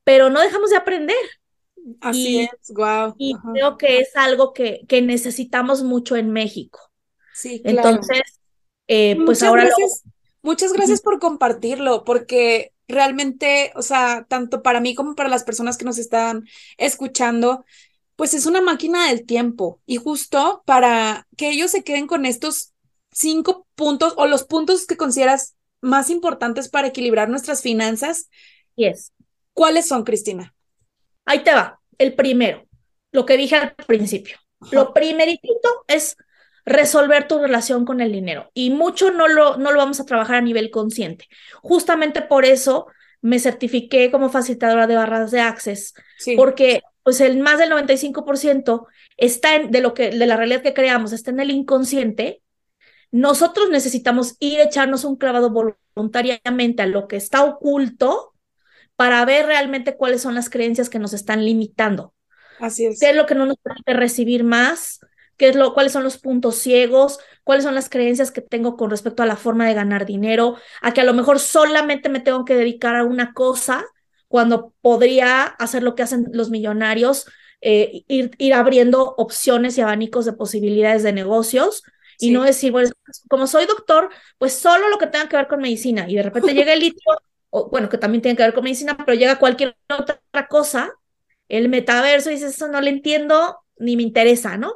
pero 0.03 0.30
no 0.32 0.41
dejamos 0.41 0.72
de 0.72 0.78
aprender. 0.78 1.16
Así 2.02 2.40
es, 2.40 2.74
wow. 2.74 3.16
Y 3.18 3.36
creo 3.54 3.78
que 3.78 4.00
es 4.00 4.16
algo 4.16 4.54
que, 4.54 4.86
que 4.88 5.02
necesitamos 5.02 5.84
mucho 5.84 6.16
en 6.16 6.32
México. 6.32 6.80
Sí, 7.34 7.62
claro. 7.62 7.90
Entonces, 7.90 8.22
eh, 8.88 9.18
pues 9.26 9.44
ahora 9.44 9.70
Muchas 10.42 10.74
gracias 10.74 11.02
por 11.02 11.18
compartirlo, 11.20 12.04
porque 12.04 12.72
realmente, 12.88 13.72
o 13.76 13.82
sea, 13.82 14.28
tanto 14.30 14.62
para 14.62 14.80
mí 14.80 14.94
como 14.94 15.16
para 15.16 15.28
las 15.28 15.44
personas 15.44 15.76
que 15.76 15.86
nos 15.86 15.98
están 15.98 16.46
escuchando, 16.78 17.66
pues 18.16 18.36
es 18.36 18.46
una 18.46 18.62
máquina 18.62 19.08
del 19.08 19.26
tiempo. 19.26 19.82
Y 19.88 19.98
justo 19.98 20.62
para 20.68 21.28
que 21.36 21.50
ellos 21.50 21.72
se 21.72 21.84
queden 21.84 22.06
con 22.06 22.28
estos 22.28 22.74
cinco 23.12 23.66
puntos 23.74 24.14
o 24.18 24.28
los 24.28 24.44
puntos 24.44 24.86
que 24.86 24.98
consideras 24.98 25.56
más 25.82 26.12
importantes 26.12 26.70
para 26.70 26.90
equilibrar 26.90 27.28
nuestras 27.28 27.64
finanzas. 27.64 28.30
Yes. 28.76 29.14
¿Cuáles 29.54 29.88
son, 29.88 30.04
Cristina? 30.04 30.55
Ahí 31.26 31.43
te 31.43 31.53
va. 31.53 31.80
El 31.97 32.13
primero, 32.13 32.65
lo 33.11 33.26
que 33.26 33.38
dije 33.38 33.55
al 33.55 33.76
principio. 33.88 34.38
Lo 34.71 34.93
primerito 34.93 35.86
es 35.88 36.17
resolver 36.65 37.28
tu 37.28 37.39
relación 37.39 37.86
con 37.86 38.01
el 38.01 38.11
dinero. 38.11 38.51
Y 38.53 38.71
mucho 38.71 39.11
no 39.11 39.28
lo, 39.28 39.57
no 39.57 39.71
lo 39.71 39.78
vamos 39.78 39.99
a 39.99 40.05
trabajar 40.05 40.38
a 40.38 40.41
nivel 40.41 40.71
consciente. 40.71 41.28
Justamente 41.61 42.21
por 42.21 42.45
eso 42.45 42.88
me 43.21 43.39
certifiqué 43.39 44.11
como 44.11 44.30
facilitadora 44.30 44.88
de 44.88 44.95
barras 44.95 45.32
de 45.32 45.39
access, 45.39 45.93
porque 46.36 46.84
pues 47.01 47.21
el 47.21 47.39
más 47.39 47.57
del 47.57 47.71
95% 47.71 48.86
está 49.17 49.55
en, 49.55 49.71
de 49.71 49.82
lo 49.82 49.93
que 49.93 50.11
de 50.11 50.26
la 50.26 50.38
realidad 50.38 50.61
que 50.61 50.73
creamos 50.73 51.11
está 51.11 51.32
en 51.32 51.39
el 51.39 51.51
inconsciente. 51.51 52.43
Nosotros 53.11 53.69
necesitamos 53.69 54.36
ir 54.39 54.59
a 54.59 54.65
echarnos 54.65 55.05
un 55.05 55.15
clavado 55.15 55.49
voluntariamente 55.49 56.84
a 56.84 56.88
lo 56.88 57.07
que 57.07 57.15
está 57.15 57.43
oculto 57.43 58.35
para 58.96 59.24
ver 59.26 59.46
realmente 59.46 59.96
cuáles 59.96 60.22
son 60.22 60.36
las 60.36 60.50
creencias 60.50 60.89
que 60.89 61.00
nos 61.00 61.14
están 61.14 61.46
limitando. 61.46 62.14
Así 62.60 62.86
es. 62.86 63.00
¿Qué 63.00 63.10
es 63.10 63.16
lo 63.16 63.26
que 63.26 63.36
no 63.36 63.46
nos 63.46 63.58
permite 63.58 63.93
recibir 63.93 64.43
más? 64.43 65.00
¿Qué 65.38 65.50
es 65.50 65.56
lo, 65.56 65.74
cuáles 65.74 65.91
son 65.91 66.04
los 66.04 66.18
puntos 66.18 66.56
ciegos? 66.56 67.20
¿Cuáles 67.43 67.66
son 67.66 67.76
las 67.76 67.89
creencias 67.89 68.32
que 68.32 68.41
tengo 68.41 68.78
con 68.78 68.89
respecto 68.89 69.24
a 69.24 69.26
la 69.26 69.36
forma 69.36 69.68
de 69.68 69.74
ganar 69.74 70.06
dinero? 70.06 70.56
A 70.82 70.93
que 70.93 71.02
a 71.02 71.04
lo 71.06 71.14
mejor 71.14 71.39
solamente 71.39 72.10
me 72.10 72.22
tengo 72.22 72.46
que 72.46 72.56
dedicar 72.56 72.96
a 72.96 73.04
una 73.04 73.34
cosa 73.34 73.86
cuando 74.28 74.74
podría 74.82 75.43
hacer 75.43 75.84
lo 75.84 75.96
que 75.96 76.04
hacen 76.04 76.28
los 76.32 76.50
millonarios, 76.50 77.26
eh, 77.62 78.04
ir, 78.08 78.32
ir 78.38 78.54
abriendo 78.54 79.14
opciones 79.18 79.78
y 79.78 79.82
abanicos 79.82 80.26
de 80.26 80.34
posibilidades 80.34 81.04
de 81.04 81.14
negocios 81.14 81.84
y 82.20 82.32
no 82.32 82.43
decir, 82.43 82.72
bueno, 82.72 82.91
como 83.30 83.48
soy 83.48 83.66
doctor, 83.66 84.10
pues 84.38 84.54
solo 84.54 84.89
lo 84.89 84.98
que 84.98 85.08
tenga 85.08 85.28
que 85.28 85.38
ver 85.38 85.48
con 85.48 85.62
medicina 85.62 86.10
y 86.10 86.16
de 86.16 86.24
repente 86.24 86.54
llega 86.54 86.74
el 86.74 86.80
litio, 86.80 87.14
o, 87.56 87.70
bueno, 87.70 87.88
que 87.88 87.97
también 87.97 88.22
tiene 88.22 88.36
que 88.36 88.43
ver 88.43 88.53
con 88.53 88.66
medicina, 88.66 88.97
pero 88.97 89.18
llega 89.18 89.39
cualquier 89.39 89.78
otra 89.97 90.47
cosa, 90.49 90.91
el 91.47 91.70
metaverso, 91.70 92.30
y 92.30 92.34
dices, 92.34 92.53
eso 92.53 92.68
no 92.68 92.82
le 92.82 92.89
entiendo 92.89 93.60
ni 93.78 93.95
me 93.95 94.03
interesa, 94.03 94.58
¿no? 94.58 94.74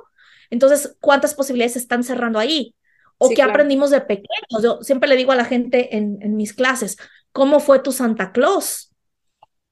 Entonces, 0.50 0.96
¿cuántas 1.02 1.36
posibilidades 1.36 1.74
se 1.74 1.80
están 1.80 2.06
cerrando 2.06 2.40
ahí? 2.40 2.74
¿O 3.18 3.30
qué 3.32 3.42
aprendimos 3.42 3.90
de 3.90 4.00
pequeños? 4.00 4.64
Yo 4.64 4.80
siempre 4.82 5.10
le 5.10 5.18
digo 5.18 5.34
a 5.34 5.36
la 5.36 5.44
gente 5.44 5.98
en, 5.98 6.20
en 6.22 6.38
mis 6.38 6.54
clases, 6.54 6.96
¿cómo 7.34 7.60
fue 7.60 7.80
tu 7.80 7.92
Santa 7.92 8.32
Claus? 8.32 8.94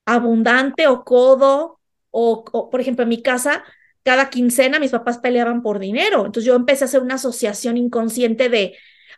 ¿Abundante 0.05 0.87
o 0.87 1.05
codo? 1.05 1.79
O, 2.11 2.43
o, 2.51 2.69
por 2.69 2.81
ejemplo, 2.81 3.03
en 3.03 3.09
mi 3.09 3.21
casa, 3.21 3.63
cada 4.03 4.29
quincena 4.29 4.79
mis 4.79 4.91
papás 4.91 5.19
peleaban 5.19 5.61
por 5.61 5.79
dinero. 5.79 6.25
Entonces 6.25 6.43
yo 6.43 6.55
empecé 6.55 6.83
a 6.83 6.87
hacer 6.87 7.01
una 7.01 7.15
asociación 7.15 7.77
inconsciente 7.77 8.49
de 8.49 8.75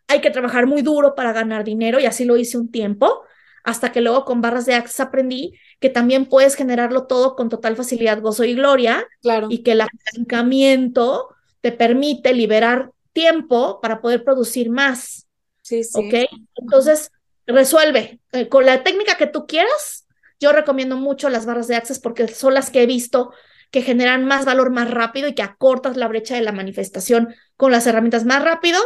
hay 0.08 0.22
que 0.22 0.30
trabajar 0.30 0.68
muy 0.68 0.84
duro 0.84 1.16
para 1.16 1.34
ganar 1.34 1.64
dinero 1.64 2.00
y 2.00 2.06
así 2.06 2.24
lo 2.24 2.38
hice 2.38 2.60
un 2.60 2.70
tiempo, 2.70 3.24
hasta 3.64 3.92
que 3.92 4.02
luego 4.02 4.26
con 4.26 4.42
barras 4.42 4.66
de 4.66 4.74
access 4.74 5.00
aprendí 5.00 5.54
que 5.80 5.90
también 5.90 6.26
puedes 6.26 6.56
generarlo 6.56 7.08
todo 7.08 7.36
con 7.36 7.50
total 7.50 7.76
facilidad, 7.76 8.22
gozo 8.22 8.44
y 8.44 8.56
gloria. 8.56 9.08
Claro. 9.22 9.48
Y 9.50 9.60
que 9.60 9.72
el 9.72 9.82
apalancamiento 9.82 11.30
te 11.62 11.72
permite 11.72 12.34
liberar 12.34 12.92
tiempo 13.14 13.80
para 13.82 14.02
poder 14.02 14.24
producir 14.24 14.70
más. 14.70 15.28
Sí, 15.62 15.84
sí. 15.84 16.00
¿Ok? 16.00 16.30
Entonces, 16.56 17.12
resuelve. 17.48 18.20
Eh, 18.32 18.48
con 18.48 18.66
la 18.66 18.84
técnica 18.84 19.18
que 19.18 19.28
tú 19.28 19.46
quieras, 19.46 20.06
yo 20.40 20.52
recomiendo 20.52 20.96
mucho 20.96 21.30
las 21.30 21.46
barras 21.46 21.68
de 21.68 21.76
Access 21.76 22.00
porque 22.00 22.28
son 22.28 22.54
las 22.54 22.70
que 22.70 22.84
he 22.84 22.86
visto 22.86 23.32
que 23.72 23.82
generan 23.82 24.26
más 24.26 24.46
valor 24.46 24.72
más 24.72 24.90
rápido 24.90 25.28
y 25.28 25.36
que 25.36 25.44
acortas 25.44 25.96
la 25.96 26.08
brecha 26.08 26.36
de 26.36 26.42
la 26.42 26.52
manifestación 26.52 27.36
con 27.56 27.72
las 27.72 27.86
herramientas 27.86 28.26
más 28.26 28.44
rápido, 28.44 28.80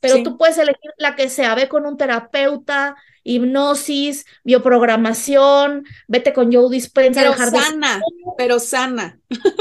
pero 0.00 0.22
tú 0.22 0.36
puedes 0.36 0.58
elegir 0.58 0.90
la 0.98 1.16
que 1.16 1.30
sea, 1.30 1.54
ve 1.54 1.68
con 1.68 1.86
un 1.86 1.96
terapeuta, 1.96 2.96
hipnosis, 3.26 4.24
bioprogramación, 4.44 5.84
vete 6.06 6.32
con 6.32 6.52
Joe 6.52 6.70
Dispenza. 6.70 7.20
Pero 7.20 7.34
sana, 7.34 8.00
pero 8.38 8.60
sana. 8.60 9.18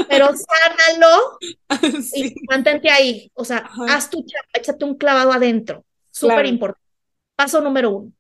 Pero 0.08 0.28
sánalo 0.28 1.40
y 2.16 2.36
mantente 2.48 2.90
ahí. 2.90 3.32
O 3.34 3.44
sea, 3.44 3.70
haz 3.90 4.10
tu 4.10 4.24
chapa, 4.24 4.60
échate 4.60 4.86
un 4.86 4.96
clavado 4.96 5.34
adentro. 5.34 5.84
Súper 6.12 6.46
importante. 6.46 6.88
Paso 7.36 7.60
número 7.60 7.90
uno. 7.90 8.12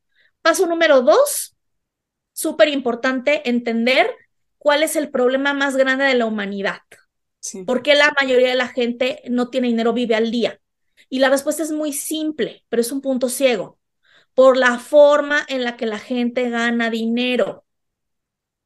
Paso 0.41 0.65
número 0.65 1.01
dos, 1.01 1.55
súper 2.33 2.67
importante 2.69 3.47
entender 3.47 4.09
cuál 4.57 4.83
es 4.83 4.95
el 4.95 5.09
problema 5.09 5.53
más 5.53 5.77
grande 5.77 6.05
de 6.05 6.15
la 6.15 6.25
humanidad. 6.25 6.81
Sí. 7.39 7.63
¿Por 7.63 7.83
qué 7.83 7.93
la 7.93 8.13
mayoría 8.19 8.49
de 8.49 8.55
la 8.55 8.67
gente 8.67 9.21
no 9.29 9.49
tiene 9.49 9.67
dinero, 9.67 9.93
vive 9.93 10.15
al 10.15 10.31
día? 10.31 10.59
Y 11.07 11.19
la 11.19 11.29
respuesta 11.29 11.61
es 11.61 11.71
muy 11.71 11.93
simple, 11.93 12.65
pero 12.67 12.81
es 12.81 12.91
un 12.91 13.01
punto 13.01 13.29
ciego 13.29 13.77
por 14.35 14.57
la 14.57 14.77
forma 14.77 15.43
en 15.47 15.63
la 15.63 15.77
que 15.77 15.87
la 15.87 15.97
gente 15.97 16.49
gana 16.49 16.89
dinero. 16.91 17.65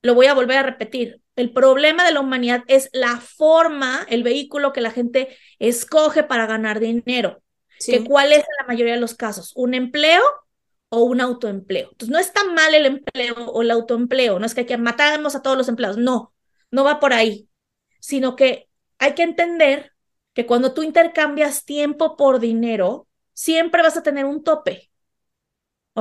Lo 0.02 0.16
voy 0.16 0.26
a 0.26 0.34
volver 0.34 0.58
a 0.58 0.64
repetir. 0.64 1.22
El 1.36 1.54
problema 1.54 2.06
de 2.06 2.12
la 2.12 2.20
humanidad 2.20 2.64
es 2.68 2.90
la 2.92 3.18
forma, 3.18 4.06
el 4.10 4.24
vehículo 4.24 4.74
que 4.74 4.82
la 4.82 4.92
gente 4.92 5.38
escoge 5.60 6.24
para 6.24 6.48
ganar 6.48 6.80
dinero. 6.80 7.42
Sí. 7.78 7.94
Que 7.94 8.04
¿Cuál 8.04 8.34
es 8.34 8.40
en 8.40 8.56
la 8.60 8.68
mayoría 8.68 8.96
de 8.96 9.00
los 9.00 9.16
casos? 9.16 9.54
¿Un 9.56 9.74
empleo 9.74 10.22
o 10.90 11.04
un 11.04 11.22
autoempleo? 11.22 11.90
Entonces, 11.92 12.10
no 12.10 12.20
está 12.20 12.44
mal 12.44 12.74
el 12.74 12.86
empleo 12.86 13.36
o 13.36 13.62
el 13.62 13.72
autoempleo, 13.72 14.40
no 14.40 14.46
es 14.46 14.56
que 14.56 14.66
que 14.66 14.78
matamos 14.78 15.36
a 15.36 15.42
todos 15.42 15.58
los 15.58 15.70
empleados, 15.70 15.98
no, 15.98 16.34
no 16.72 16.84
va 16.84 17.00
por 17.00 17.14
ahí, 17.14 17.48
sino 18.00 18.36
que 18.36 18.68
hay 18.98 19.14
que 19.14 19.24
entender 19.24 19.94
que 20.34 20.46
cuando 20.46 20.74
tú 20.74 20.84
intercambias 20.84 21.64
tiempo 21.64 22.18
por 22.18 22.40
dinero, 22.40 23.08
siempre 23.34 23.82
vas 23.82 23.96
a 23.96 24.04
tener 24.04 24.26
un 24.26 24.44
tope. 24.44 24.89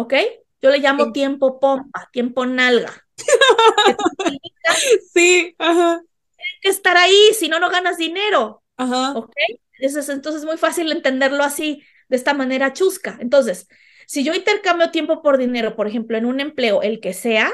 ¿Ok? 0.01 0.15
Yo 0.61 0.71
le 0.71 0.79
llamo 0.79 1.07
sí. 1.07 1.13
tiempo 1.13 1.61
pompa, 1.61 2.09
tiempo 2.13 2.47
nalga. 2.47 2.93
sí, 5.15 5.55
ajá. 5.59 6.01
Tienes 6.37 6.61
que 6.63 6.69
estar 6.69 6.97
ahí, 6.97 7.31
si 7.35 7.49
no, 7.49 7.61
no 7.61 7.71
ganas 7.71 7.97
dinero. 7.97 8.63
Ajá. 8.77 9.13
¿Ok? 9.13 9.33
Entonces, 9.79 10.09
entonces 10.09 10.43
es 10.43 10.47
muy 10.47 10.57
fácil 10.57 10.91
entenderlo 10.91 11.45
así, 11.45 11.83
de 12.09 12.17
esta 12.17 12.35
manera 12.35 12.73
chusca. 12.73 13.19
Entonces, 13.21 13.69
si 14.07 14.25
yo 14.25 14.35
intercambio 14.35 14.91
tiempo 14.91 15.23
por 15.23 15.39
dinero, 15.39 15.77
por 15.77 15.87
ejemplo, 15.87 16.17
en 16.17 16.27
un 16.27 16.41
empleo, 16.41 16.83
el 16.83 17.01
que 17.01 17.13
sea, 17.13 17.53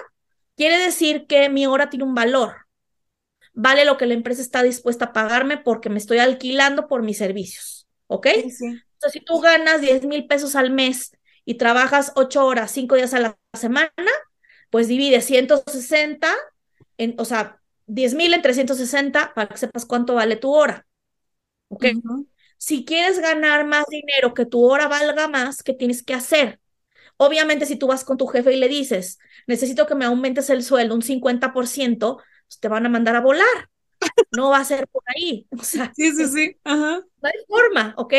quiere 0.56 0.78
decir 0.78 1.26
que 1.26 1.48
mi 1.48 1.66
hora 1.66 1.90
tiene 1.90 2.04
un 2.04 2.14
valor. 2.14 2.56
Vale 3.52 3.84
lo 3.84 3.96
que 3.96 4.06
la 4.06 4.14
empresa 4.14 4.42
está 4.42 4.62
dispuesta 4.62 5.06
a 5.06 5.12
pagarme 5.12 5.58
porque 5.58 5.88
me 5.88 5.98
estoy 5.98 6.18
alquilando 6.18 6.88
por 6.88 7.02
mis 7.02 7.18
servicios. 7.18 7.86
¿Ok? 8.06 8.28
Sí, 8.34 8.50
sí. 8.50 8.66
Entonces, 8.66 9.12
si 9.12 9.20
tú 9.20 9.40
ganas 9.40 9.80
10 9.80 10.04
mil 10.04 10.26
pesos 10.26 10.56
al 10.56 10.70
mes 10.70 11.12
y 11.44 11.54
trabajas 11.54 12.12
ocho 12.16 12.46
horas, 12.46 12.70
cinco 12.70 12.96
días 12.96 13.14
a 13.14 13.20
la 13.20 13.38
semana, 13.54 13.90
pues 14.70 14.88
divide 14.88 15.20
160, 15.20 16.34
en, 16.98 17.14
o 17.18 17.24
sea, 17.24 17.60
10 17.86 18.14
mil 18.14 18.34
en 18.34 18.42
360 18.42 19.34
para 19.34 19.48
que 19.48 19.58
sepas 19.58 19.86
cuánto 19.86 20.14
vale 20.14 20.36
tu 20.36 20.52
hora. 20.54 20.86
¿Ok? 21.68 21.84
Uh 21.84 21.88
-huh. 22.02 22.26
Si 22.58 22.84
quieres 22.84 23.18
ganar 23.20 23.66
más 23.66 23.86
dinero, 23.88 24.34
que 24.34 24.46
tu 24.46 24.64
hora 24.64 24.88
valga 24.88 25.28
más, 25.28 25.62
¿qué 25.62 25.74
tienes 25.74 26.02
que 26.02 26.14
hacer? 26.14 26.60
Obviamente, 27.18 27.66
si 27.66 27.76
tú 27.76 27.86
vas 27.88 28.04
con 28.04 28.16
tu 28.18 28.26
jefe 28.28 28.52
y 28.54 28.58
le 28.60 28.68
dices, 28.68 29.18
necesito 29.46 29.86
que 29.86 29.94
me 29.96 30.04
aumentes 30.06 30.50
el 30.50 30.62
sueldo 30.64 30.94
un 30.96 31.02
50%, 31.02 32.18
pues 32.48 32.60
te 32.60 32.68
van 32.68 32.86
a 32.86 32.88
mandar 32.90 33.16
a 33.16 33.20
volar. 33.20 33.70
No 34.32 34.50
va 34.50 34.58
a 34.58 34.64
ser 34.64 34.88
por 34.88 35.02
ahí. 35.06 35.46
O 35.60 35.62
sea, 35.64 35.92
sí, 35.96 36.12
sí, 36.12 36.26
sí. 36.28 36.56
-huh. 36.64 37.04
No 37.22 37.28
hay 37.28 37.34
forma, 37.48 37.94
¿ok? 37.96 38.14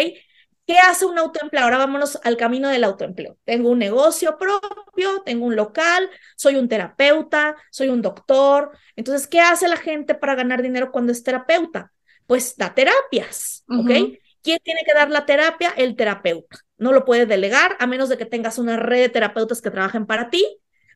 ¿Qué 0.68 0.78
hace 0.80 1.06
un 1.06 1.18
autoempleo? 1.20 1.64
Ahora 1.64 1.78
vámonos 1.78 2.20
al 2.24 2.38
camino 2.38 2.70
del 2.70 2.84
autoempleo. 2.84 3.38
Tengo 3.44 3.70
un 3.70 3.78
negocio 3.80 4.38
propio, 4.38 5.22
tengo 5.24 5.46
un 5.46 5.56
local, 5.56 6.10
soy 6.36 6.56
un 6.56 6.68
terapeuta, 6.68 7.56
soy 7.70 7.90
un 7.90 8.02
doctor. 8.02 8.72
Entonces, 8.96 9.28
¿qué 9.28 9.42
hace 9.42 9.68
la 9.68 9.78
gente 9.78 10.16
para 10.16 10.34
ganar 10.36 10.64
dinero 10.64 10.92
cuando 10.92 11.12
es 11.12 11.22
terapeuta? 11.24 11.92
Pues 12.26 12.58
da 12.58 12.74
terapias, 12.74 13.64
¿ok? 13.70 13.78
Uh 13.78 13.94
-huh. 13.94 14.20
¿Quién 14.42 14.60
tiene 14.64 14.84
que 14.86 14.94
dar 14.94 15.12
la 15.12 15.26
terapia? 15.26 15.72
El 15.78 15.96
terapeuta. 15.96 16.58
No 16.78 16.92
lo 16.92 17.06
puedes 17.06 17.28
delegar 17.28 17.76
a 17.80 17.88
menos 17.88 18.10
de 18.10 18.18
que 18.18 18.26
tengas 18.26 18.58
una 18.58 18.78
red 18.78 19.02
de 19.02 19.10
terapeutas 19.10 19.62
que 19.62 19.72
trabajen 19.72 20.06
para 20.08 20.30
ti, 20.30 20.44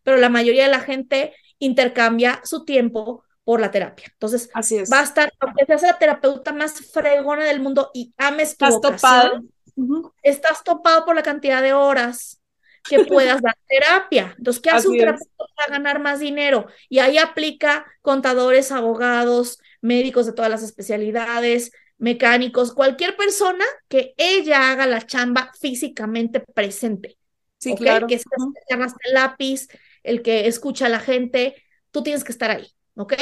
pero 0.03 0.17
la 0.17 0.29
mayoría 0.29 0.63
de 0.65 0.71
la 0.71 0.79
gente 0.81 1.33
intercambia 1.59 2.41
su 2.43 2.65
tiempo 2.65 3.23
por 3.43 3.59
la 3.61 3.71
terapia. 3.71 4.07
Entonces, 4.11 4.49
Así 4.53 4.77
es. 4.77 4.91
va 4.91 4.99
a 4.99 5.03
estar, 5.03 5.31
aunque 5.39 5.65
seas 5.65 5.81
la 5.81 5.97
terapeuta 5.97 6.53
más 6.53 6.73
fregona 6.91 7.45
del 7.45 7.59
mundo 7.59 7.89
y 7.93 8.13
ames 8.17 8.57
tu 8.57 8.65
Estás 8.65 8.75
vocación, 8.75 9.51
Uh 9.79 9.87
-huh. 9.87 10.13
Estás 10.23 10.63
topado 10.63 11.05
por 11.05 11.15
la 11.15 11.23
cantidad 11.23 11.61
de 11.61 11.73
horas 11.73 12.41
que 12.87 13.05
puedas 13.05 13.41
dar 13.41 13.57
terapia. 13.67 14.35
Entonces, 14.37 14.61
¿qué 14.61 14.69
hace 14.69 14.79
Así 14.79 14.87
un 14.89 14.97
terapeuta 14.97 15.45
para 15.55 15.71
ganar 15.71 15.99
más 15.99 16.19
dinero? 16.19 16.67
Y 16.89 16.99
ahí 16.99 17.17
aplica 17.17 17.85
contadores, 18.01 18.71
abogados, 18.71 19.59
médicos 19.81 20.25
de 20.25 20.33
todas 20.33 20.51
las 20.51 20.63
especialidades, 20.63 21.71
mecánicos, 21.97 22.73
cualquier 22.73 23.15
persona 23.15 23.65
que 23.87 24.13
ella 24.17 24.71
haga 24.71 24.85
la 24.85 25.05
chamba 25.05 25.51
físicamente 25.59 26.41
presente. 26.41 27.17
Sí, 27.57 27.71
¿okay? 27.71 27.83
claro. 27.83 28.07
Que 28.07 28.15
uh 28.15 28.19
-huh. 28.19 28.93
el 29.03 29.13
lápiz, 29.13 29.67
el 30.03 30.21
que 30.21 30.47
escucha 30.47 30.87
a 30.87 30.89
la 30.89 30.99
gente, 30.99 31.55
tú 31.91 32.03
tienes 32.03 32.23
que 32.23 32.31
estar 32.31 32.51
ahí, 32.51 32.67
¿ok? 32.95 33.13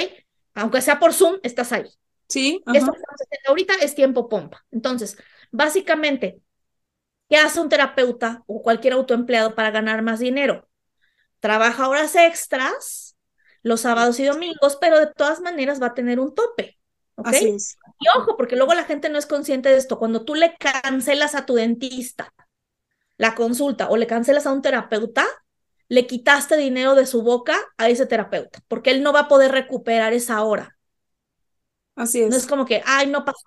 Aunque 0.53 0.81
sea 0.81 0.99
por 0.99 1.13
Zoom, 1.13 1.37
estás 1.43 1.71
ahí. 1.71 1.89
Sí. 2.27 2.61
Uh 2.65 2.71
-huh. 2.71 2.77
Eso 2.77 2.91
ahorita 3.47 3.73
es 3.81 3.95
tiempo 3.95 4.27
pompa. 4.27 4.65
Entonces, 4.71 5.17
básicamente, 5.51 6.39
¿Qué 7.29 7.37
hace 7.37 7.59
un 7.59 7.69
terapeuta 7.69 8.43
o 8.47 8.61
cualquier 8.61 8.93
autoempleado 8.93 9.55
para 9.55 9.71
ganar 9.71 10.01
más 10.01 10.19
dinero? 10.19 10.67
Trabaja 11.39 11.87
horas 11.87 12.15
extras 12.15 13.17
los 13.63 13.81
sábados 13.81 14.19
y 14.19 14.25
domingos, 14.25 14.77
pero 14.79 14.99
de 14.99 15.07
todas 15.07 15.41
maneras 15.41 15.81
va 15.81 15.87
a 15.87 15.93
tener 15.93 16.19
un 16.19 16.33
tope. 16.33 16.77
¿Ok? 17.15 17.33
Y 17.33 18.07
ojo, 18.17 18.37
porque 18.37 18.55
luego 18.55 18.73
la 18.73 18.85
gente 18.85 19.09
no 19.09 19.17
es 19.17 19.25
consciente 19.25 19.69
de 19.69 19.77
esto. 19.77 19.99
Cuando 19.99 20.23
tú 20.23 20.35
le 20.35 20.55
cancelas 20.57 21.35
a 21.35 21.45
tu 21.45 21.55
dentista 21.55 22.33
la 23.17 23.35
consulta 23.35 23.89
o 23.89 23.97
le 23.97 24.07
cancelas 24.07 24.45
a 24.45 24.53
un 24.53 24.61
terapeuta, 24.61 25.25
le 25.89 26.05
quitaste 26.05 26.55
dinero 26.55 26.95
de 26.95 27.05
su 27.05 27.23
boca 27.23 27.57
a 27.77 27.89
ese 27.89 28.05
terapeuta, 28.05 28.59
porque 28.67 28.91
él 28.91 29.01
no 29.01 29.13
va 29.13 29.21
a 29.21 29.27
poder 29.27 29.51
recuperar 29.51 30.13
esa 30.13 30.43
hora. 30.43 30.77
Así 31.95 32.21
es. 32.21 32.29
No 32.29 32.35
es 32.35 32.45
como 32.45 32.65
que, 32.65 32.83
ay, 32.85 33.07
no 33.07 33.25
pasó 33.25 33.43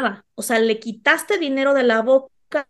nada. 0.00 0.24
O 0.34 0.42
sea, 0.42 0.58
le 0.58 0.80
quitaste 0.80 1.38
dinero 1.38 1.72
de 1.74 1.84
la 1.84 2.02
boca 2.02 2.66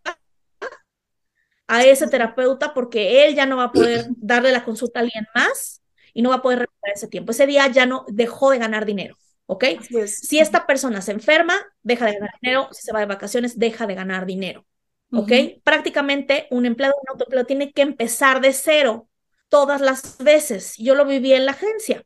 a 1.66 1.84
ese 1.84 2.08
terapeuta 2.08 2.74
porque 2.74 3.26
él 3.26 3.34
ya 3.34 3.46
no 3.46 3.56
va 3.56 3.64
a 3.64 3.72
poder 3.72 4.06
darle 4.16 4.52
la 4.52 4.64
consulta 4.64 5.00
a 5.00 5.02
alguien 5.02 5.26
más 5.34 5.82
y 6.14 6.22
no 6.22 6.30
va 6.30 6.36
a 6.36 6.42
poder 6.42 6.60
recuperar 6.60 6.94
ese 6.96 7.08
tiempo. 7.08 7.32
Ese 7.32 7.46
día 7.46 7.66
ya 7.68 7.86
no 7.86 8.04
dejó 8.08 8.50
de 8.50 8.58
ganar 8.58 8.84
dinero. 8.84 9.16
¿Ok? 9.46 9.64
Si 10.06 10.38
esta 10.38 10.66
persona 10.66 11.02
se 11.02 11.12
enferma, 11.12 11.54
deja 11.82 12.06
de 12.06 12.14
ganar 12.14 12.30
dinero. 12.40 12.68
Si 12.72 12.82
se 12.82 12.92
va 12.92 13.00
de 13.00 13.06
vacaciones, 13.06 13.58
deja 13.58 13.86
de 13.86 13.94
ganar 13.94 14.24
dinero. 14.24 14.64
¿Ok? 15.12 15.32
Prácticamente 15.62 16.46
un 16.50 16.64
empleado, 16.64 16.94
un 17.02 17.10
autoempleado 17.10 17.46
tiene 17.46 17.72
que 17.72 17.82
empezar 17.82 18.40
de 18.40 18.52
cero 18.52 19.08
todas 19.48 19.80
las 19.80 20.16
veces. 20.18 20.74
Yo 20.78 20.94
lo 20.94 21.04
viví 21.04 21.34
en 21.34 21.44
la 21.44 21.52
agencia. 21.52 22.04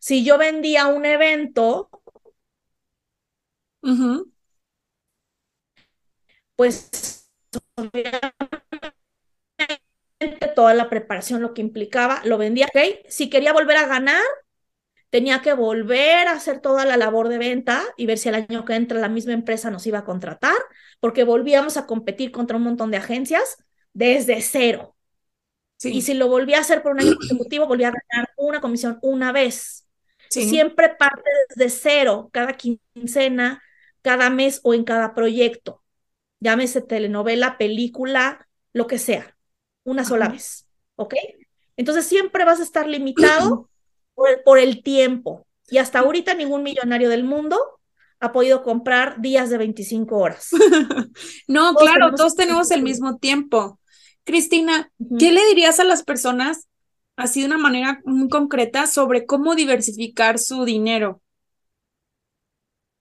Si 0.00 0.24
yo 0.24 0.38
vendía 0.38 0.86
un 0.86 1.06
evento, 1.06 1.90
pues 6.56 7.27
toda 10.54 10.74
la 10.74 10.90
preparación, 10.90 11.40
lo 11.40 11.54
que 11.54 11.60
implicaba, 11.60 12.20
lo 12.24 12.38
vendía. 12.38 12.66
¿ok? 12.66 13.06
Si 13.08 13.30
quería 13.30 13.52
volver 13.52 13.76
a 13.76 13.86
ganar, 13.86 14.22
tenía 15.10 15.40
que 15.40 15.52
volver 15.52 16.28
a 16.28 16.32
hacer 16.32 16.60
toda 16.60 16.84
la 16.84 16.96
labor 16.96 17.28
de 17.28 17.38
venta 17.38 17.82
y 17.96 18.06
ver 18.06 18.18
si 18.18 18.28
el 18.28 18.34
año 18.34 18.64
que 18.64 18.74
entra 18.74 18.98
la 18.98 19.08
misma 19.08 19.32
empresa 19.32 19.70
nos 19.70 19.86
iba 19.86 20.00
a 20.00 20.04
contratar, 20.04 20.56
porque 21.00 21.24
volvíamos 21.24 21.76
a 21.76 21.86
competir 21.86 22.32
contra 22.32 22.56
un 22.56 22.64
montón 22.64 22.90
de 22.90 22.96
agencias 22.96 23.56
desde 23.92 24.40
cero. 24.42 24.96
Y 25.80 26.02
si 26.02 26.14
lo 26.14 26.28
volvía 26.28 26.58
a 26.58 26.62
hacer 26.62 26.82
por 26.82 26.92
un 26.92 27.00
año 27.00 27.14
consecutivo, 27.16 27.66
volvía 27.66 27.88
a 27.88 27.92
ganar 27.92 28.28
una 28.36 28.60
comisión 28.60 28.98
una 29.02 29.32
vez. 29.32 29.86
Siempre 30.28 30.90
parte 30.90 31.30
desde 31.48 31.70
cero, 31.70 32.28
cada 32.32 32.54
quincena, 32.54 33.62
cada 34.02 34.28
mes 34.28 34.60
o 34.62 34.74
en 34.74 34.84
cada 34.84 35.14
proyecto. 35.14 35.82
Llámese 36.40 36.80
telenovela, 36.80 37.58
película, 37.58 38.48
lo 38.72 38.86
que 38.86 38.98
sea, 38.98 39.36
una 39.84 40.04
sola 40.04 40.28
vez. 40.28 40.66
¿Ok? 40.96 41.14
Entonces 41.76 42.06
siempre 42.06 42.44
vas 42.44 42.60
a 42.60 42.64
estar 42.64 42.88
limitado 42.88 43.68
por 44.44 44.58
el, 44.58 44.82
tiempo. 44.82 45.46
Y 45.68 45.78
hasta 45.78 46.00
ahorita 46.00 46.34
ningún 46.34 46.62
millonario 46.62 47.08
del 47.08 47.24
mundo 47.24 47.58
ha 48.20 48.32
podido 48.32 48.62
comprar 48.62 49.20
días 49.20 49.48
de 49.50 49.58
25 49.58 50.16
horas. 50.16 50.50
no, 51.48 51.74
claro, 51.74 52.12
todos 52.14 52.34
tenemos 52.34 52.70
el 52.70 52.82
mismo 52.82 53.18
tiempo. 53.18 53.78
Cristina, 54.24 54.92
¿qué 55.18 55.32
le 55.32 55.44
dirías 55.46 55.78
a 55.80 55.84
las 55.84 56.02
personas, 56.02 56.68
así 57.16 57.40
de 57.40 57.46
una 57.46 57.58
manera 57.58 58.00
muy 58.04 58.28
concreta, 58.28 58.86
sobre 58.86 59.24
cómo 59.24 59.54
diversificar 59.54 60.38
su 60.38 60.64
dinero? 60.64 61.22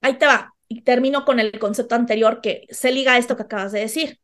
Ahí 0.02 0.18
te 0.18 0.28
va, 0.28 0.54
y 0.68 0.82
termino 0.82 1.26
con 1.26 1.40
el 1.40 1.58
concepto 1.60 1.96
anterior 1.96 2.42
que 2.42 2.68
se 2.70 2.92
liga 2.92 3.14
a 3.14 3.18
esto 3.18 3.36
que 3.36 3.44
acabas 3.44 3.72
de 3.72 3.82
decir. 3.82 4.20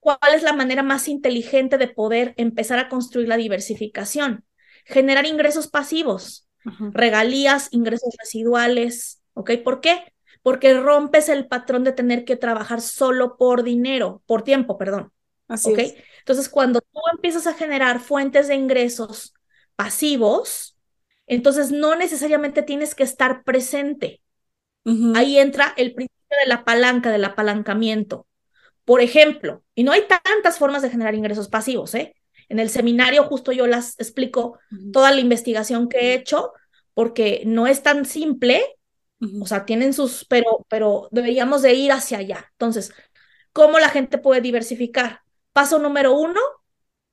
¿Cuál 0.00 0.34
es 0.34 0.42
la 0.42 0.52
manera 0.52 0.82
más 0.82 1.08
inteligente 1.08 1.78
de 1.78 1.88
poder 1.88 2.34
empezar 2.36 2.78
a 2.78 2.88
construir 2.88 3.28
la 3.28 3.36
diversificación? 3.36 4.44
generar 4.84 5.26
ingresos 5.26 5.68
pasivos, 5.68 6.48
regalías, 6.92 7.68
ingresos 7.70 8.14
residuales, 8.18 9.22
¿ok? 9.34 9.52
¿Por 9.64 9.80
qué? 9.80 10.12
Porque 10.42 10.74
rompes 10.74 11.28
el 11.28 11.46
patrón 11.46 11.84
de 11.84 11.92
tener 11.92 12.24
que 12.24 12.36
trabajar 12.36 12.80
solo 12.80 13.36
por 13.36 13.62
dinero, 13.62 14.22
por 14.26 14.42
tiempo, 14.42 14.78
perdón. 14.78 15.12
Así 15.48 15.72
¿ok? 15.72 15.78
Entonces, 16.18 16.48
cuando 16.48 16.80
tú 16.80 17.00
empiezas 17.12 17.46
a 17.46 17.54
generar 17.54 18.00
fuentes 18.00 18.48
de 18.48 18.54
ingresos 18.54 19.34
pasivos, 19.76 20.76
entonces 21.26 21.72
no 21.72 21.94
necesariamente 21.96 22.62
tienes 22.62 22.94
que 22.94 23.04
estar 23.04 23.44
presente. 23.44 24.19
Ahí 25.14 25.38
entra 25.38 25.74
el 25.76 25.94
principio 25.94 26.36
de 26.42 26.48
la 26.48 26.64
palanca, 26.64 27.10
del 27.10 27.24
apalancamiento. 27.24 28.26
Por 28.84 29.00
ejemplo, 29.00 29.62
y 29.74 29.84
no 29.84 29.92
hay 29.92 30.02
tantas 30.08 30.58
formas 30.58 30.82
de 30.82 30.90
generar 30.90 31.14
ingresos 31.14 31.48
pasivos, 31.48 31.94
¿eh? 31.94 32.16
En 32.48 32.58
el 32.58 32.70
seminario 32.70 33.24
justo 33.24 33.52
yo 33.52 33.66
las 33.66 33.98
explico 34.00 34.58
toda 34.92 35.12
la 35.12 35.20
investigación 35.20 35.88
que 35.88 35.98
he 35.98 36.14
hecho, 36.14 36.52
porque 36.94 37.42
no 37.46 37.66
es 37.66 37.82
tan 37.82 38.04
simple, 38.04 38.64
o 39.40 39.46
sea, 39.46 39.64
tienen 39.64 39.92
sus, 39.92 40.24
pero, 40.24 40.66
pero 40.68 41.08
deberíamos 41.12 41.62
de 41.62 41.74
ir 41.74 41.92
hacia 41.92 42.18
allá. 42.18 42.46
Entonces, 42.52 42.92
¿cómo 43.52 43.78
la 43.78 43.90
gente 43.90 44.18
puede 44.18 44.40
diversificar? 44.40 45.20
Paso 45.52 45.78
número 45.78 46.14
uno, 46.14 46.40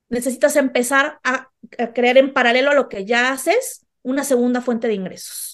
necesitas 0.09 0.55
empezar 0.55 1.19
a, 1.23 1.51
a 1.77 1.93
crear 1.93 2.17
en 2.17 2.33
paralelo 2.33 2.71
a 2.71 2.75
lo 2.75 2.89
que 2.89 3.05
ya 3.05 3.31
haces 3.31 3.85
una 4.01 4.23
segunda 4.23 4.61
fuente 4.61 4.87
de 4.87 4.95
ingresos. 4.95 5.46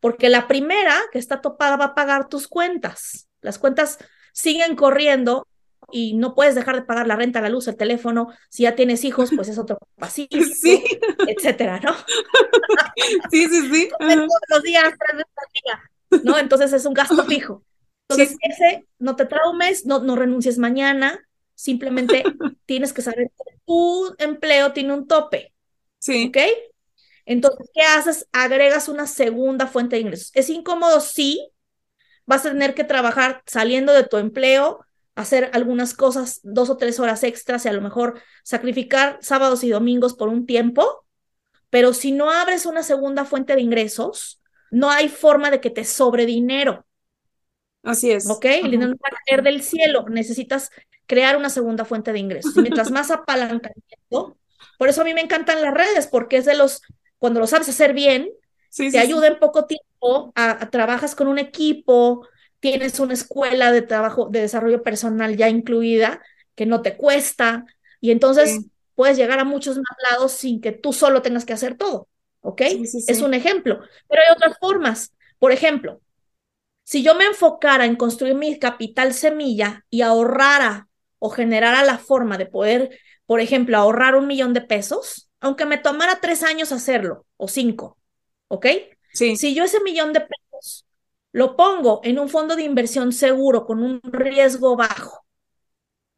Porque 0.00 0.28
la 0.28 0.48
primera 0.48 0.94
que 1.12 1.18
está 1.18 1.40
topada 1.40 1.76
va 1.76 1.84
a 1.86 1.94
pagar 1.94 2.28
tus 2.28 2.48
cuentas. 2.48 3.28
Las 3.40 3.58
cuentas 3.58 3.98
siguen 4.32 4.76
corriendo 4.76 5.46
y 5.90 6.14
no 6.14 6.34
puedes 6.34 6.54
dejar 6.54 6.74
de 6.76 6.82
pagar 6.82 7.06
la 7.06 7.16
renta, 7.16 7.40
la 7.40 7.48
luz, 7.48 7.68
el 7.68 7.76
teléfono. 7.76 8.28
Si 8.48 8.64
ya 8.64 8.74
tienes 8.74 9.04
hijos, 9.04 9.30
pues 9.34 9.48
es 9.48 9.58
otro 9.58 9.78
pasivo, 9.96 10.28
sí. 10.54 10.82
etcétera, 11.26 11.80
¿no? 11.80 11.94
sí, 13.30 13.46
sí, 13.48 13.68
sí. 13.70 13.88
Todos 13.98 14.28
los 14.48 14.62
días, 14.62 14.94
¿no? 16.24 16.38
Entonces 16.38 16.72
es 16.72 16.84
un 16.86 16.94
gasto 16.94 17.24
fijo. 17.26 17.62
Entonces, 18.08 18.36
ese, 18.40 18.86
no 18.98 19.16
te 19.16 19.26
traumes, 19.26 19.84
no, 19.84 19.98
no 19.98 20.14
renuncies 20.14 20.58
mañana, 20.58 21.26
simplemente 21.56 22.22
tienes 22.64 22.92
que 22.92 23.02
saber 23.02 23.32
que 23.36 23.56
tu 23.64 24.14
empleo 24.18 24.72
tiene 24.72 24.92
un 24.92 25.08
tope. 25.08 25.52
Sí. 25.98 26.28
¿Ok? 26.28 26.36
Entonces, 27.26 27.68
¿qué 27.74 27.82
haces? 27.82 28.28
Agregas 28.32 28.88
una 28.88 29.06
segunda 29.06 29.66
fuente 29.66 29.96
de 29.96 30.02
ingresos. 30.02 30.30
Es 30.34 30.48
incómodo, 30.48 31.00
sí. 31.00 31.50
Vas 32.24 32.46
a 32.46 32.50
tener 32.50 32.74
que 32.74 32.84
trabajar 32.84 33.42
saliendo 33.46 33.92
de 33.92 34.04
tu 34.04 34.16
empleo, 34.16 34.84
hacer 35.14 35.50
algunas 35.52 35.94
cosas 35.94 36.40
dos 36.42 36.70
o 36.70 36.76
tres 36.76 36.98
horas 36.98 37.22
extras 37.24 37.64
y 37.64 37.68
a 37.68 37.72
lo 37.72 37.82
mejor 37.82 38.20
sacrificar 38.42 39.18
sábados 39.20 39.64
y 39.64 39.70
domingos 39.70 40.14
por 40.14 40.28
un 40.28 40.46
tiempo, 40.46 41.04
pero 41.70 41.92
si 41.92 42.12
no 42.12 42.30
abres 42.30 42.66
una 42.66 42.82
segunda 42.82 43.24
fuente 43.24 43.54
de 43.54 43.60
ingresos, 43.60 44.40
no 44.70 44.90
hay 44.90 45.08
forma 45.08 45.50
de 45.50 45.60
que 45.60 45.70
te 45.70 45.84
sobre 45.84 46.26
dinero. 46.26 46.86
Así 47.82 48.10
es. 48.10 48.28
¿Ok? 48.28 48.44
El 48.44 48.70
dinero 48.70 48.90
no 48.90 48.96
va 48.96 49.16
a 49.16 49.24
caer 49.26 49.42
del 49.42 49.62
cielo, 49.62 50.04
necesitas 50.08 50.70
crear 51.06 51.36
una 51.36 51.50
segunda 51.50 51.84
fuente 51.84 52.12
de 52.12 52.18
ingresos. 52.18 52.56
Y 52.56 52.60
mientras 52.60 52.90
más 52.90 53.10
apalancamiento, 53.10 54.36
por 54.78 54.88
eso 54.88 55.02
a 55.02 55.04
mí 55.04 55.14
me 55.14 55.20
encantan 55.20 55.62
las 55.62 55.72
redes, 55.72 56.06
porque 56.08 56.36
es 56.36 56.44
de 56.44 56.56
los, 56.56 56.82
cuando 57.18 57.40
lo 57.40 57.46
sabes 57.46 57.68
hacer 57.68 57.94
bien, 57.94 58.30
te 58.76 58.98
ayuda 58.98 59.28
en 59.28 59.38
poco 59.38 59.66
tiempo, 59.66 60.32
a, 60.34 60.68
trabajas 60.70 61.14
con 61.14 61.28
un 61.28 61.38
equipo, 61.38 62.26
tienes 62.60 63.00
una 63.00 63.14
escuela 63.14 63.72
de 63.72 63.82
trabajo, 63.82 64.28
de 64.30 64.42
desarrollo 64.42 64.82
personal 64.82 65.36
ya 65.36 65.48
incluida, 65.48 66.22
que 66.54 66.66
no 66.66 66.82
te 66.82 66.96
cuesta, 66.96 67.64
y 68.00 68.10
entonces 68.10 68.60
puedes 68.94 69.16
llegar 69.16 69.38
a 69.38 69.44
muchos 69.44 69.76
más 69.76 69.96
lados 70.10 70.32
sin 70.32 70.60
que 70.60 70.72
tú 70.72 70.92
solo 70.92 71.22
tengas 71.22 71.44
que 71.44 71.52
hacer 71.52 71.76
todo, 71.76 72.08
¿ok? 72.40 72.62
es 72.62 73.20
un 73.22 73.34
ejemplo, 73.34 73.80
pero 74.08 74.22
hay 74.22 74.34
otras 74.34 74.58
formas. 74.58 75.12
Por 75.38 75.52
ejemplo, 75.52 76.00
si 76.82 77.02
yo 77.02 77.14
me 77.14 77.24
enfocara 77.24 77.84
en 77.84 77.96
construir 77.96 78.34
mi 78.34 78.58
capital 78.58 79.12
semilla 79.12 79.84
y 79.90 80.02
ahorrara 80.02 80.88
o 81.18 81.30
generara 81.30 81.82
la 81.84 81.98
forma 81.98 82.38
de 82.38 82.46
poder, 82.46 82.98
por 83.26 83.40
ejemplo, 83.40 83.76
ahorrar 83.76 84.14
un 84.14 84.26
millón 84.26 84.52
de 84.54 84.60
pesos, 84.60 85.25
aunque 85.40 85.66
me 85.66 85.78
tomara 85.78 86.20
tres 86.20 86.42
años 86.42 86.72
hacerlo, 86.72 87.26
o 87.36 87.48
cinco, 87.48 87.98
¿ok? 88.48 88.66
Sí. 89.12 89.36
Si 89.36 89.54
yo 89.54 89.64
ese 89.64 89.80
millón 89.82 90.12
de 90.12 90.20
pesos 90.20 90.86
lo 91.32 91.56
pongo 91.56 92.00
en 92.04 92.18
un 92.18 92.28
fondo 92.28 92.56
de 92.56 92.62
inversión 92.62 93.12
seguro 93.12 93.66
con 93.66 93.82
un 93.82 94.00
riesgo 94.02 94.76
bajo, 94.76 95.26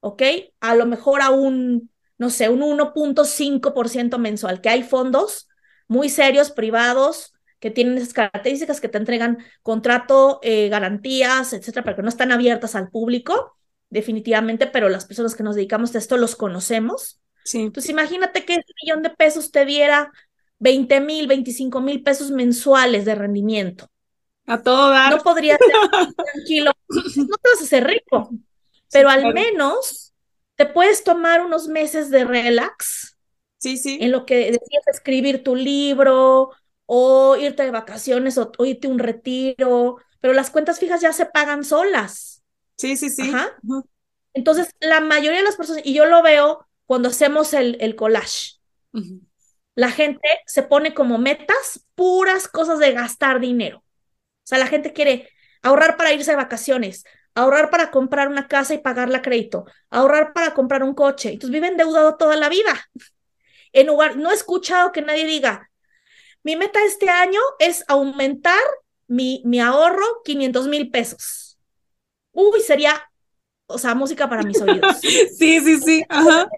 ¿ok? 0.01 0.23
A 0.61 0.75
lo 0.75 0.87
mejor 0.87 1.23
a 1.23 1.31
un, 1.31 1.91
no 2.19 2.31
sé, 2.31 2.49
un 2.49 2.63
1.5% 2.63 4.19
mensual, 4.19 4.61
que 4.61 4.69
hay 4.69 4.83
fondos 4.83 5.49
muy 5.89 6.09
serios, 6.09 6.51
privados, 6.51 7.33
que 7.61 7.71
tienen 7.71 7.99
esas 7.99 8.13
características 8.13 8.81
que 8.81 8.89
te 8.89 8.99
entregan 8.99 9.39
contrato, 9.63 10.39
eh, 10.43 10.69
garantías, 10.69 11.53
etcétera, 11.53 11.85
pero 11.85 11.97
que 11.97 12.03
no 12.03 12.09
están 12.09 12.31
abiertas 12.31 12.75
al 12.75 12.91
público, 12.91 13.57
definitivamente, 13.91 14.67
pero 14.67 14.89
las 14.89 15.07
personas 15.07 15.35
que 15.35 15.43
nos 15.43 15.57
dedicamos 15.57 15.95
a 15.95 15.99
esto 15.99 16.17
los 16.17 16.37
conocemos. 16.37 17.21
Sí. 17.49 17.61
Entonces, 17.61 17.89
imagínate 17.89 18.45
que 18.45 18.53
ese 18.57 18.75
millón 18.83 19.03
de 19.03 19.09
pesos 19.09 19.51
te 19.51 19.65
diera 19.65 20.13
20 20.59 21.01
mil, 21.01 21.27
25 21.27 21.81
mil 21.81 22.03
pesos 22.03 22.31
mensuales 22.31 23.07
de 23.07 23.15
rendimiento. 23.15 23.89
A 24.45 24.63
todo 24.63 24.91
dar. 24.91 25.17
No 25.17 25.23
podrías 25.23 25.59
ser 25.59 26.15
tranquilo. 26.35 26.73
No 26.91 27.37
te 27.39 27.51
vas 27.51 27.61
a 27.63 27.65
hacer 27.65 27.87
rico, 27.87 28.29
pero 28.93 29.09
al 29.09 29.33
menos 29.33 30.13
te 30.57 30.67
puedes 30.67 31.05
tomar 31.05 31.41
unos 31.41 31.69
meses 31.69 32.11
de 32.11 32.27
relax. 32.27 33.17
Sí, 33.57 33.79
sí. 33.79 33.97
En 33.99 34.13
lo 34.13 34.27
que 34.27 34.37
decías 34.37 34.87
escribir 34.93 35.43
tu 35.43 35.57
libro 35.57 36.51
o 36.85 37.37
irte 37.39 37.63
de 37.63 37.71
vacaciones 37.71 38.37
o, 38.37 38.53
irte 38.67 38.89
a 38.89 38.91
un 38.91 38.99
retiro, 38.99 39.97
pero 40.21 40.35
las 40.35 40.51
cuentas 40.51 40.79
fijas 40.79 41.01
ya 41.01 41.15
se 41.15 41.25
pagan 41.25 41.65
solas. 41.65 42.43
Sí, 42.77 42.99
sí, 42.99 43.09
sí. 43.09 43.33
Entonces, 44.35 44.69
la 44.81 45.01
mayoría 45.01 45.39
de 45.39 45.45
las 45.45 45.57
personas, 45.57 45.81
y 45.87 45.95
yo 45.95 46.05
lo 46.05 46.23
veo 46.23 46.68
cuando 46.89 47.11
hacemos 47.11 47.55
el, 47.55 47.79
el 47.81 47.97
collage, 47.97 48.59
la 49.75 49.91
gente 49.91 50.29
se 50.47 50.63
pone 50.63 50.95
como 50.95 51.19
metas 51.19 51.87
puras 51.95 52.49
cosas 52.49 52.79
de 52.79 52.93
gastar 52.93 53.41
dinero. 53.41 53.79
O 53.79 53.85
sea, 54.45 54.59
la 54.59 54.67
gente 54.67 54.93
quiere 54.93 55.29
ahorrar 55.63 55.97
para 55.97 56.13
irse 56.13 56.33
de 56.33 56.37
vacaciones, 56.37 57.05
ahorrar 57.35 57.71
para 57.71 57.91
comprar 57.91 58.29
una 58.29 58.49
casa 58.49 58.75
y 58.75 58.79
pagarla 58.79 59.19
a 59.19 59.23
crédito, 59.23 59.67
ahorrar 59.91 60.33
para 60.33 60.55
comprar 60.55 60.83
un 60.83 60.95
coche. 60.95 61.31
Entonces 61.31 61.53
vive 61.53 61.69
endeudado 61.69 62.17
toda 62.17 62.37
la 62.37 62.49
vida. 62.49 62.75
En 63.75 63.89
lugar, 63.89 64.17
no 64.17 64.31
he 64.31 64.35
escuchado 64.35 64.93
que 64.93 65.03
nadie 65.03 65.27
diga, 65.27 65.71
mi 66.43 66.57
meta 66.57 66.85
este 66.85 67.11
año 67.11 67.41
es 67.59 67.85
aumentar 67.89 68.61
mi, 69.07 69.43
mi 69.45 69.61
ahorro 69.61 70.23
500 70.25 70.69
mil 70.69 70.91
pesos. 70.91 71.59
Uy, 72.33 72.61
sería, 72.61 73.08
o 73.69 73.79
sea, 73.79 73.95
música 73.95 74.29
para 74.29 74.43
mis 74.43 74.61
oídos. 74.61 74.99
sí, 75.01 75.61
sí, 75.61 75.79
sí. 75.81 76.05
Ajá. 76.09 76.49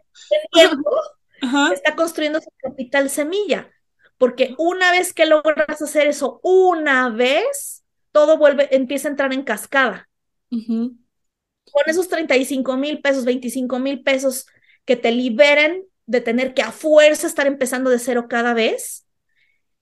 Está 1.72 1.94
construyendo 1.96 2.40
su 2.40 2.50
capital 2.58 3.10
semilla, 3.10 3.70
porque 4.18 4.54
una 4.58 4.90
vez 4.92 5.12
que 5.12 5.26
logras 5.26 5.82
hacer 5.82 6.06
eso 6.06 6.40
una 6.42 7.10
vez, 7.10 7.84
todo 8.12 8.38
vuelve, 8.38 8.74
empieza 8.74 9.08
a 9.08 9.10
entrar 9.10 9.32
en 9.32 9.42
cascada. 9.42 10.08
Con 10.50 11.84
esos 11.86 12.08
35 12.08 12.76
mil 12.76 13.00
pesos, 13.00 13.24
25 13.24 13.78
mil 13.78 14.02
pesos 14.02 14.46
que 14.84 14.96
te 14.96 15.12
liberen 15.12 15.84
de 16.06 16.20
tener 16.20 16.54
que 16.54 16.62
a 16.62 16.72
fuerza 16.72 17.26
estar 17.26 17.46
empezando 17.46 17.90
de 17.90 17.98
cero 17.98 18.26
cada 18.28 18.54
vez. 18.54 19.06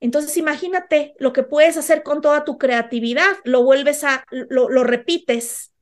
Entonces 0.01 0.37
imagínate 0.37 1.15
lo 1.19 1.33
que 1.33 1.43
puedes 1.43 1.77
hacer 1.77 2.03
con 2.03 2.21
toda 2.21 2.45
tu 2.45 2.59
creatividad, 2.59 3.39
lo 3.45 3.65
vuelves 3.65 4.05
a, 4.05 4.25
lo, 4.31 4.85
repites 4.85 5.73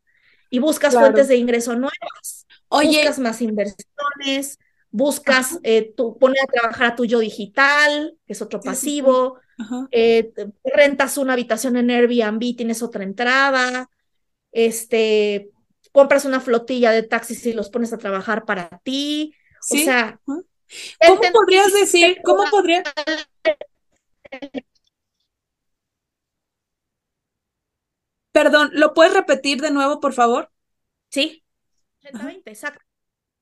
y 0.56 0.58
buscas 0.58 0.94
fuentes 0.94 1.28
de 1.28 1.36
ingreso 1.36 1.76
nuevas, 1.76 2.46
Oye, 2.68 2.96
buscas 2.96 3.18
más 3.18 3.42
inversiones, 3.42 4.58
buscas, 4.90 5.58
eh, 5.64 5.92
tú, 5.94 6.16
poner 6.16 6.38
a 6.42 6.46
trabajar 6.46 6.86
a 6.86 6.96
tu 6.96 7.04
yo 7.04 7.18
digital, 7.18 8.16
que 8.26 8.32
es 8.32 8.40
otro 8.40 8.58
pasivo, 8.58 9.38
eh, 9.90 10.32
rentas 10.64 11.18
una 11.18 11.34
habitación 11.34 11.76
en 11.76 11.90
Airbnb, 11.90 12.56
tienes 12.56 12.82
otra 12.82 13.04
entrada, 13.04 13.90
este, 14.50 15.50
compras 15.92 16.24
una 16.24 16.40
flotilla 16.40 16.90
de 16.90 17.02
taxis 17.02 17.44
y 17.44 17.52
los 17.52 17.68
pones 17.68 17.92
a 17.92 17.98
trabajar 17.98 18.46
para 18.46 18.80
ti. 18.82 19.34
O 19.70 19.76
sea, 19.76 20.18
¿cómo 20.24 21.20
podrías 21.34 21.74
decir, 21.74 22.16
cómo 22.24 22.44
podría... 22.50 22.82
Perdón, 28.36 28.68
¿lo 28.74 28.92
puedes 28.92 29.14
repetir 29.14 29.62
de 29.62 29.70
nuevo, 29.70 29.98
por 29.98 30.12
favor? 30.12 30.50
Sí, 31.08 31.42
80-20, 32.02 32.42
exacto. 32.44 32.84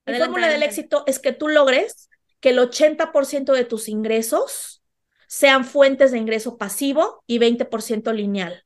La 0.05 0.19
fórmula 0.19 0.49
del 0.49 0.63
éxito 0.63 1.03
es 1.09 1.19
que 1.19 1.33
tú 1.33 1.49
logres 1.49 2.09
que 2.39 2.51
el 2.51 2.59
80% 2.61 3.53
de 3.53 3.65
tus 3.65 3.89
ingresos 3.89 4.85
sean 5.27 5.65
fuentes 5.65 6.13
de 6.13 6.19
ingreso 6.19 6.59
pasivo 6.59 7.25
y 7.27 7.41
20% 7.41 8.13
lineal. 8.13 8.65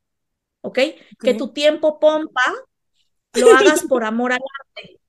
¿ok? 0.61 0.79
Que 1.19 1.33
tu 1.33 1.51
tiempo 1.51 1.99
pompa 1.99 2.53
lo 3.33 3.51
hagas 3.55 3.83
por 3.83 4.03
amor 4.03 4.33
al 4.33 4.39
arte. 4.59 4.99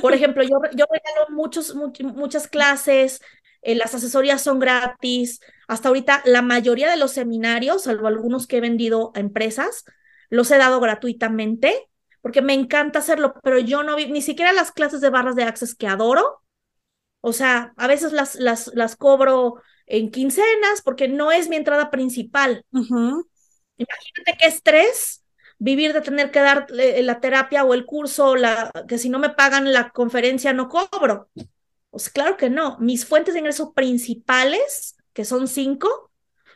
Por 0.00 0.14
ejemplo, 0.14 0.42
yo, 0.42 0.60
yo 0.74 0.86
regalo 0.90 1.30
muchos, 1.30 1.76
muchas 1.76 2.48
clases, 2.48 3.20
eh, 3.62 3.76
las 3.76 3.94
asesorías 3.94 4.42
son 4.42 4.58
gratis. 4.58 5.40
Hasta 5.68 5.88
ahorita 5.88 6.22
la 6.24 6.42
mayoría 6.42 6.90
de 6.90 6.96
los 6.96 7.12
seminarios, 7.12 7.84
salvo 7.84 8.08
algunos 8.08 8.48
que 8.48 8.56
he 8.56 8.60
vendido 8.60 9.12
a 9.14 9.20
empresas, 9.20 9.84
los 10.30 10.50
he 10.50 10.58
dado 10.58 10.80
gratuitamente 10.80 11.90
porque 12.22 12.42
me 12.42 12.54
encanta 12.54 12.98
hacerlo, 12.98 13.34
pero 13.42 13.58
yo 13.58 13.82
no 13.82 13.96
vi 13.96 14.06
ni 14.06 14.22
siquiera 14.22 14.52
las 14.52 14.72
clases 14.72 15.00
de 15.00 15.10
barras 15.10 15.36
de 15.36 15.44
access 15.44 15.74
que 15.74 15.86
adoro. 15.86 16.42
O 17.20 17.32
sea, 17.32 17.72
a 17.76 17.86
veces 17.86 18.12
las, 18.12 18.34
las, 18.36 18.70
las 18.74 18.96
cobro 18.96 19.56
en 19.86 20.10
quincenas 20.10 20.82
porque 20.84 21.08
no 21.08 21.32
es 21.32 21.48
mi 21.48 21.56
entrada 21.56 21.90
principal. 21.90 22.64
Imagínate 22.72 24.36
qué 24.38 24.46
estrés 24.46 25.24
vivir 25.58 25.92
de 25.92 26.00
tener 26.00 26.30
que 26.30 26.40
dar 26.40 26.66
eh, 26.78 27.02
la 27.02 27.20
terapia 27.20 27.64
o 27.64 27.74
el 27.74 27.84
curso, 27.84 28.36
la, 28.36 28.70
que 28.88 28.98
si 28.98 29.08
no 29.08 29.18
me 29.18 29.30
pagan 29.30 29.72
la 29.72 29.90
conferencia 29.90 30.52
no 30.52 30.68
cobro. 30.68 31.28
Pues 31.90 32.08
claro 32.08 32.36
que 32.36 32.50
no. 32.50 32.78
Mis 32.78 33.04
fuentes 33.04 33.34
de 33.34 33.40
ingreso 33.40 33.72
principales, 33.72 34.96
que 35.12 35.24
son 35.24 35.48
cinco, 35.48 36.10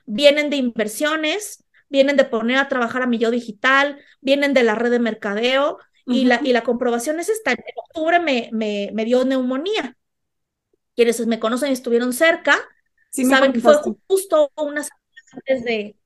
vienen 0.07 0.49
de 0.49 0.57
inversiones, 0.57 1.63
vienen 1.89 2.16
de 2.16 2.24
poner 2.24 2.59
a 2.59 2.68
trabajar 2.68 3.03
a 3.03 3.07
mi 3.07 3.18
yo 3.18 3.30
digital, 3.30 3.99
vienen 4.20 4.55
de 4.55 4.62
la 4.62 4.74
red 4.74 4.91
de 4.91 4.99
mercadeo 4.99 5.78
y, 6.07 6.24
la, 6.24 6.41
y 6.43 6.53
la 6.53 6.62
comprobación 6.62 7.20
es 7.20 7.28
esta. 7.28 7.53
En 7.53 7.59
octubre 7.76 8.20
me, 8.20 8.51
me, 8.53 8.91
me 8.93 9.05
dio 9.05 9.24
neumonía. 9.24 9.97
Quienes 10.97 11.26
me 11.26 11.41
conocen 11.41 11.70
y 11.70 11.72
estuvieron 11.72 12.12
cerca, 12.12 12.57
saben 13.11 13.53
que 13.53 13.61
fue 13.61 13.76
justo 14.07 14.51
unas 14.57 14.89
antes 15.32 15.64
de, 15.64 15.97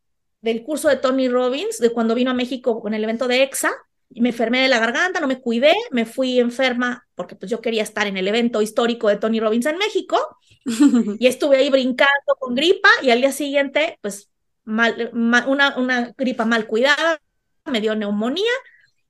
del 0.40 0.62
curso 0.62 0.88
de 0.88 0.96
Tony 0.96 1.28
Robbins, 1.28 1.78
de 1.78 1.90
cuando 1.90 2.14
vino 2.14 2.30
a 2.30 2.34
México 2.34 2.80
con 2.80 2.94
el 2.94 3.04
evento 3.04 3.28
de 3.28 3.42
EXA, 3.42 3.70
y 4.10 4.20
me 4.20 4.30
enfermé 4.30 4.62
de 4.62 4.68
la 4.68 4.78
garganta, 4.78 5.20
no 5.20 5.26
me 5.26 5.40
cuidé, 5.40 5.72
me 5.90 6.06
fui 6.06 6.38
enferma 6.38 7.06
porque 7.14 7.36
pues 7.36 7.50
yo 7.50 7.60
quería 7.60 7.82
estar 7.82 8.06
en 8.06 8.16
el 8.16 8.26
evento 8.26 8.62
histórico 8.62 9.08
de 9.08 9.16
Tony 9.16 9.40
Robbins 9.40 9.66
en 9.66 9.76
México 9.76 10.18
y 11.18 11.26
estuve 11.26 11.58
ahí 11.58 11.70
brincando 11.70 12.36
con 12.38 12.54
gripa 12.54 12.88
y 13.02 13.10
al 13.10 13.20
día 13.20 13.32
siguiente 13.32 13.98
pues 14.00 14.30
mal, 14.68 15.10
una, 15.14 15.76
una 15.78 16.12
gripa 16.16 16.44
mal 16.44 16.66
cuidada, 16.66 17.20
me 17.64 17.80
dio 17.80 17.96
neumonía, 17.96 18.52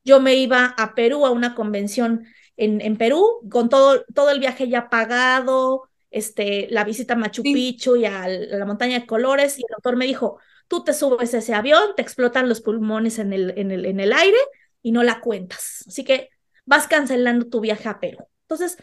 yo 0.05 0.21
me 0.21 0.37
iba 0.37 0.67
a 0.79 0.95
Perú 0.95 1.27
a 1.27 1.31
una 1.31 1.55
convención 1.55 2.27
en, 2.57 2.81
en 2.81 2.97
Perú 2.97 3.41
con 3.51 3.69
todo, 3.69 4.05
todo 4.15 4.31
el 4.31 4.39
viaje 4.39 4.69
ya 4.69 4.89
pagado, 4.89 5.89
este, 6.11 6.69
la 6.71 6.85
visita 6.85 7.15
a 7.15 7.17
Machu 7.17 7.43
Picchu 7.43 7.97
y 7.97 8.05
a 8.05 8.29
la 8.29 8.65
montaña 8.65 9.01
de 9.01 9.07
colores 9.07 9.59
y 9.59 9.63
el 9.63 9.75
doctor 9.75 9.97
me 9.97 10.07
dijo, 10.07 10.39
tú 10.69 10.85
te 10.85 10.95
subes 10.95 11.35
a 11.35 11.39
ese 11.39 11.55
avión, 11.55 11.95
te 11.97 12.03
explotan 12.03 12.49
los 12.49 12.61
pulmones 12.61 13.19
en 13.19 13.33
el, 13.33 13.53
en 13.59 13.73
el, 13.73 13.85
en 13.85 14.01
el 14.01 14.13
aire 14.13 14.39
y 14.83 14.93
no 14.93 15.03
la 15.03 15.21
cuentas. 15.21 15.85
Así 15.89 16.05
que 16.05 16.31
vas 16.65 16.87
cancelando 16.87 17.49
tu 17.49 17.61
viaje 17.61 17.89
a 17.89 17.99
Perú. 17.99 18.25
Entonces, 18.43 18.79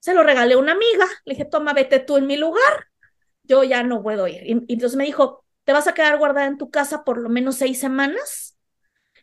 se 0.00 0.14
lo 0.14 0.22
regalé 0.24 0.54
a 0.54 0.58
una 0.58 0.72
amiga, 0.72 1.06
le 1.24 1.34
dije, 1.34 1.44
toma, 1.44 1.72
vete 1.72 2.00
tú 2.00 2.16
en 2.16 2.26
mi 2.26 2.36
lugar, 2.36 2.88
yo 3.44 3.62
ya 3.64 3.82
no 3.82 4.02
puedo 4.02 4.26
ir. 4.26 4.42
Y, 4.44 4.72
entonces 4.72 4.96
me 4.96 5.04
dijo, 5.04 5.44
te 5.64 5.72
vas 5.72 5.86
a 5.86 5.94
quedar 5.94 6.18
guardada 6.18 6.46
en 6.46 6.58
tu 6.58 6.70
casa 6.70 7.04
por 7.04 7.18
lo 7.18 7.28
menos 7.28 7.56
seis 7.56 7.78
semanas, 7.78 8.56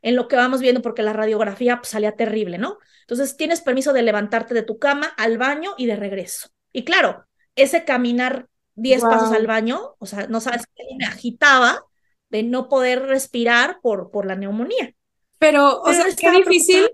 en 0.01 0.15
lo 0.15 0.27
que 0.27 0.35
vamos 0.35 0.61
viendo, 0.61 0.81
porque 0.81 1.03
la 1.03 1.13
radiografía 1.13 1.77
pues, 1.77 1.89
salía 1.89 2.15
terrible, 2.15 2.57
¿no? 2.57 2.77
Entonces, 3.01 3.37
tienes 3.37 3.61
permiso 3.61 3.93
de 3.93 4.03
levantarte 4.03 4.53
de 4.53 4.63
tu 4.63 4.79
cama 4.79 5.07
al 5.17 5.37
baño 5.37 5.73
y 5.77 5.85
de 5.85 5.95
regreso. 5.95 6.49
Y 6.71 6.83
claro, 6.83 7.25
ese 7.55 7.85
caminar 7.85 8.47
10 8.75 9.01
pasos 9.01 9.31
al 9.31 9.47
baño, 9.47 9.95
o 9.97 10.05
sea, 10.05 10.27
no 10.27 10.39
sabes 10.39 10.67
qué 10.75 10.83
me 10.97 11.05
agitaba 11.05 11.83
de 12.29 12.43
no 12.43 12.69
poder 12.69 13.03
respirar 13.03 13.79
por, 13.81 14.11
por 14.11 14.25
la 14.25 14.35
neumonía. 14.35 14.93
Pero, 15.39 15.81
o 15.81 15.93
sea, 15.93 16.05
qué 16.15 16.31
difícil, 16.31 16.89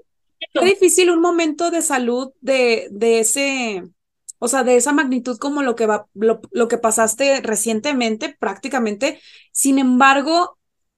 qué 0.54 0.66
difícil 0.66 1.10
un 1.10 1.22
momento 1.22 1.72
de 1.72 1.82
salud 1.82 2.32
de, 2.40 2.88
de 2.92 3.20
ese, 3.20 3.84
o 4.44 4.50
sea, 4.50 4.66
de 4.66 4.76
esa 4.76 4.92
magnitud 4.92 5.38
como 5.38 5.64
lo 5.64 5.78
que 5.78 5.86
va, 5.86 6.08
lo, 6.14 6.42
lo 6.52 6.68
que 6.68 6.78
pasaste 6.78 7.40
recientemente, 7.40 8.36
prácticamente. 8.38 9.22
Sin 9.54 9.80
embargo, 9.80 10.58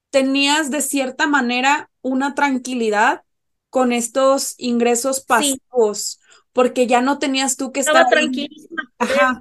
tenías 0.10 0.72
de 0.72 0.82
cierta 0.82 1.28
manera 1.28 1.91
una 2.02 2.34
tranquilidad 2.34 3.22
con 3.70 3.93
estos 3.93 4.56
ingresos 4.58 5.24
pasivos, 5.24 6.20
porque 6.54 6.88
ya 6.88 7.02
no 7.02 7.20
tenías 7.20 7.56
tú 7.56 7.72
que 7.72 7.82
estar 7.82 8.10
tranquilísima. 8.10 8.91
Ajá. 8.98 9.39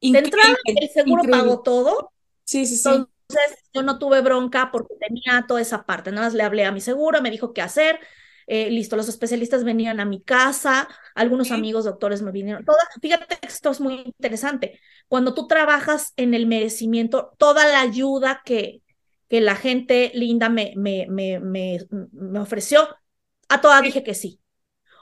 De 0.00 0.18
entrada, 0.18 0.56
el 0.64 0.88
seguro 0.88 1.22
pagó 1.30 1.62
todo. 1.62 2.10
Sí, 2.44 2.66
sí, 2.66 2.76
sí. 2.76 2.88
Entonces, 2.88 3.58
yo 3.72 3.84
no 3.84 4.00
tuve 4.00 4.20
bronca 4.20 4.70
porque 4.72 4.96
tenía 4.98 5.44
toda 5.46 5.60
esa 5.60 5.86
parte. 5.86 6.10
Nada 6.10 6.26
más 6.26 6.34
le 6.34 6.42
hablé 6.42 6.64
a 6.64 6.72
mi 6.72 6.80
seguro, 6.80 7.22
me 7.22 7.30
dijo 7.30 7.52
qué 7.52 7.62
hacer. 7.62 8.00
Eh, 8.46 8.70
listo, 8.70 8.96
los 8.96 9.08
especialistas 9.08 9.64
venían 9.64 9.98
a 9.98 10.04
mi 10.04 10.22
casa, 10.22 10.88
algunos 11.14 11.50
amigos 11.50 11.84
doctores 11.84 12.22
me 12.22 12.30
vinieron. 12.30 12.64
Toda, 12.64 12.78
fíjate 13.00 13.26
que 13.26 13.46
esto 13.46 13.70
es 13.70 13.80
muy 13.80 14.02
interesante. 14.04 14.80
Cuando 15.08 15.34
tú 15.34 15.46
trabajas 15.48 16.12
en 16.16 16.34
el 16.34 16.46
merecimiento, 16.46 17.32
toda 17.38 17.66
la 17.66 17.80
ayuda 17.80 18.42
que, 18.44 18.82
que 19.28 19.40
la 19.40 19.56
gente 19.56 20.12
linda 20.14 20.48
me, 20.48 20.72
me, 20.76 21.06
me, 21.08 21.40
me, 21.40 21.78
me 22.12 22.38
ofreció, 22.38 22.88
a 23.48 23.60
todas 23.60 23.82
dije 23.82 24.04
que 24.04 24.14
sí. 24.14 24.40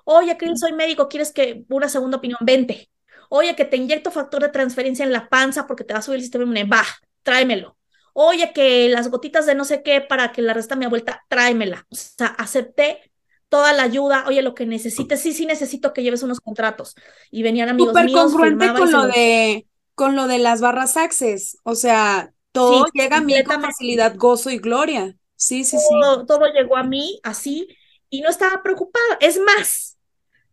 Oye, 0.05 0.36
Cris, 0.36 0.61
soy 0.61 0.72
médico, 0.72 1.09
¿quieres 1.09 1.32
que 1.32 1.64
una 1.68 1.88
segunda 1.88 2.18
opinión? 2.18 2.38
Vente. 2.42 2.90
Oye, 3.30 3.57
que 3.57 3.64
te 3.64 3.76
inyecto 3.76 4.11
factor 4.11 4.42
de 4.42 4.49
transferencia 4.51 5.05
en 5.05 5.12
la 5.12 5.28
panza 5.28 5.66
porque 5.66 5.84
te 5.84 5.95
va 5.95 6.01
a 6.01 6.03
subir 6.03 6.16
el 6.16 6.22
sistema 6.22 6.45
inmune. 6.45 6.64
Va, 6.64 6.84
tráemelo 7.22 7.76
oye, 8.14 8.53
que 8.55 8.88
las 8.88 9.11
gotitas 9.11 9.45
de 9.45 9.55
no 9.55 9.64
sé 9.64 9.82
qué 9.82 10.01
para 10.01 10.32
que 10.32 10.40
la 10.40 10.55
resta 10.55 10.76
mi 10.76 10.86
vuelta, 10.86 11.24
tráemela. 11.28 11.86
O 11.90 11.95
sea, 11.97 12.28
acepté 12.28 13.12
toda 13.55 13.73
la 13.73 13.85
ayuda, 13.85 14.25
oye, 14.27 14.43
lo 14.43 14.55
que 14.55 14.67
necesites, 14.67 15.21
sí, 15.21 15.33
sí 15.33 15.47
necesito 15.47 15.93
que 15.93 16.03
lleves 16.03 16.23
unos 16.23 16.41
contratos. 16.41 16.95
Y 17.31 17.43
venían 17.43 17.69
amigos 17.69 17.95
Súper 17.95 18.07
míos. 18.07 18.33
congruente 18.33 18.67
con 18.75 18.91
lo 18.93 19.03
los- 19.07 19.15
de 19.15 19.67
con 19.95 20.17
lo 20.17 20.27
de 20.27 20.39
las 20.39 20.61
barras 20.61 20.97
access, 20.97 21.59
o 21.63 21.77
sea, 21.77 22.33
todo 22.53 22.85
Sí, 22.87 22.91
llega 22.95 23.19
a 23.19 23.21
mí 23.21 23.45
con 23.45 23.63
facilidad, 23.63 24.17
gozo 24.17 24.51
y 24.51 24.59
gloria. 24.59 25.17
Sí, 25.37 25.65
sí, 25.65 25.79
sí. 25.79 25.87
todo, 26.01 26.27
todo 26.27 26.47
llegó 26.53 26.77
a 26.77 26.83
mí 26.85 27.21
así 27.23 27.69
y 28.11 28.21
no 28.23 28.29
estaba 28.29 28.63
preocupada. 28.63 29.19
Es 29.21 29.39
más, 29.41 29.99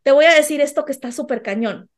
te 0.03 0.11
voy 0.11 0.25
a 0.25 0.33
decir 0.35 0.61
esto 0.61 0.85
que 0.85 0.91
está 0.93 1.11
súper 1.11 1.41
cañón. 1.43 1.89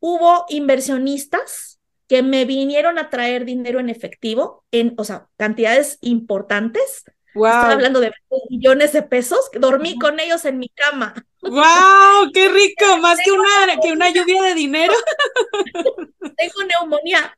Hubo 0.00 0.46
inversionistas 0.50 1.80
que 2.08 2.22
me 2.22 2.44
vinieron 2.44 2.98
a 2.98 3.10
traer 3.10 3.44
dinero 3.44 3.80
en 3.80 3.90
efectivo, 3.90 4.64
en, 4.72 4.94
o 4.98 5.04
sea, 5.04 5.28
cantidades 5.38 5.98
importantes. 6.02 7.04
Estoy 7.44 7.70
Wow. 7.70 7.72
hablando 7.72 8.00
de 8.00 8.10
20 8.10 8.46
millones 8.50 8.92
de 8.92 9.02
pesos. 9.02 9.50
Dormí 9.58 9.98
con 9.98 10.20
ellos 10.20 10.44
en 10.44 10.58
mi 10.58 10.68
cama. 10.70 11.14
Wow, 11.42 12.30
qué 12.34 12.48
rico, 12.48 12.98
más 12.98 13.20
que 13.22 13.30
una 13.32 13.80
que 13.80 13.92
una 13.92 14.10
lluvia 14.10 14.42
de 14.42 14.54
dinero. 14.54 14.92
Tengo 16.36 16.62
neumonía. 16.64 17.36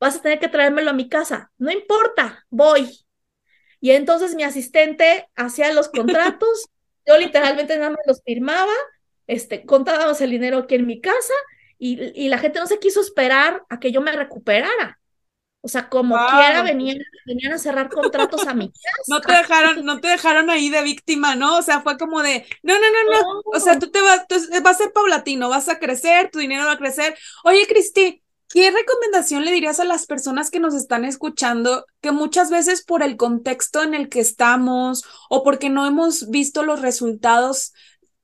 Vas 0.00 0.16
a 0.18 0.22
tener 0.22 0.40
que 0.40 0.48
traérmelo 0.48 0.90
a 0.90 0.94
mi 0.94 1.08
casa. 1.08 1.52
No 1.58 1.72
importa, 1.72 2.46
voy. 2.50 2.90
Y 3.80 3.92
entonces 3.92 4.36
mi 4.36 4.44
asistente 4.44 5.28
hacía 5.36 5.72
los 5.74 5.90
contratos, 5.90 6.66
yo 7.06 7.18
literalmente 7.18 7.78
nada 7.78 7.90
más 7.92 8.00
los 8.06 8.22
firmaba, 8.24 8.72
este, 9.28 9.66
contábamos 9.66 10.20
el 10.22 10.30
dinero 10.32 10.58
aquí 10.58 10.76
en 10.76 10.86
mi 10.86 11.00
casa 11.02 11.34
y, 11.78 12.00
y 12.20 12.28
la 12.30 12.38
gente 12.38 12.60
no 12.60 12.68
se 12.68 12.80
quiso 12.80 13.02
esperar 13.02 13.64
a 13.70 13.80
que 13.80 13.92
yo 13.92 14.02
me 14.02 14.12
recuperara. 14.12 14.99
O 15.62 15.68
sea, 15.68 15.88
como 15.90 16.16
Wow. 16.16 16.26
quiera 16.26 16.62
venían, 16.62 16.98
venían 17.24 17.52
a 17.52 17.58
cerrar 17.58 17.90
contratos 17.90 18.46
a 18.46 18.54
mi 18.54 18.68
casa. 18.72 18.80
No 19.06 19.20
te 19.24 19.32
dejaron, 19.32 19.84
no 19.84 20.00
te 20.00 20.08
dejaron 20.08 20.48
ahí 20.50 20.70
de 20.70 20.82
víctima, 20.82 21.36
¿no? 21.36 21.58
O 21.58 21.62
sea, 21.62 21.80
fue 21.82 21.98
como 21.98 22.22
de, 22.22 22.46
no, 22.62 22.74
no, 22.74 22.80
no, 22.80 23.10
no. 23.20 23.42
O 23.52 23.60
sea, 23.60 23.78
tú 23.78 23.90
te 23.90 24.00
vas, 24.00 24.26
tú- 24.26 24.36
va 24.64 24.70
a 24.70 24.74
ser 24.74 24.92
paulatino, 24.92 25.48
vas 25.48 25.68
a 25.68 25.78
crecer, 25.78 26.30
tu 26.30 26.38
dinero 26.38 26.64
va 26.64 26.72
a 26.72 26.78
crecer. 26.78 27.16
Oye, 27.44 27.66
Cristi, 27.68 28.22
¿qué 28.48 28.70
recomendación 28.70 29.44
le 29.44 29.52
dirías 29.52 29.80
a 29.80 29.84
las 29.84 30.06
personas 30.06 30.50
que 30.50 30.60
nos 30.60 30.74
están 30.74 31.04
escuchando 31.04 31.84
que 32.00 32.12
muchas 32.12 32.50
veces 32.50 32.82
por 32.84 33.02
el 33.02 33.16
contexto 33.16 33.82
en 33.82 33.94
el 33.94 34.08
que 34.08 34.20
estamos 34.20 35.04
o 35.28 35.42
porque 35.42 35.68
no 35.70 35.86
hemos 35.86 36.30
visto 36.30 36.62
los 36.62 36.80
resultados 36.80 37.72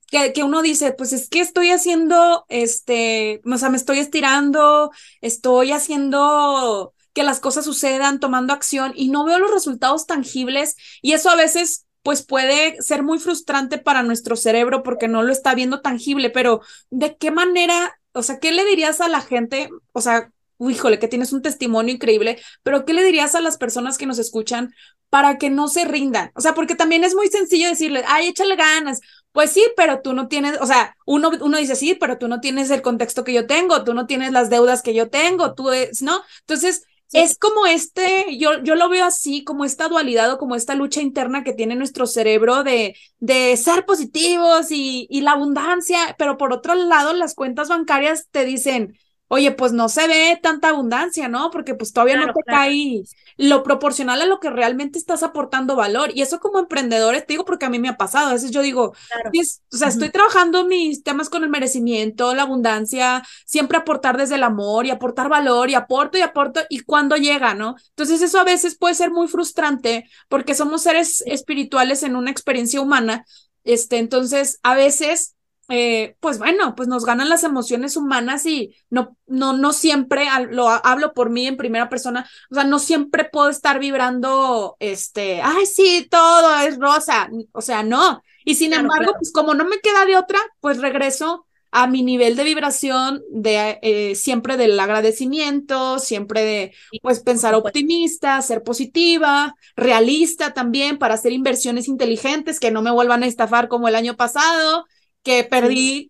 que, 0.09 0.31
que 0.33 0.43
uno 0.43 0.61
dice, 0.61 0.93
pues 0.93 1.11
es 1.13 1.29
que 1.29 1.41
estoy 1.41 1.71
haciendo, 1.71 2.45
este, 2.49 3.41
o 3.45 3.57
sea, 3.57 3.69
me 3.69 3.77
estoy 3.77 3.99
estirando, 3.99 4.91
estoy 5.21 5.71
haciendo 5.71 6.93
que 7.17 7.23
las 7.23 7.39
cosas 7.39 7.65
sucedan, 7.65 8.19
tomando 8.19 8.53
acción 8.53 8.93
y 8.95 9.09
no 9.09 9.25
veo 9.25 9.39
los 9.39 9.49
resultados 9.49 10.05
tangibles 10.05 10.75
y 11.01 11.13
eso 11.13 11.31
a 11.31 11.35
veces 11.35 11.87
pues 12.03 12.21
puede 12.21 12.79
ser 12.79 13.01
muy 13.01 13.17
frustrante 13.17 13.79
para 13.79 14.03
nuestro 14.03 14.35
cerebro 14.35 14.83
porque 14.83 15.07
no 15.07 15.23
lo 15.23 15.31
está 15.31 15.55
viendo 15.55 15.81
tangible, 15.81 16.29
pero 16.29 16.61
¿de 16.91 17.17
qué 17.17 17.31
manera, 17.31 17.99
o 18.11 18.21
sea, 18.21 18.37
qué 18.37 18.51
le 18.51 18.65
dirías 18.65 19.01
a 19.01 19.09
la 19.09 19.21
gente? 19.21 19.71
O 19.93 20.01
sea, 20.01 20.31
híjole, 20.59 20.99
que 20.99 21.07
tienes 21.07 21.33
un 21.33 21.41
testimonio 21.41 21.91
increíble, 21.95 22.39
pero 22.61 22.85
¿qué 22.85 22.93
le 22.93 23.03
dirías 23.03 23.33
a 23.33 23.41
las 23.41 23.57
personas 23.57 23.97
que 23.97 24.05
nos 24.05 24.19
escuchan 24.19 24.75
para 25.09 25.39
que 25.39 25.49
no 25.49 25.69
se 25.69 25.85
rindan? 25.85 26.29
O 26.35 26.41
sea, 26.41 26.53
porque 26.53 26.75
también 26.75 27.03
es 27.03 27.15
muy 27.15 27.29
sencillo 27.29 27.67
decirles, 27.67 28.03
ay, 28.07 28.27
échale 28.27 28.55
ganas. 28.55 28.99
Pues 29.31 29.51
sí, 29.51 29.63
pero 29.75 30.01
tú 30.01 30.13
no 30.13 30.27
tienes, 30.27 30.61
o 30.61 30.67
sea, 30.67 30.95
uno, 31.07 31.31
uno 31.41 31.57
dice 31.57 31.75
sí, 31.75 31.95
pero 31.95 32.19
tú 32.19 32.27
no 32.27 32.41
tienes 32.41 32.69
el 32.69 32.83
contexto 32.83 33.23
que 33.23 33.33
yo 33.33 33.47
tengo, 33.47 33.83
tú 33.83 33.95
no 33.95 34.05
tienes 34.05 34.31
las 34.31 34.51
deudas 34.51 34.83
que 34.83 34.93
yo 34.93 35.09
tengo, 35.09 35.55
tú, 35.55 35.71
es, 35.71 36.03
¿no? 36.03 36.21
Entonces, 36.41 36.85
Es 37.13 37.37
como 37.37 37.65
este, 37.65 38.37
yo, 38.37 38.61
yo 38.63 38.75
lo 38.75 38.89
veo 38.89 39.05
así, 39.05 39.43
como 39.43 39.65
esta 39.65 39.87
dualidad 39.87 40.31
o 40.33 40.37
como 40.37 40.55
esta 40.55 40.75
lucha 40.75 41.01
interna 41.01 41.43
que 41.43 41.53
tiene 41.53 41.75
nuestro 41.75 42.05
cerebro 42.05 42.63
de, 42.63 42.95
de 43.19 43.57
ser 43.57 43.85
positivos 43.85 44.71
y, 44.71 45.07
y 45.09 45.21
la 45.21 45.31
abundancia, 45.31 46.15
pero 46.19 46.37
por 46.37 46.53
otro 46.53 46.75
lado, 46.75 47.13
las 47.13 47.33
cuentas 47.33 47.69
bancarias 47.69 48.27
te 48.29 48.45
dicen, 48.45 48.97
oye, 49.29 49.51
pues 49.51 49.73
no 49.73 49.89
se 49.89 50.07
ve 50.07 50.39
tanta 50.41 50.69
abundancia, 50.69 51.27
¿no? 51.27 51.51
Porque 51.51 51.75
pues 51.75 51.93
todavía 51.93 52.17
no 52.17 52.31
te 52.31 52.43
claro. 52.43 52.57
cae 52.57 53.03
lo 53.37 53.63
proporcional 53.63 54.21
a 54.21 54.25
lo 54.25 54.39
que 54.39 54.49
realmente 54.49 54.97
estás 54.99 55.23
aportando 55.23 55.75
valor. 55.75 56.11
Y 56.15 56.21
eso 56.21 56.39
como 56.39 56.59
emprendedores, 56.59 57.25
te 57.25 57.33
digo 57.33 57.45
porque 57.45 57.65
a 57.65 57.69
mí 57.69 57.79
me 57.79 57.89
ha 57.89 57.97
pasado, 57.97 58.29
a 58.29 58.33
veces 58.33 58.51
yo 58.51 58.61
digo, 58.61 58.93
Claro. 59.07 59.31
es- 59.31 59.61
o 59.73 59.77
sea, 59.77 59.87
estoy 59.89 60.09
trabajando 60.09 60.65
mis 60.65 61.03
temas 61.03 61.29
con 61.29 61.43
el 61.43 61.49
merecimiento, 61.49 62.33
la 62.33 62.43
abundancia, 62.43 63.23
siempre 63.45 63.77
aportar 63.77 64.17
desde 64.17 64.35
el 64.35 64.43
amor 64.43 64.85
y 64.85 64.91
aportar 64.91 65.29
valor 65.29 65.69
y 65.69 65.75
aporto 65.75 66.17
y 66.17 66.21
aporto 66.21 66.61
y 66.69 66.79
cuando 66.81 67.15
llega, 67.17 67.53
¿no? 67.53 67.75
Entonces 67.89 68.21
eso 68.21 68.39
a 68.39 68.43
veces 68.43 68.77
puede 68.77 68.95
ser 68.95 69.11
muy 69.11 69.27
frustrante 69.27 70.09
porque 70.29 70.55
somos 70.55 70.83
seres 70.83 71.21
espirituales 71.25 72.03
en 72.03 72.15
una 72.15 72.31
experiencia 72.31 72.81
humana, 72.81 73.25
este, 73.63 73.97
entonces 73.97 74.59
a 74.63 74.75
veces, 74.75 75.35
eh, 75.69 76.15
pues 76.19 76.39
bueno, 76.39 76.75
pues 76.75 76.87
nos 76.87 77.05
ganan 77.05 77.29
las 77.29 77.43
emociones 77.43 77.97
humanas 77.97 78.45
y 78.45 78.75
no, 78.89 79.17
no, 79.27 79.53
no 79.53 79.73
siempre, 79.73 80.25
lo 80.51 80.69
ha- 80.69 80.77
hablo 80.77 81.13
por 81.13 81.29
mí 81.29 81.45
en 81.47 81.57
primera 81.57 81.89
persona, 81.89 82.29
o 82.51 82.55
sea, 82.55 82.63
no 82.63 82.79
siempre 82.79 83.25
puedo 83.25 83.49
estar 83.49 83.79
vibrando, 83.79 84.77
este, 84.79 85.41
ay, 85.41 85.65
sí, 85.65 86.07
todo 86.09 86.57
es 86.61 86.77
rosa, 86.79 87.29
o 87.51 87.61
sea, 87.61 87.83
no. 87.83 88.21
Y 88.45 88.55
sin 88.55 88.71
Claro, 88.71 88.81
embargo, 88.81 89.11
claro. 89.11 89.19
pues 89.19 89.31
como 89.33 89.53
no 89.53 89.65
me 89.65 89.79
queda 89.79 90.05
de 90.05 90.17
otra, 90.17 90.39
pues 90.61 90.79
regreso 90.79 91.45
a 91.71 91.85
mi 91.87 92.01
nivel 92.01 92.35
de 92.37 92.43
vibración 92.45 93.21
de 93.29 93.77
eh, 93.81 94.15
siempre 94.15 94.55
del 94.57 94.79
agradecimiento, 94.79 95.99
siempre 95.99 96.43
de 96.43 96.73
pues 97.01 97.19
pensar 97.19 97.55
optimista, 97.55 98.41
ser 98.41 98.63
positiva, 98.63 99.53
realista 99.75 100.53
también 100.53 100.97
para 100.97 101.15
hacer 101.15 101.33
inversiones 101.33 101.87
inteligentes 101.89 102.59
que 102.59 102.71
no 102.71 102.81
me 102.81 102.91
vuelvan 102.91 103.23
a 103.23 103.27
estafar 103.27 103.67
como 103.67 103.87
el 103.89 103.95
año 103.95 104.15
pasado, 104.15 104.85
que 105.27 105.43
perdí 105.43 106.09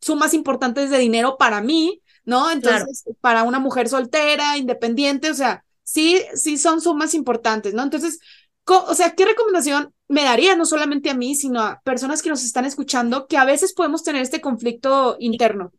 sumas 0.00 0.34
importantes 0.34 0.90
de 0.90 0.98
dinero 0.98 1.36
para 1.38 1.60
mí, 1.60 2.02
¿no? 2.24 2.50
Entonces, 2.50 3.04
para 3.20 3.44
una 3.44 3.60
mujer 3.60 3.88
soltera, 3.88 4.58
independiente, 4.58 5.30
o 5.30 5.34
sea, 5.34 5.64
sí, 5.84 6.20
sí 6.34 6.58
son 6.58 6.80
sumas 6.80 7.14
importantes, 7.14 7.74
¿no? 7.74 7.84
Entonces, 7.84 8.18
o 8.64 8.94
sea, 8.96 9.12
¿qué 9.12 9.24
recomendación 9.24 9.94
me 10.08 10.24
daría 10.24 10.56
no 10.56 10.64
solamente 10.64 11.10
a 11.10 11.14
mí, 11.14 11.36
sino 11.36 11.62
a 11.62 11.80
personas 11.84 12.22
que 12.22 12.28
nos 12.28 12.42
están 12.42 12.64
escuchando 12.64 13.28
que 13.28 13.36
a 13.36 13.44
veces 13.44 13.72
podemos 13.72 14.02
tener 14.02 14.20
este 14.20 14.40
conflicto 14.40 15.16
interno? 15.20 15.70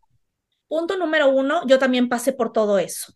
Punto 0.69 0.95
número 0.95 1.29
uno, 1.29 1.67
yo 1.67 1.77
también 1.77 2.07
pasé 2.07 2.31
por 2.31 2.53
todo 2.53 2.79
eso, 2.79 3.11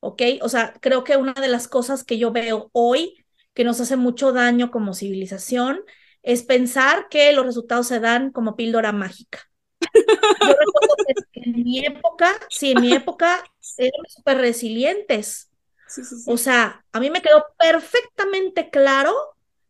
¿ok? 0.00 0.22
O 0.42 0.50
sea, 0.50 0.74
creo 0.82 1.04
que 1.04 1.16
una 1.16 1.32
de 1.32 1.48
las 1.48 1.68
cosas 1.68 2.04
que 2.04 2.18
yo 2.18 2.32
veo 2.32 2.68
hoy 2.72 3.24
que 3.54 3.64
nos 3.64 3.80
hace 3.80 3.96
mucho 3.96 4.32
daño 4.32 4.70
como 4.70 4.92
civilización 4.92 5.80
es 6.22 6.42
pensar 6.42 7.08
que 7.08 7.32
los 7.32 7.46
resultados 7.46 7.86
se 7.86 8.00
dan 8.00 8.30
como 8.30 8.56
píldora 8.56 8.92
mágica. 8.92 9.50
Yo 9.80 10.48
recuerdo 10.48 10.94
que 11.32 11.40
en 11.40 11.52
mi 11.62 11.84
época, 11.84 12.38
sí, 12.48 12.72
en 12.72 12.80
mi 12.80 12.92
época 12.92 13.42
éramos 13.78 14.12
súper 14.12 14.38
resilientes. 14.38 15.50
Sí, 15.88 16.04
sí, 16.04 16.16
sí. 16.16 16.30
O 16.30 16.36
sea, 16.36 16.84
a 16.92 17.00
mí 17.00 17.10
me 17.10 17.22
quedó 17.22 17.44
perfectamente 17.58 18.70
claro 18.70 19.14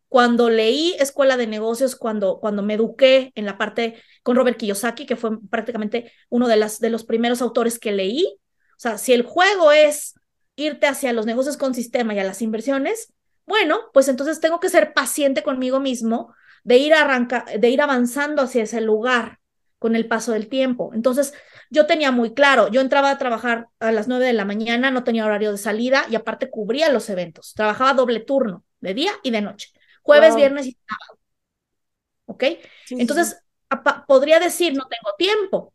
cuando 0.07 0.49
leí 0.49 0.93
Escuela 0.99 1.37
de 1.37 1.47
Negocios, 1.47 1.95
cuando, 1.95 2.39
cuando 2.39 2.61
me 2.61 2.73
eduqué 2.73 3.31
en 3.35 3.45
la 3.45 3.57
parte 3.57 4.01
con 4.23 4.35
Robert 4.35 4.57
Kiyosaki, 4.57 5.05
que 5.05 5.15
fue 5.15 5.39
prácticamente 5.49 6.11
uno 6.29 6.49
de, 6.49 6.57
las, 6.57 6.79
de 6.79 6.89
los 6.89 7.05
primeros 7.05 7.41
autores 7.41 7.79
que 7.79 7.93
leí. 7.93 8.37
O 8.71 8.79
sea, 8.81 8.97
si 8.97 9.13
el 9.13 9.23
juego 9.23 9.71
es 9.71 10.15
irte 10.57 10.87
hacia 10.87 11.13
los 11.13 11.25
negocios 11.25 11.55
con 11.55 11.73
sistema 11.73 12.13
y 12.13 12.19
a 12.19 12.25
las 12.25 12.41
inversiones, 12.41 13.13
bueno, 13.45 13.79
pues 13.93 14.09
entonces 14.09 14.41
tengo 14.41 14.59
que 14.59 14.69
ser 14.69 14.93
paciente 14.93 15.43
conmigo 15.43 15.79
mismo 15.79 16.33
de 16.63 16.77
ir, 16.77 16.93
arranca, 16.93 17.45
de 17.59 17.69
ir 17.69 17.81
avanzando 17.81 18.41
hacia 18.43 18.63
ese 18.63 18.81
lugar 18.81 19.39
con 19.79 19.95
el 19.95 20.07
paso 20.07 20.33
del 20.33 20.47
tiempo. 20.47 20.91
Entonces, 20.93 21.33
yo 21.69 21.87
tenía 21.87 22.11
muy 22.11 22.33
claro, 22.33 22.69
yo 22.69 22.81
entraba 22.81 23.09
a 23.11 23.17
trabajar 23.17 23.67
a 23.79 23.91
las 23.91 24.07
9 24.07 24.25
de 24.25 24.33
la 24.33 24.45
mañana, 24.45 24.91
no 24.91 25.03
tenía 25.03 25.25
horario 25.25 25.51
de 25.51 25.57
salida 25.57 26.05
y 26.09 26.15
aparte 26.15 26.49
cubría 26.49 26.89
los 26.91 27.09
eventos. 27.09 27.53
Trabajaba 27.55 27.93
doble 27.93 28.19
turno, 28.19 28.63
de 28.79 28.93
día 28.93 29.11
y 29.23 29.31
de 29.31 29.41
noche, 29.41 29.69
jueves, 30.03 30.35
Wow. 30.35 30.35
viernes 30.35 30.67
y 30.67 30.77
sábado. 30.87 31.19
¿Ok? 32.25 32.43
Sí, 32.83 33.01
sí, 33.01 33.09
sí. 33.09 33.11
Entonces, 33.11 33.41
podría 34.07 34.39
decir, 34.39 34.73
no 34.73 34.85
tengo 34.87 35.15
tiempo, 35.17 35.73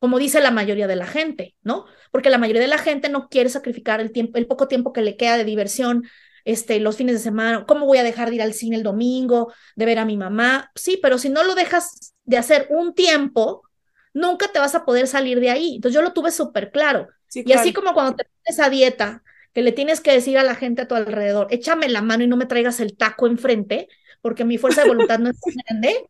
como 0.00 0.18
dice 0.18 0.40
la 0.40 0.50
mayoría 0.50 0.86
de 0.88 0.96
la 0.96 1.06
gente, 1.06 1.56
¿no? 1.62 1.86
Porque 2.12 2.30
la 2.30 2.38
mayoría 2.38 2.62
de 2.62 2.68
la 2.68 2.78
gente 2.78 3.08
no 3.10 3.28
quiere 3.28 3.50
sacrificar 3.50 4.00
el 4.00 4.12
tiempo, 4.12 4.38
el 4.38 4.46
poco 4.46 4.68
tiempo 4.68 4.92
que 4.92 5.02
le 5.02 5.16
queda 5.16 5.36
de 5.38 5.44
diversión, 5.44 6.04
este, 6.48 6.80
los 6.80 6.96
fines 6.96 7.14
de 7.16 7.20
semana. 7.20 7.66
¿Cómo 7.66 7.84
voy 7.84 7.98
a 7.98 8.02
dejar 8.02 8.30
de 8.30 8.36
ir 8.36 8.42
al 8.42 8.54
cine 8.54 8.74
el 8.76 8.82
domingo, 8.82 9.52
de 9.76 9.84
ver 9.84 9.98
a 9.98 10.06
mi 10.06 10.16
mamá? 10.16 10.70
Sí, 10.74 10.98
pero 11.02 11.18
si 11.18 11.28
no 11.28 11.44
lo 11.44 11.54
dejas 11.54 12.14
de 12.24 12.38
hacer 12.38 12.68
un 12.70 12.94
tiempo, 12.94 13.68
nunca 14.14 14.48
te 14.48 14.58
vas 14.58 14.74
a 14.74 14.86
poder 14.86 15.06
salir 15.08 15.40
de 15.40 15.50
ahí. 15.50 15.74
Entonces 15.74 15.94
yo 15.94 16.00
lo 16.00 16.14
tuve 16.14 16.30
súper 16.30 16.70
claro. 16.70 17.06
Sí, 17.26 17.42
Y 17.44 17.52
así 17.52 17.74
como 17.74 17.92
cuando 17.92 18.16
te 18.16 18.24
pones 18.24 18.60
a 18.60 18.70
dieta, 18.70 19.22
que 19.52 19.60
le 19.60 19.72
tienes 19.72 20.00
que 20.00 20.10
decir 20.10 20.38
a 20.38 20.42
la 20.42 20.54
gente 20.54 20.80
a 20.80 20.88
tu 20.88 20.94
alrededor, 20.94 21.48
échame 21.50 21.86
la 21.90 22.00
mano 22.00 22.24
y 22.24 22.26
no 22.28 22.38
me 22.38 22.46
traigas 22.46 22.80
el 22.80 22.96
taco 22.96 23.26
enfrente, 23.26 23.86
porque 24.22 24.46
mi 24.46 24.56
fuerza 24.56 24.84
de 24.84 24.88
voluntad 24.88 25.18
no 25.18 25.28
es 25.28 25.38
tan 25.38 25.54
grande. 25.66 26.08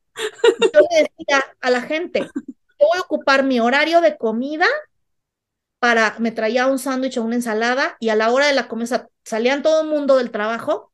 Yo 0.73 0.81
le 0.93 1.03
decía 1.03 1.45
a 1.61 1.71
la 1.71 1.83
gente, 1.83 2.21
yo 2.21 2.87
voy 2.87 2.99
a 2.99 3.01
ocupar 3.01 3.43
mi 3.43 3.59
horario 3.59 4.01
de 4.01 4.17
comida 4.17 4.67
para, 5.79 6.17
me 6.19 6.33
traía 6.33 6.67
un 6.67 6.79
sándwich 6.79 7.19
o 7.19 7.23
una 7.23 7.37
ensalada 7.37 7.97
y 8.01 8.09
a 8.09 8.17
la 8.17 8.31
hora 8.31 8.47
de 8.47 8.55
la 8.55 8.69
comida 8.69 9.09
salían 9.25 9.63
todo 9.63 9.83
el 9.83 9.89
mundo 9.89 10.17
del 10.17 10.31
trabajo, 10.31 10.93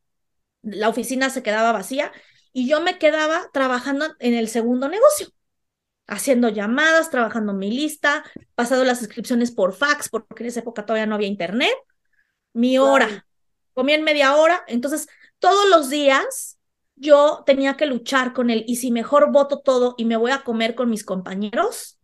la 0.63 0.89
oficina 0.89 1.31
se 1.31 1.43
quedaba 1.43 1.73
vacía 1.73 2.13
y 2.53 2.69
yo 2.69 2.81
me 2.81 2.99
quedaba 2.99 3.51
trabajando 3.53 4.07
en 4.19 4.35
el 4.35 4.49
segundo 4.49 4.89
negocio, 4.89 5.29
haciendo 6.07 6.49
llamadas, 6.49 7.11
trabajando 7.11 7.53
mi 7.53 7.71
lista, 7.71 8.25
pasando 8.55 8.85
las 8.85 9.01
inscripciones 9.01 9.51
por 9.51 9.75
fax, 9.75 10.09
porque 10.09 10.43
en 10.43 10.49
esa 10.49 10.61
época 10.61 10.85
todavía 10.87 11.07
no 11.07 11.15
había 11.15 11.29
internet, 11.29 11.75
mi 12.53 12.79
hora, 12.79 13.27
comía 13.73 13.97
en 13.97 14.05
media 14.05 14.37
hora, 14.37 14.65
entonces 14.69 15.09
todos 15.39 15.69
los 15.69 15.91
días 15.91 16.59
yo 16.97 17.43
tenía 17.45 17.77
que 17.77 17.87
luchar 17.87 18.33
con 18.33 18.51
él 18.51 18.65
y 18.67 18.77
si 18.77 18.93
mejor 18.93 19.33
voto 19.33 19.59
todo 19.59 19.95
y 19.99 20.05
me 20.05 20.17
voy 20.17 20.31
a 20.31 20.45
comer 20.45 20.75
con 20.75 20.91
mis 20.91 21.05
compañeros, 21.05 21.99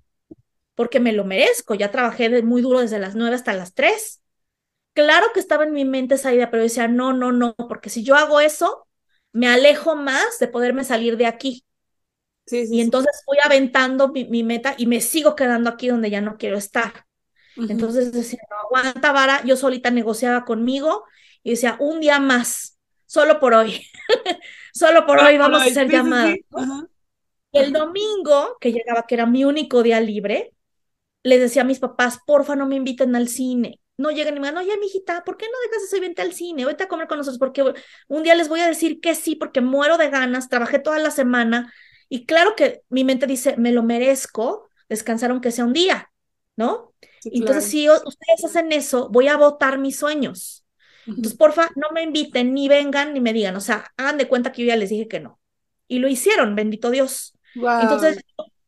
porque 0.80 0.98
me 0.98 1.12
lo 1.12 1.26
merezco, 1.26 1.74
ya 1.74 1.90
trabajé 1.90 2.40
muy 2.42 2.62
duro 2.62 2.80
desde 2.80 2.98
las 2.98 3.14
nueve 3.14 3.36
hasta 3.36 3.52
las 3.52 3.74
tres. 3.74 4.22
Claro 4.94 5.26
que 5.34 5.38
estaba 5.38 5.64
en 5.64 5.74
mi 5.74 5.84
mente 5.84 6.14
esa 6.14 6.32
idea, 6.32 6.50
pero 6.50 6.62
yo 6.62 6.68
decía, 6.70 6.88
no, 6.88 7.12
no, 7.12 7.32
no, 7.32 7.54
porque 7.54 7.90
si 7.90 8.02
yo 8.02 8.14
hago 8.14 8.40
eso, 8.40 8.88
me 9.30 9.46
alejo 9.46 9.94
más 9.94 10.38
de 10.38 10.48
poderme 10.48 10.84
salir 10.84 11.18
de 11.18 11.26
aquí. 11.26 11.66
Sí, 12.46 12.64
y 12.70 12.80
entonces 12.80 13.12
fui 13.26 13.36
aventando 13.44 14.08
mi, 14.08 14.42
meta 14.42 14.74
y 14.78 14.86
me 14.86 15.02
sigo 15.02 15.36
quedando 15.36 15.68
aquí 15.68 15.88
donde 15.88 16.08
ya 16.08 16.22
no 16.22 16.38
quiero 16.38 16.56
estar. 16.56 17.04
Entonces 17.56 18.10
decía, 18.12 18.40
no 18.48 18.56
aguanta 18.56 19.12
vara, 19.12 19.44
yo 19.44 19.56
solita 19.56 19.90
negociaba 19.90 20.46
conmigo 20.46 21.04
y 21.42 21.50
decía, 21.50 21.76
un 21.78 22.00
día 22.00 22.20
más, 22.20 22.78
solo 23.04 23.38
por 23.38 23.52
hoy, 23.52 23.86
solo 24.72 25.04
por 25.04 25.18
hoy 25.18 25.36
vamos 25.36 25.60
a 25.60 25.64
hacer 25.66 25.90
llamada. 25.90 26.34
El 27.52 27.70
domingo, 27.74 28.56
que 28.58 28.72
llegaba, 28.72 29.04
que 29.06 29.16
era 29.16 29.26
mi 29.26 29.44
único 29.44 29.82
día 29.82 30.00
libre, 30.00 30.54
les 31.22 31.40
decía 31.40 31.62
a 31.62 31.66
mis 31.66 31.78
papás, 31.78 32.18
porfa, 32.26 32.56
no 32.56 32.66
me 32.66 32.76
inviten 32.76 33.14
al 33.16 33.28
cine 33.28 33.80
no 34.00 34.10
llegan 34.10 34.36
y 34.36 34.40
me 34.40 34.48
digan, 34.48 34.64
oye, 34.64 34.76
mijita, 34.78 35.22
¿por 35.24 35.36
qué 35.36 35.46
no 35.46 35.58
dejas 35.68 35.84
ese 35.84 36.00
vente 36.00 36.22
al 36.22 36.32
cine? 36.32 36.64
Vete 36.64 36.84
a 36.84 36.88
comer 36.88 37.06
con 37.06 37.18
nosotros, 37.18 37.38
porque 37.38 37.74
un 38.08 38.22
día 38.22 38.34
les 38.34 38.48
voy 38.48 38.60
a 38.60 38.66
decir 38.66 39.00
que 39.00 39.14
sí, 39.14 39.36
porque 39.36 39.60
muero 39.60 39.98
de 39.98 40.10
ganas, 40.10 40.48
trabajé 40.48 40.78
toda 40.78 40.98
la 40.98 41.10
semana, 41.10 41.72
y 42.08 42.24
claro 42.24 42.56
que 42.56 42.82
mi 42.88 43.04
mente 43.04 43.26
dice, 43.26 43.56
me 43.56 43.72
lo 43.72 43.82
merezco, 43.82 44.68
descansar 44.88 45.30
aunque 45.30 45.52
sea 45.52 45.64
un 45.64 45.72
día, 45.72 46.10
¿no? 46.56 46.94
Entonces, 47.24 47.64
si 47.66 47.88
ustedes 47.88 48.44
hacen 48.44 48.72
eso, 48.72 49.08
voy 49.10 49.28
a 49.28 49.36
votar 49.36 49.78
mis 49.78 49.98
sueños. 49.98 50.64
Entonces, 51.06 51.34
porfa, 51.34 51.70
no 51.76 51.88
me 51.92 52.02
inviten, 52.02 52.54
ni 52.54 52.68
vengan, 52.68 53.12
ni 53.12 53.20
me 53.20 53.32
digan, 53.32 53.54
o 53.56 53.60
sea, 53.60 53.92
hagan 53.96 54.18
de 54.18 54.26
cuenta 54.26 54.52
que 54.52 54.62
yo 54.62 54.68
ya 54.68 54.76
les 54.76 54.90
dije 54.90 55.06
que 55.06 55.20
no. 55.20 55.38
Y 55.86 55.98
lo 55.98 56.08
hicieron, 56.08 56.56
bendito 56.56 56.90
Dios. 56.90 57.34
Entonces, 57.54 58.20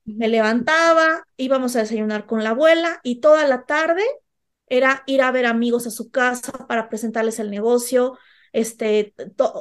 me 0.05 0.29
levantaba, 0.29 1.27
íbamos 1.37 1.77
a 1.77 1.81
desayunar 1.81 2.27
con 2.27 2.43
la 2.45 2.51
abuela 2.51 3.01
y 3.03 3.21
toda 3.21 3.47
la 3.47 3.65
tarde 3.65 4.03
era 4.67 5.03
ir 5.07 5.23
a 5.23 5.31
ver 5.33 5.47
amigos 5.47 5.87
a 5.87 5.91
su 5.91 6.11
casa 6.11 6.53
para 6.67 6.89
presentarles 6.89 7.39
el 7.39 7.51
negocio, 7.51 8.19
este, 8.53 9.15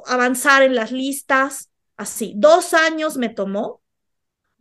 avanzar 0.07 0.63
en 0.63 0.75
las 0.75 0.91
listas, 0.91 1.69
así. 1.97 2.33
Dos 2.37 2.73
años 2.73 3.17
me 3.17 3.29
tomó, 3.29 3.81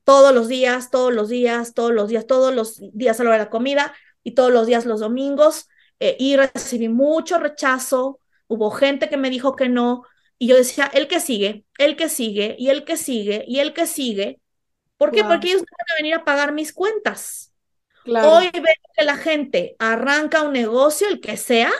todos 0.04 0.34
los 0.34 0.48
días, 0.48 0.90
todos 0.90 1.12
los 1.12 1.28
días, 1.28 1.74
todos 1.74 1.92
los 1.92 2.08
días, 2.08 2.26
todos 2.26 2.54
los 2.54 2.80
días 2.92 3.20
a 3.20 3.24
la 3.24 3.30
hora 3.30 3.38
de 3.38 3.44
la 3.44 3.50
comida 3.50 3.94
y 4.22 4.32
todos 4.32 4.52
los 4.52 4.66
días 4.66 4.86
los 4.86 5.00
domingos, 5.00 5.68
eh, 6.00 6.16
y 6.18 6.36
recibí 6.36 6.88
mucho 6.88 7.38
rechazo, 7.38 8.20
hubo 8.48 8.70
gente 8.70 9.08
que 9.08 9.16
me 9.16 9.30
dijo 9.30 9.54
que 9.56 9.68
no, 9.68 10.02
y 10.38 10.48
yo 10.48 10.56
decía, 10.56 10.90
el 10.92 11.06
que 11.06 11.20
sigue, 11.20 11.66
el 11.78 11.96
que 11.96 12.08
sigue, 12.08 12.56
y 12.58 12.70
el 12.70 12.84
que 12.84 12.96
sigue, 12.96 13.44
y 13.46 13.60
el 13.60 13.74
que 13.74 13.86
sigue. 13.86 14.40
¿Por 15.00 15.12
qué? 15.12 15.24
Porque 15.24 15.48
ellos 15.48 15.62
no 15.62 15.76
van 15.78 15.86
a 15.92 15.96
venir 15.96 16.14
a 16.14 16.24
pagar 16.26 16.52
mis 16.52 16.74
cuentas. 16.74 17.54
Hoy 18.04 18.50
veo 18.52 18.74
que 18.94 19.04
la 19.06 19.16
gente 19.16 19.74
arranca 19.78 20.42
un 20.42 20.52
negocio, 20.52 21.08
el 21.08 21.22
que 21.22 21.38
sea, 21.38 21.72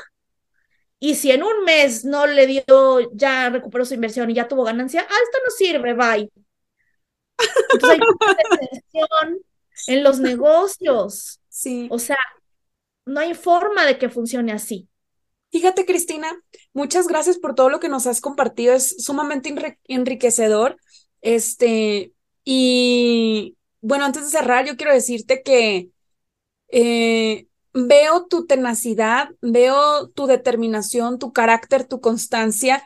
y 0.99 1.17
si 1.17 1.31
en 1.31 1.43
un 1.43 1.65
mes 1.65 2.07
no 2.07 2.27
le 2.27 2.47
dio, 2.47 3.11
ya 3.13 3.51
recuperó 3.51 3.85
su 3.85 3.93
inversión 3.93 4.31
y 4.31 4.35
ya 4.35 4.49
tuvo 4.49 4.65
ganancia, 4.65 5.07
ah, 5.07 5.15
esto 5.23 5.39
no 5.45 5.51
sirve, 5.51 5.93
bye. 5.93 6.33
Entonces 7.75 8.01
hay 8.95 9.37
en 9.87 10.03
los 10.03 10.19
negocios. 10.21 11.43
Sí. 11.51 11.89
O 11.91 11.99
sea, 11.99 12.17
no 13.05 13.21
hay 13.21 13.35
forma 13.35 13.85
de 13.85 13.99
que 13.99 14.09
funcione 14.09 14.53
así. 14.53 14.89
Fíjate, 15.51 15.85
Cristina, 15.85 16.43
muchas 16.73 17.07
gracias 17.07 17.37
por 17.37 17.55
todo 17.55 17.69
lo 17.69 17.81
que 17.81 17.91
nos 17.91 18.07
has 18.07 18.23
compartido. 18.23 18.73
Es 18.73 19.05
sumamente 19.05 19.55
enriquecedor. 19.89 20.79
Este, 21.21 22.15
y 22.45 23.57
bueno, 23.81 24.05
antes 24.05 24.25
de 24.25 24.31
cerrar, 24.31 24.67
yo 24.67 24.77
quiero 24.77 24.93
decirte 24.93 25.43
que 25.43 25.91
eh, 26.69 27.47
veo 27.73 28.27
tu 28.27 28.47
tenacidad, 28.47 29.31
veo 29.41 30.09
tu 30.11 30.27
determinación, 30.27 31.19
tu 31.19 31.33
carácter, 31.33 31.85
tu 31.85 32.01
constancia 32.01 32.83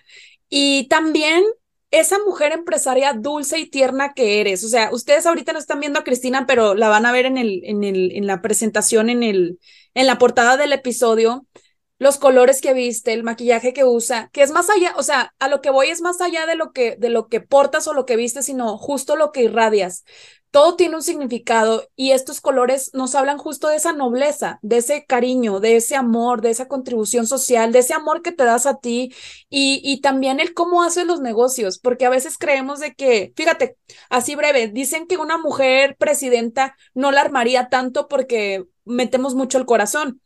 y 0.49 0.89
también 0.89 1.45
esa 1.91 2.19
mujer 2.27 2.53
empresaria 2.53 3.13
dulce 3.13 3.59
y 3.59 3.71
tierna 3.71 4.15
que 4.15 4.41
eres. 4.41 4.65
O 4.65 4.69
sea, 4.69 4.91
ustedes 4.93 5.27
ahorita 5.27 5.53
no 5.53 5.59
están 5.59 5.81
viendo 5.81 6.01
a 6.01 6.05
Cristina, 6.05 6.45
pero 6.47 6.75
la 6.75 6.89
van 6.89 7.07
a 7.07 7.13
ver 7.13 7.27
en, 7.27 7.39
el, 7.39 7.63
en, 7.65 7.85
el, 7.85 8.13
en 8.13 8.27
la 8.27 8.43
presentación, 8.43 9.11
en, 9.11 9.23
el, 9.23 9.61
en 9.95 10.07
la 10.07 10.19
portada 10.19 10.57
del 10.57 10.73
episodio 10.73 11.47
los 11.99 12.19
colores 12.19 12.61
que 12.61 12.75
viste, 12.75 13.13
el 13.13 13.23
maquillaje 13.23 13.73
que 13.73 13.85
usa, 13.85 14.29
que 14.33 14.43
es 14.43 14.51
más 14.51 14.69
allá, 14.71 14.95
o 14.97 15.03
sea, 15.03 15.33
a 15.39 15.49
lo 15.49 15.61
que 15.61 15.71
voy 15.71 15.89
es 15.89 16.01
más 16.01 16.21
allá 16.21 16.47
de 16.47 16.57
lo 16.57 16.73
que 16.73 16.97
de 16.97 17.09
lo 17.09 17.29
que 17.29 17.41
portas 17.41 17.87
o 17.89 17.95
lo 17.95 18.05
que 18.07 18.17
viste, 18.17 18.43
sino 18.43 18.77
justo 18.79 19.17
lo 19.17 19.33
que 19.33 19.45
irradias. 19.45 20.05
Todo 20.51 20.77
tiene 20.77 20.95
un 20.95 21.03
significado 21.03 21.89
y 21.97 22.13
estos 22.13 22.41
colores 22.41 22.91
nos 22.95 23.17
hablan 23.17 23.39
justo 23.39 23.69
de 23.69 23.77
esa 23.77 23.93
nobleza, 23.93 24.61
de 24.63 24.77
ese 24.77 25.05
cariño, 25.05 25.59
de 25.59 25.75
ese 25.77 25.97
amor, 25.97 26.43
de 26.43 26.51
esa 26.51 26.69
contribución 26.69 27.27
social, 27.27 27.73
de 27.73 27.81
ese 27.81 27.93
amor 27.93 28.23
que 28.23 28.31
te 28.31 28.45
das 28.45 28.67
a 28.67 28.79
ti 28.79 29.13
y, 29.51 29.81
y 29.83 30.01
también 30.01 30.39
el 30.39 30.55
cómo 30.55 30.85
haces 30.85 31.07
los 31.07 31.21
negocios, 31.21 31.79
porque 31.81 32.07
a 32.07 32.11
veces 32.11 32.39
creemos 32.39 32.79
de 32.79 32.95
que, 32.95 33.33
fíjate, 33.37 33.77
así 34.11 34.37
breve, 34.37 34.69
dicen 34.69 35.09
que 35.09 35.17
una 35.17 35.39
mujer 35.39 35.97
presidenta 35.99 36.77
no 36.95 37.11
la 37.11 37.23
armaría 37.23 37.69
tanto 37.69 38.07
porque 38.07 38.65
metemos 38.85 39.35
mucho 39.35 39.59
el 39.59 39.67
corazón, 39.67 40.21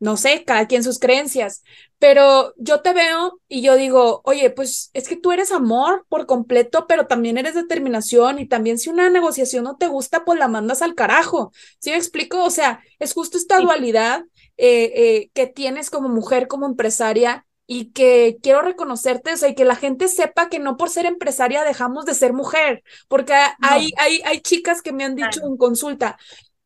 no 0.00 0.16
sé, 0.16 0.44
cada 0.44 0.66
quien 0.66 0.84
sus 0.84 0.98
creencias, 0.98 1.62
pero 1.98 2.54
yo 2.56 2.80
te 2.82 2.92
veo 2.92 3.40
y 3.48 3.62
yo 3.62 3.76
digo, 3.76 4.20
oye, 4.24 4.50
pues 4.50 4.90
es 4.92 5.08
que 5.08 5.16
tú 5.16 5.32
eres 5.32 5.50
amor 5.50 6.06
por 6.08 6.26
completo, 6.26 6.86
pero 6.86 7.06
también 7.06 7.36
eres 7.38 7.54
determinación 7.54 8.38
y 8.38 8.46
también 8.46 8.78
si 8.78 8.90
una 8.90 9.10
negociación 9.10 9.64
no 9.64 9.76
te 9.76 9.88
gusta, 9.88 10.24
pues 10.24 10.38
la 10.38 10.48
mandas 10.48 10.82
al 10.82 10.94
carajo. 10.94 11.52
¿Sí 11.80 11.90
me 11.90 11.96
explico? 11.96 12.44
O 12.44 12.50
sea, 12.50 12.80
es 13.00 13.12
justo 13.12 13.36
esta 13.36 13.58
dualidad 13.58 14.22
eh, 14.56 14.92
eh, 14.94 15.30
que 15.34 15.46
tienes 15.46 15.90
como 15.90 16.08
mujer, 16.08 16.46
como 16.46 16.66
empresaria 16.66 17.44
y 17.70 17.92
que 17.92 18.38
quiero 18.42 18.62
reconocerte, 18.62 19.34
o 19.34 19.36
sea, 19.36 19.50
y 19.50 19.54
que 19.54 19.66
la 19.66 19.76
gente 19.76 20.08
sepa 20.08 20.48
que 20.48 20.58
no 20.58 20.78
por 20.78 20.88
ser 20.88 21.04
empresaria 21.04 21.64
dejamos 21.64 22.06
de 22.06 22.14
ser 22.14 22.32
mujer, 22.32 22.82
porque 23.08 23.34
hay, 23.60 23.90
hay, 23.98 24.22
hay 24.24 24.40
chicas 24.40 24.80
que 24.80 24.92
me 24.92 25.04
han 25.04 25.14
dicho 25.14 25.42
en 25.44 25.58
consulta, 25.58 26.18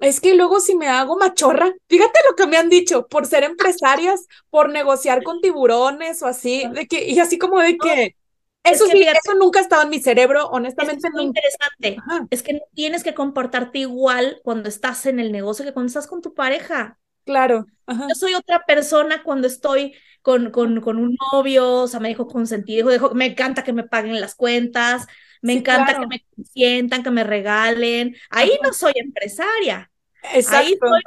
es 0.02 0.20
que 0.20 0.34
luego 0.34 0.60
si 0.60 0.76
me 0.76 0.88
hago 0.88 1.16
machorra, 1.16 1.72
fíjate 1.88 2.20
lo 2.28 2.36
que 2.36 2.46
me 2.46 2.56
han 2.56 2.68
dicho, 2.68 3.06
por 3.06 3.26
ser 3.26 3.44
empresarias, 3.44 4.26
por 4.50 4.68
negociar 4.68 5.22
con 5.22 5.40
tiburones 5.40 6.22
o 6.22 6.26
así, 6.26 6.64
de 6.74 6.86
que, 6.86 7.08
y 7.08 7.18
así 7.18 7.38
como 7.38 7.60
de 7.60 7.78
que, 7.78 8.16
eso 8.64 8.86
sí, 8.86 9.02
eso 9.02 9.34
nunca 9.38 9.58
ha 9.58 9.62
estado 9.62 9.82
en 9.82 9.90
mi 9.90 10.00
cerebro, 10.00 10.46
honestamente. 10.48 11.08
Es 11.08 11.14
muy 11.14 11.24
interesante. 11.24 11.96
Es 12.30 12.42
que 12.42 12.60
tienes 12.74 13.02
que 13.02 13.14
comportarte 13.14 13.80
igual 13.80 14.40
cuando 14.44 14.68
estás 14.68 15.06
en 15.06 15.18
el 15.18 15.32
negocio 15.32 15.64
que 15.64 15.72
cuando 15.72 15.88
estás 15.88 16.06
con 16.06 16.22
tu 16.22 16.34
pareja. 16.34 16.98
Claro. 17.24 17.66
Yo 17.88 18.14
soy 18.14 18.34
otra 18.34 18.64
persona 18.64 19.22
cuando 19.22 19.46
estoy 19.46 19.94
con, 20.22 20.50
con, 20.50 20.80
con 20.80 20.98
un 20.98 21.16
novio, 21.32 21.82
o 21.82 21.88
sea, 21.88 22.00
me 22.00 22.08
dejo 22.08 22.26
consentir, 22.26 22.84
dejo, 22.84 23.14
me 23.14 23.26
encanta 23.26 23.64
que 23.64 23.72
me 23.72 23.84
paguen 23.84 24.20
las 24.20 24.34
cuentas, 24.34 25.06
me 25.40 25.52
encanta 25.54 25.98
que 25.98 26.06
me 26.06 26.24
sientan, 26.44 27.02
que 27.02 27.10
me 27.10 27.24
regalen. 27.24 28.16
Ahí 28.30 28.58
no 28.62 28.72
soy 28.72 28.92
empresaria. 28.96 29.91
Ahí 30.22 30.42
soy 30.42 31.02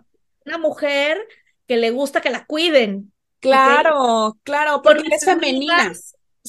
una 0.46 0.58
mujer 0.58 1.18
que 1.68 1.78
le 1.78 1.92
gusta 1.92 2.22
que 2.22 2.30
la 2.30 2.46
cuiden. 2.46 3.12
Claro, 3.40 4.38
claro, 4.44 4.82
porque 4.82 5.08
eres 5.08 5.26
femenina. 5.26 5.92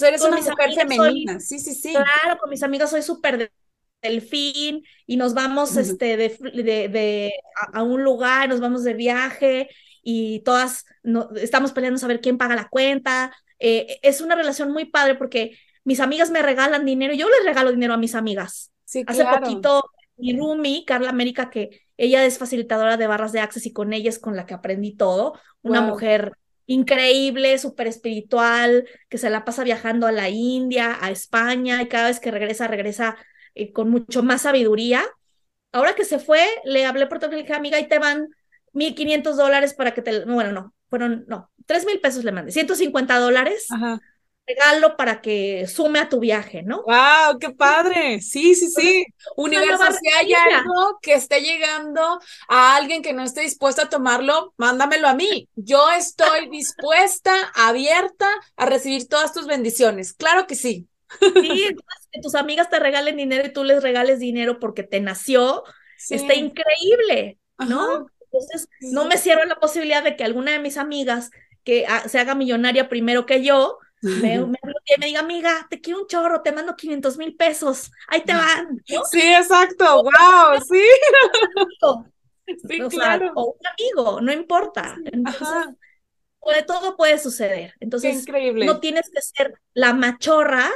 eres 0.00 0.22
una 0.22 0.36
mujer 0.36 0.74
femenina, 0.74 1.40
sí, 1.40 1.58
sí, 1.58 1.74
sí. 1.74 1.92
Claro, 1.92 2.38
con 2.38 2.50
mis 2.50 2.62
amigas 2.62 2.90
soy 2.90 3.02
súper 3.02 3.50
delfín 4.02 4.84
y 5.06 5.16
nos 5.16 5.34
vamos 5.34 5.76
este, 5.76 6.16
de, 6.16 6.28
de, 6.88 7.32
a, 7.72 7.82
un 7.82 8.02
lugar, 8.02 8.48
nos 8.48 8.60
vamos 8.60 8.84
de 8.84 8.94
viaje 8.94 9.68
y 10.02 10.40
todas 10.40 10.86
no, 11.02 11.30
estamos 11.36 11.72
peleando 11.72 11.96
a 11.96 12.00
saber 12.00 12.20
quién 12.20 12.38
paga 12.38 12.54
la 12.56 12.68
cuenta. 12.68 13.34
Eh, 13.58 13.98
es 14.02 14.20
una 14.20 14.34
relación 14.34 14.70
muy 14.70 14.86
padre 14.86 15.14
porque 15.14 15.58
mis 15.84 16.00
amigas 16.00 16.30
me 16.30 16.42
regalan 16.42 16.84
dinero, 16.84 17.14
yo 17.14 17.28
les 17.28 17.44
regalo 17.44 17.72
dinero 17.72 17.94
a 17.94 17.98
mis 17.98 18.14
amigas. 18.14 18.72
Sí, 18.84 19.04
Hace 19.06 19.24
poquito 19.24 19.90
mi 20.16 20.36
Rumi, 20.36 20.84
Carla 20.86 21.10
América, 21.10 21.50
que 21.50 21.85
ella 21.96 22.24
es 22.24 22.38
facilitadora 22.38 22.96
de 22.96 23.06
barras 23.06 23.32
de 23.32 23.40
access 23.40 23.66
y 23.66 23.72
con 23.72 23.92
ella 23.92 24.10
es 24.10 24.18
con 24.18 24.36
la 24.36 24.46
que 24.46 24.54
aprendí 24.54 24.94
todo. 24.94 25.38
Una 25.62 25.80
mujer 25.80 26.32
increíble, 26.66 27.58
súper 27.58 27.86
espiritual, 27.86 28.86
que 29.08 29.18
se 29.18 29.30
la 29.30 29.44
pasa 29.44 29.64
viajando 29.64 30.06
a 30.06 30.12
la 30.12 30.28
India, 30.28 30.98
a 31.00 31.10
España, 31.10 31.80
y 31.82 31.88
cada 31.88 32.08
vez 32.08 32.20
que 32.20 32.30
regresa, 32.30 32.66
regresa 32.66 33.16
eh, 33.54 33.72
con 33.72 33.88
mucho 33.88 34.22
más 34.22 34.42
sabiduría. 34.42 35.04
Ahora 35.72 35.94
que 35.94 36.04
se 36.04 36.18
fue, 36.18 36.44
le 36.64 36.84
hablé 36.84 37.06
por 37.06 37.18
teléfono 37.18 37.38
y 37.38 37.42
le 37.42 37.46
dije, 37.46 37.56
amiga, 37.56 37.78
y 37.80 37.88
te 37.88 37.98
van 37.98 38.28
1.500 38.72 39.36
dólares 39.36 39.74
para 39.74 39.94
que 39.94 40.02
te... 40.02 40.24
Bueno, 40.24 40.52
no, 40.52 40.74
fueron, 40.88 41.24
no, 41.28 41.50
3 41.66 41.86
mil 41.86 42.00
pesos 42.00 42.24
le 42.24 42.32
mandé, 42.32 42.52
150 42.52 43.18
dólares 43.18 43.68
regalo 44.46 44.96
para 44.96 45.20
que 45.20 45.66
sume 45.66 45.98
a 45.98 46.08
tu 46.08 46.20
viaje, 46.20 46.62
¿no? 46.62 46.82
¡Wow! 46.84 47.38
¡Qué 47.40 47.50
padre! 47.50 48.20
Sí, 48.20 48.54
sí, 48.54 48.68
sí. 48.70 49.04
Universo, 49.36 49.84
si 50.00 50.08
hay 50.08 50.32
algo 50.32 50.98
que 51.02 51.14
esté 51.14 51.40
llegando 51.40 52.20
a 52.48 52.76
alguien 52.76 53.02
que 53.02 53.12
no 53.12 53.24
esté 53.24 53.40
dispuesto 53.40 53.82
a 53.82 53.88
tomarlo, 53.88 54.54
mándamelo 54.56 55.08
a 55.08 55.14
mí. 55.14 55.48
Yo 55.56 55.90
estoy 55.90 56.48
dispuesta, 56.50 57.34
abierta 57.54 58.28
a 58.56 58.66
recibir 58.66 59.08
todas 59.08 59.32
tus 59.32 59.46
bendiciones. 59.46 60.12
Claro 60.12 60.46
que 60.46 60.54
sí. 60.54 60.88
Sí, 61.20 61.68
que 62.12 62.20
tus 62.20 62.34
amigas 62.34 62.68
te 62.68 62.78
regalen 62.78 63.16
dinero 63.16 63.46
y 63.46 63.52
tú 63.52 63.64
les 63.64 63.82
regales 63.82 64.18
dinero 64.18 64.58
porque 64.58 64.82
te 64.82 65.00
nació, 65.00 65.62
está 66.10 66.34
increíble, 66.34 67.38
¿no? 67.58 68.06
Entonces, 68.24 68.68
no 68.80 69.06
me 69.06 69.16
cierro 69.16 69.44
la 69.44 69.60
posibilidad 69.60 70.02
de 70.02 70.16
que 70.16 70.24
alguna 70.24 70.52
de 70.52 70.58
mis 70.58 70.76
amigas 70.76 71.30
que 71.64 71.86
se 72.08 72.18
haga 72.18 72.34
millonaria 72.34 72.88
primero 72.88 73.24
que 73.24 73.42
yo, 73.42 73.78
me, 74.06 74.38
me, 74.46 74.58
me, 74.98 75.06
diga, 75.06 75.20
amiga, 75.20 75.66
te 75.68 75.80
quiero 75.80 76.00
un 76.00 76.06
chorro, 76.06 76.42
te 76.42 76.52
mando 76.52 76.76
500 76.76 77.18
mil 77.18 77.36
pesos, 77.36 77.90
ahí 78.08 78.22
te 78.22 78.32
van. 78.32 78.82
Sí, 79.10 79.20
exacto, 79.20 80.02
wow, 80.02 80.60
sí. 80.68 80.82
sí 82.68 82.78
claro. 82.88 83.32
o 83.34 83.54
un 83.58 83.66
amigo, 83.66 84.20
no 84.20 84.32
importa. 84.32 84.96
Entonces, 85.04 85.48
de 86.54 86.62
todo 86.62 86.96
puede 86.96 87.18
suceder. 87.18 87.74
Entonces, 87.80 88.20
increíble. 88.20 88.66
no 88.66 88.80
tienes 88.80 89.10
que 89.10 89.20
ser 89.20 89.60
la 89.74 89.92
machorra 89.94 90.70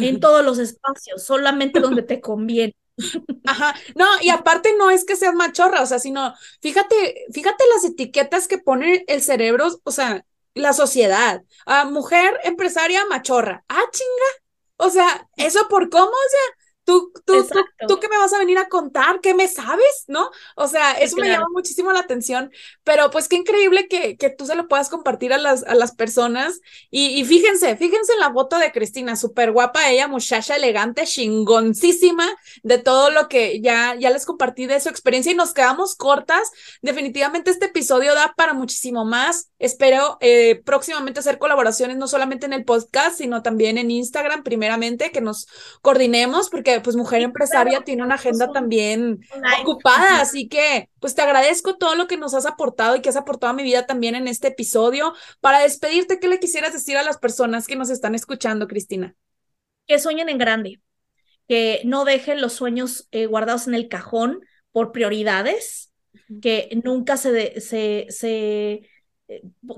en 0.00 0.20
todos 0.20 0.44
los 0.44 0.58
espacios, 0.58 1.22
solamente 1.22 1.80
donde 1.80 2.02
te 2.02 2.20
conviene. 2.20 2.74
Ajá, 3.44 3.74
no, 3.94 4.06
y 4.22 4.30
aparte 4.30 4.74
no 4.78 4.90
es 4.90 5.04
que 5.04 5.16
seas 5.16 5.34
machorra, 5.34 5.82
o 5.82 5.86
sea, 5.86 5.98
sino, 5.98 6.34
fíjate, 6.62 7.26
fíjate 7.32 7.64
las 7.74 7.84
etiquetas 7.84 8.48
que 8.48 8.58
pone 8.58 9.04
el 9.06 9.20
cerebro, 9.20 9.68
o 9.84 9.90
sea, 9.90 10.24
la 10.56 10.72
sociedad. 10.72 11.42
Ah, 11.66 11.84
mujer 11.84 12.40
empresaria 12.44 13.04
machorra. 13.06 13.64
Ah, 13.68 13.84
chinga. 13.92 14.44
O 14.78 14.90
sea, 14.90 15.28
¿eso 15.36 15.68
por 15.68 15.88
cómo? 15.90 16.08
O 16.08 16.30
sea, 16.30 16.56
tú, 16.86 17.12
tú, 17.24 17.44
tú, 17.44 17.58
tú, 17.88 17.98
qué 17.98 18.08
me 18.08 18.16
vas 18.16 18.32
a 18.32 18.38
venir 18.38 18.56
a 18.58 18.68
contar, 18.68 19.20
qué 19.20 19.34
me 19.34 19.48
sabes, 19.48 20.04
¿no? 20.06 20.30
O 20.54 20.68
sea, 20.68 20.92
eso 20.92 21.16
me 21.16 21.28
llama 21.28 21.48
muchísimo 21.52 21.92
la 21.92 21.98
atención, 21.98 22.52
pero 22.84 23.10
pues 23.10 23.28
qué 23.28 23.34
increíble 23.36 23.88
que, 23.88 24.16
que 24.16 24.30
tú 24.30 24.46
se 24.46 24.54
lo 24.54 24.68
puedas 24.68 24.88
compartir 24.88 25.32
a 25.32 25.38
las, 25.38 25.64
a 25.64 25.74
las 25.74 25.94
personas. 25.96 26.60
Y, 26.90 27.20
y 27.20 27.24
fíjense, 27.24 27.76
fíjense 27.76 28.12
en 28.12 28.20
la 28.20 28.32
foto 28.32 28.56
de 28.58 28.70
Cristina, 28.70 29.16
súper 29.16 29.50
guapa 29.50 29.90
ella, 29.90 30.06
muchacha 30.06 30.54
elegante, 30.54 31.04
chingoncísima 31.04 32.28
de 32.62 32.78
todo 32.78 33.10
lo 33.10 33.28
que 33.28 33.60
ya, 33.60 33.96
ya 33.96 34.10
les 34.10 34.24
compartí 34.24 34.66
de 34.66 34.78
su 34.78 34.88
experiencia 34.88 35.32
y 35.32 35.34
nos 35.34 35.52
quedamos 35.54 35.96
cortas. 35.96 36.52
Definitivamente 36.82 37.50
este 37.50 37.66
episodio 37.66 38.14
da 38.14 38.32
para 38.36 38.54
muchísimo 38.54 39.04
más. 39.04 39.50
Espero 39.58 40.18
eh, 40.20 40.60
próximamente 40.64 41.20
hacer 41.20 41.38
colaboraciones, 41.38 41.96
no 41.96 42.08
solamente 42.08 42.44
en 42.44 42.52
el 42.52 42.64
podcast, 42.64 43.16
sino 43.16 43.42
también 43.42 43.78
en 43.78 43.90
Instagram, 43.90 44.42
primeramente, 44.42 45.10
que 45.10 45.22
nos 45.22 45.46
coordinemos, 45.80 46.50
porque 46.50 46.78
pues 46.80 46.94
mujer 46.94 47.22
empresaria 47.22 47.80
tiene 47.80 48.02
una 48.02 48.16
agenda 48.16 48.52
también 48.52 49.20
ocupada, 49.62 50.20
así 50.20 50.46
que 50.48 50.90
pues 51.00 51.14
te 51.14 51.22
agradezco 51.22 51.76
todo 51.76 51.94
lo 51.94 52.06
que 52.06 52.18
nos 52.18 52.34
has 52.34 52.44
aportado 52.44 52.96
y 52.96 53.00
que 53.00 53.08
has 53.08 53.16
aportado 53.16 53.52
a 53.52 53.56
mi 53.56 53.62
vida 53.62 53.86
también 53.86 54.14
en 54.14 54.28
este 54.28 54.48
episodio. 54.48 55.14
Para 55.40 55.60
despedirte, 55.60 56.20
¿qué 56.20 56.28
le 56.28 56.38
quisieras 56.38 56.74
decir 56.74 56.98
a 56.98 57.02
las 57.02 57.16
personas 57.16 57.66
que 57.66 57.76
nos 57.76 57.88
están 57.88 58.14
escuchando, 58.14 58.68
Cristina? 58.68 59.14
Que 59.86 59.98
sueñen 59.98 60.28
en 60.28 60.36
grande, 60.36 60.82
que 61.48 61.80
no 61.84 62.04
dejen 62.04 62.42
los 62.42 62.52
sueños 62.52 63.08
eh, 63.10 63.24
guardados 63.24 63.68
en 63.68 63.74
el 63.74 63.88
cajón 63.88 64.40
por 64.70 64.92
prioridades, 64.92 65.92
que 66.42 66.68
nunca 66.84 67.16
se, 67.16 67.60
se, 67.62 68.06
se 68.10 68.72
eh, 68.72 68.90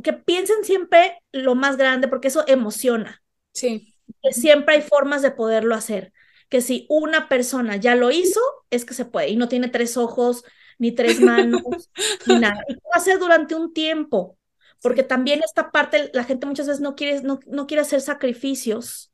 que 0.03 0.13
piensen 0.13 0.65
siempre 0.65 1.23
lo 1.33 1.55
más 1.55 1.77
grande, 1.77 2.09
porque 2.09 2.29
eso 2.29 2.45
emociona. 2.47 3.23
Sí. 3.53 3.95
Que 4.23 4.33
siempre 4.33 4.77
hay 4.77 4.83
formas 4.83 5.23
de 5.23 5.31
poderlo 5.31 5.75
hacer 5.75 6.13
que 6.49 6.61
si 6.61 6.87
una 6.89 7.29
persona 7.29 7.77
ya 7.77 7.95
lo 7.95 8.11
hizo, 8.11 8.41
es 8.71 8.85
que 8.85 8.95
se 8.95 9.05
puede 9.05 9.29
y 9.29 9.37
no 9.37 9.49
tiene 9.49 9.69
tres 9.69 9.97
ojos, 9.97 10.45
ni 10.79 10.93
tres 10.93 11.21
manos, 11.21 11.63
ni 12.27 12.39
nada. 12.39 12.63
Y 12.69 12.75
lo 12.75 12.81
hace 12.93 13.17
durante 13.19 13.55
un 13.55 13.73
tiempo, 13.73 14.39
porque 14.83 15.03
también 15.03 15.43
esta 15.45 15.71
parte, 15.71 16.11
la 16.15 16.25
gente 16.25 16.47
muchas 16.47 16.67
veces 16.67 16.81
no 16.81 16.95
quiere, 16.95 17.23
no, 17.23 17.41
no 17.47 17.67
quiere 17.67 17.83
hacer 17.83 18.01
sacrificios. 18.01 19.13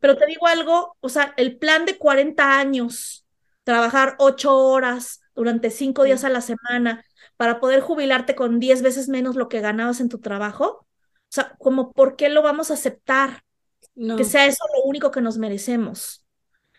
Pero 0.00 0.16
te 0.16 0.24
digo 0.24 0.46
algo, 0.46 0.96
o 1.00 1.10
sea, 1.10 1.34
el 1.36 1.58
plan 1.58 1.84
de 1.84 1.98
40 1.98 2.58
años, 2.58 3.26
trabajar 3.62 4.16
ocho 4.18 4.56
horas 4.56 5.20
durante 5.34 5.70
cinco 5.70 6.04
días 6.04 6.24
a 6.24 6.30
la 6.30 6.40
semana 6.40 7.04
para 7.40 7.58
poder 7.58 7.80
jubilarte 7.80 8.34
con 8.34 8.60
diez 8.60 8.82
veces 8.82 9.08
menos 9.08 9.34
lo 9.34 9.48
que 9.48 9.62
ganabas 9.62 10.00
en 10.00 10.10
tu 10.10 10.18
trabajo, 10.18 10.66
o 10.66 10.86
sea, 11.30 11.56
como, 11.58 11.90
¿por 11.90 12.14
qué 12.14 12.28
lo 12.28 12.42
vamos 12.42 12.70
a 12.70 12.74
aceptar? 12.74 13.44
Que 13.94 14.24
sea 14.24 14.44
eso 14.44 14.62
lo 14.74 14.82
único 14.82 15.10
que 15.10 15.22
nos 15.22 15.38
merecemos. 15.38 16.26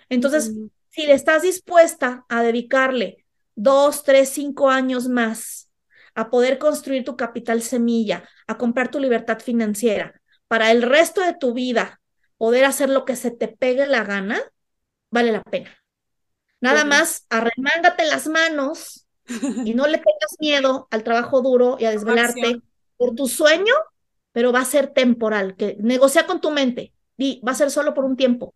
Entonces, 0.07 0.53
si 0.89 1.07
le 1.07 1.14
estás 1.14 1.41
dispuesta 1.41 2.28
a 2.30 2.43
dedicarle 2.43 3.26
dos, 3.55 4.03
tres, 4.03 4.30
cinco 4.30 4.70
años 4.70 5.07
más 5.07 5.72
a 6.14 6.30
poder 6.30 6.59
construir 6.59 7.05
tu 7.05 7.18
capital 7.18 7.64
semilla, 7.64 8.30
a 8.45 8.59
comprar 8.59 8.91
tu 8.91 8.99
libertad 8.99 9.39
financiera, 9.39 10.22
para 10.47 10.70
el 10.70 10.84
resto 10.84 11.22
de 11.22 11.34
tu 11.34 11.55
vida 11.55 11.99
poder 12.38 12.66
hacer 12.66 12.91
lo 12.91 13.03
que 13.03 13.16
se 13.16 13.32
te 13.32 13.47
pegue 13.47 13.88
la 13.88 14.03
gana, 14.03 14.39
vale 15.09 15.32
la 15.32 15.41
pena. 15.41 15.76
Nada 16.59 16.86
más, 16.86 17.26
arremángate 17.32 18.05
las 18.05 18.28
manos 18.28 19.07
y 19.66 19.74
no 19.74 19.88
le 19.88 19.98
tengas 19.98 20.38
miedo 20.40 20.88
al 20.92 21.04
trabajo 21.04 21.42
duro 21.42 21.78
y 21.80 21.86
a 21.86 21.92
desvelarte 21.92 22.62
por 22.98 23.16
tu 23.16 23.28
sueño, 23.28 23.74
pero 24.32 24.52
va 24.52 24.60
a 24.60 24.66
ser 24.66 24.88
temporal, 24.88 25.56
que 25.56 25.78
negocia 25.80 26.26
con 26.26 26.42
tu 26.42 26.52
mente, 26.52 26.94
y 27.18 27.42
va 27.46 27.52
a 27.52 27.56
ser 27.56 27.72
solo 27.72 27.94
por 27.94 28.06
un 28.06 28.16
tiempo. 28.16 28.54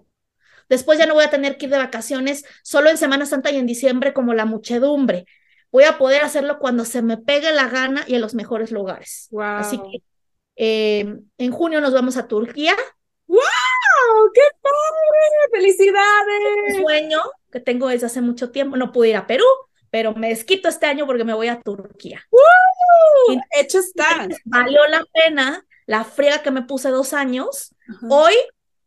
Después 0.69 0.97
ya 0.97 1.05
no 1.05 1.13
voy 1.13 1.23
a 1.23 1.29
tener 1.29 1.57
que 1.57 1.65
ir 1.65 1.71
de 1.71 1.77
vacaciones 1.77 2.45
solo 2.63 2.89
en 2.89 2.97
Semana 2.97 3.25
Santa 3.25 3.51
y 3.51 3.57
en 3.57 3.65
diciembre 3.65 4.13
como 4.13 4.33
la 4.33 4.45
muchedumbre. 4.45 5.25
Voy 5.71 5.83
a 5.83 5.97
poder 5.97 6.23
hacerlo 6.23 6.57
cuando 6.59 6.85
se 6.85 7.01
me 7.01 7.17
pegue 7.17 7.51
la 7.51 7.67
gana 7.67 8.03
y 8.07 8.15
en 8.15 8.21
los 8.21 8.33
mejores 8.33 8.71
lugares. 8.71 9.29
Así 9.37 9.77
que 9.77 10.03
eh, 10.55 11.17
en 11.37 11.51
junio 11.51 11.81
nos 11.81 11.93
vamos 11.93 12.17
a 12.17 12.27
Turquía. 12.27 12.75
¡Wow! 13.27 13.39
¡Qué 14.33 14.41
padre! 14.61 15.51
¡Felicidades! 15.51 16.75
Un 16.75 16.81
sueño 16.83 17.19
que 17.51 17.59
tengo 17.59 17.87
desde 17.89 18.05
hace 18.05 18.21
mucho 18.21 18.51
tiempo. 18.51 18.77
No 18.77 18.91
pude 18.91 19.09
ir 19.09 19.17
a 19.17 19.27
Perú, 19.27 19.45
pero 19.95 20.13
me 20.13 20.27
desquito 20.27 20.67
este 20.67 20.87
año 20.87 21.05
porque 21.05 21.23
me 21.23 21.33
voy 21.33 21.47
a 21.47 21.61
Turquía. 21.61 22.21
¡Wow! 22.29 23.39
Hecho 23.57 23.79
está. 23.79 24.27
Valió 24.43 24.85
la 24.89 25.05
pena 25.05 25.65
la 25.85 26.03
friega 26.03 26.43
que 26.43 26.51
me 26.51 26.63
puse 26.63 26.89
dos 26.89 27.13
años. 27.13 27.73
Hoy 28.09 28.33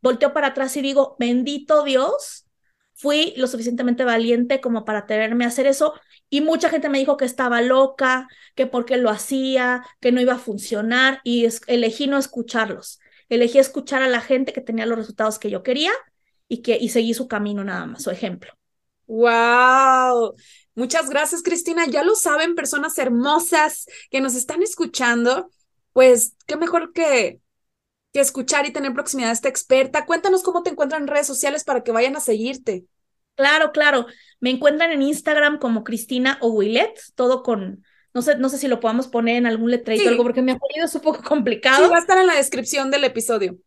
volteo 0.02 0.34
para 0.34 0.48
atrás 0.48 0.76
y 0.76 0.82
digo, 0.82 1.16
bendito 1.18 1.82
Dios, 1.82 2.44
fui 2.92 3.32
lo 3.38 3.46
suficientemente 3.46 4.04
valiente 4.04 4.60
como 4.60 4.84
para 4.84 4.98
atreverme 4.98 5.46
a 5.46 5.48
hacer 5.48 5.66
eso. 5.66 5.94
Y 6.28 6.42
mucha 6.42 6.68
gente 6.68 6.90
me 6.90 6.98
dijo 6.98 7.16
que 7.16 7.24
estaba 7.24 7.62
loca, 7.62 8.28
que 8.54 8.66
porque 8.66 8.98
lo 8.98 9.08
hacía, 9.08 9.86
que 10.00 10.12
no 10.12 10.20
iba 10.20 10.34
a 10.34 10.38
funcionar 10.38 11.22
y 11.24 11.48
elegí 11.68 12.06
no 12.06 12.18
escucharlos. 12.18 13.00
Elegí 13.30 13.58
escuchar 13.58 14.02
a 14.02 14.08
la 14.08 14.20
gente 14.20 14.52
que 14.52 14.60
tenía 14.60 14.84
los 14.84 14.98
resultados 14.98 15.38
que 15.38 15.48
yo 15.48 15.62
quería 15.62 15.92
y 16.48 16.60
que 16.60 16.76
y 16.78 16.90
seguí 16.90 17.14
su 17.14 17.28
camino 17.28 17.64
nada 17.64 17.86
más, 17.86 18.02
su 18.02 18.10
ejemplo. 18.10 18.57
Wow. 19.08 20.34
Muchas 20.74 21.10
gracias, 21.10 21.42
Cristina. 21.42 21.86
Ya 21.86 22.04
lo 22.04 22.14
saben, 22.14 22.54
personas 22.54 22.96
hermosas 22.98 23.86
que 24.10 24.20
nos 24.20 24.36
están 24.36 24.62
escuchando. 24.62 25.50
Pues 25.92 26.36
qué 26.46 26.56
mejor 26.56 26.92
que 26.92 27.40
que 28.12 28.20
escuchar 28.20 28.66
y 28.66 28.72
tener 28.72 28.92
proximidad 28.94 29.30
a 29.30 29.34
esta 29.34 29.48
experta. 29.48 30.06
Cuéntanos 30.06 30.42
cómo 30.42 30.62
te 30.62 30.70
encuentran 30.70 31.02
en 31.02 31.08
redes 31.08 31.26
sociales 31.26 31.64
para 31.64 31.82
que 31.82 31.92
vayan 31.92 32.16
a 32.16 32.20
seguirte. 32.20 32.84
Claro, 33.34 33.70
claro. 33.72 34.06
Me 34.40 34.50
encuentran 34.50 34.90
en 34.92 35.02
Instagram 35.02 35.58
como 35.58 35.84
Cristina 35.84 36.38
o 36.40 36.48
Willet, 36.48 36.94
todo 37.14 37.42
con, 37.42 37.84
no 38.14 38.22
sé, 38.22 38.36
no 38.36 38.48
sé 38.48 38.58
si 38.58 38.68
lo 38.68 38.80
podamos 38.80 39.08
poner 39.08 39.36
en 39.36 39.46
algún 39.46 39.70
letrero 39.70 40.02
o 40.04 40.08
algo, 40.08 40.22
porque 40.22 40.42
mi 40.42 40.52
apellido 40.52 40.86
es 40.86 40.94
un 40.94 41.02
poco 41.02 41.22
complicado. 41.22 41.84
Sí, 41.84 41.90
va 41.90 41.96
a 41.98 42.00
estar 42.00 42.18
en 42.18 42.26
la 42.26 42.34
descripción 42.34 42.90
del 42.90 43.04
episodio. 43.04 43.58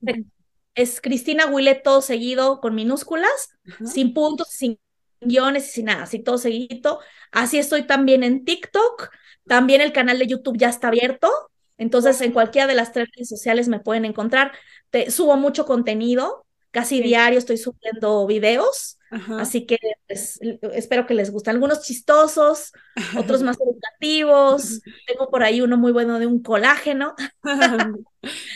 Es 0.73 1.01
Cristina 1.01 1.45
Willet 1.45 1.83
todo 1.83 2.01
seguido 2.01 2.59
con 2.61 2.75
minúsculas, 2.75 3.49
sin 3.85 4.13
puntos, 4.13 4.47
sin 4.49 4.79
guiones 5.21 5.69
y 5.69 5.71
sin 5.71 5.85
nada, 5.85 6.03
así 6.03 6.19
todo 6.19 6.37
seguido. 6.37 6.99
Así 7.31 7.57
estoy 7.57 7.83
también 7.83 8.23
en 8.23 8.45
TikTok. 8.45 9.09
También 9.47 9.81
el 9.81 9.93
canal 9.93 10.19
de 10.19 10.27
YouTube 10.27 10.57
ya 10.57 10.69
está 10.69 10.89
abierto. 10.89 11.31
Entonces, 11.77 12.21
en 12.21 12.31
cualquiera 12.31 12.67
de 12.67 12.75
las 12.75 12.91
tres 12.91 13.07
redes 13.15 13.29
sociales 13.29 13.67
me 13.67 13.79
pueden 13.79 14.05
encontrar. 14.05 14.51
Te, 14.91 15.09
subo 15.09 15.35
mucho 15.37 15.65
contenido, 15.65 16.45
casi 16.69 17.01
diario 17.01 17.39
estoy 17.39 17.57
subiendo 17.57 18.27
videos, 18.27 18.99
así 19.39 19.65
que 19.65 19.77
pues, 20.07 20.39
espero 20.73 21.07
que 21.07 21.13
les 21.13 21.31
guste. 21.31 21.49
Algunos 21.49 21.81
chistosos, 21.81 22.71
otros 23.17 23.41
más 23.41 23.57
educativos. 23.59 24.81
Tengo 25.07 25.29
por 25.29 25.43
ahí 25.43 25.61
uno 25.61 25.77
muy 25.77 25.91
bueno 25.91 26.19
de 26.19 26.27
un 26.27 26.43
colágeno. 26.43 27.15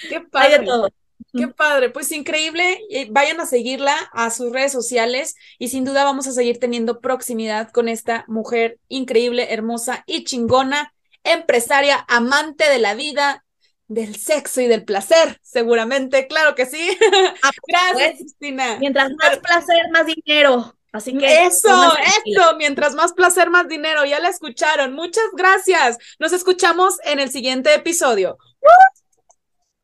Qué 0.09 0.22
padre. 0.32 0.66
todo. 0.66 0.89
Qué 1.38 1.47
padre, 1.47 1.89
pues 1.89 2.11
increíble. 2.11 2.79
Vayan 3.09 3.39
a 3.39 3.45
seguirla 3.45 3.95
a 4.13 4.29
sus 4.29 4.51
redes 4.51 4.71
sociales 4.71 5.36
y 5.59 5.69
sin 5.69 5.86
duda 5.86 6.03
vamos 6.03 6.27
a 6.27 6.31
seguir 6.31 6.59
teniendo 6.59 7.01
proximidad 7.01 7.71
con 7.71 7.89
esta 7.89 8.25
mujer 8.27 8.79
increíble, 8.88 9.53
hermosa 9.53 10.03
y 10.05 10.23
chingona 10.23 10.93
empresaria, 11.23 12.05
amante 12.07 12.69
de 12.69 12.79
la 12.79 12.93
vida, 12.93 13.43
del 13.88 14.15
sexo 14.15 14.61
y 14.61 14.67
del 14.67 14.83
placer, 14.83 15.39
seguramente, 15.43 16.27
claro 16.27 16.55
que 16.55 16.65
sí. 16.65 16.97
Ah, 17.43 17.51
Gracias, 17.67 17.97
pues, 17.97 18.17
Cristina. 18.17 18.77
Mientras 18.79 19.11
más 19.13 19.38
placer, 19.39 19.89
más 19.91 20.05
dinero. 20.05 20.75
Así 20.91 21.17
que 21.17 21.45
eso, 21.45 21.93
eso, 22.25 22.55
mientras 22.57 22.95
más 22.95 23.11
placer, 23.11 23.49
más 23.49 23.67
dinero. 23.67 24.05
Ya 24.05 24.19
la 24.19 24.29
escucharon. 24.29 24.93
Muchas 24.93 25.25
gracias. 25.33 25.97
Nos 26.19 26.31
escuchamos 26.31 26.95
en 27.03 27.19
el 27.19 27.29
siguiente 27.29 27.73
episodio. 27.73 28.38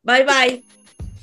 Bye 0.02 0.24
bye. 0.24 0.81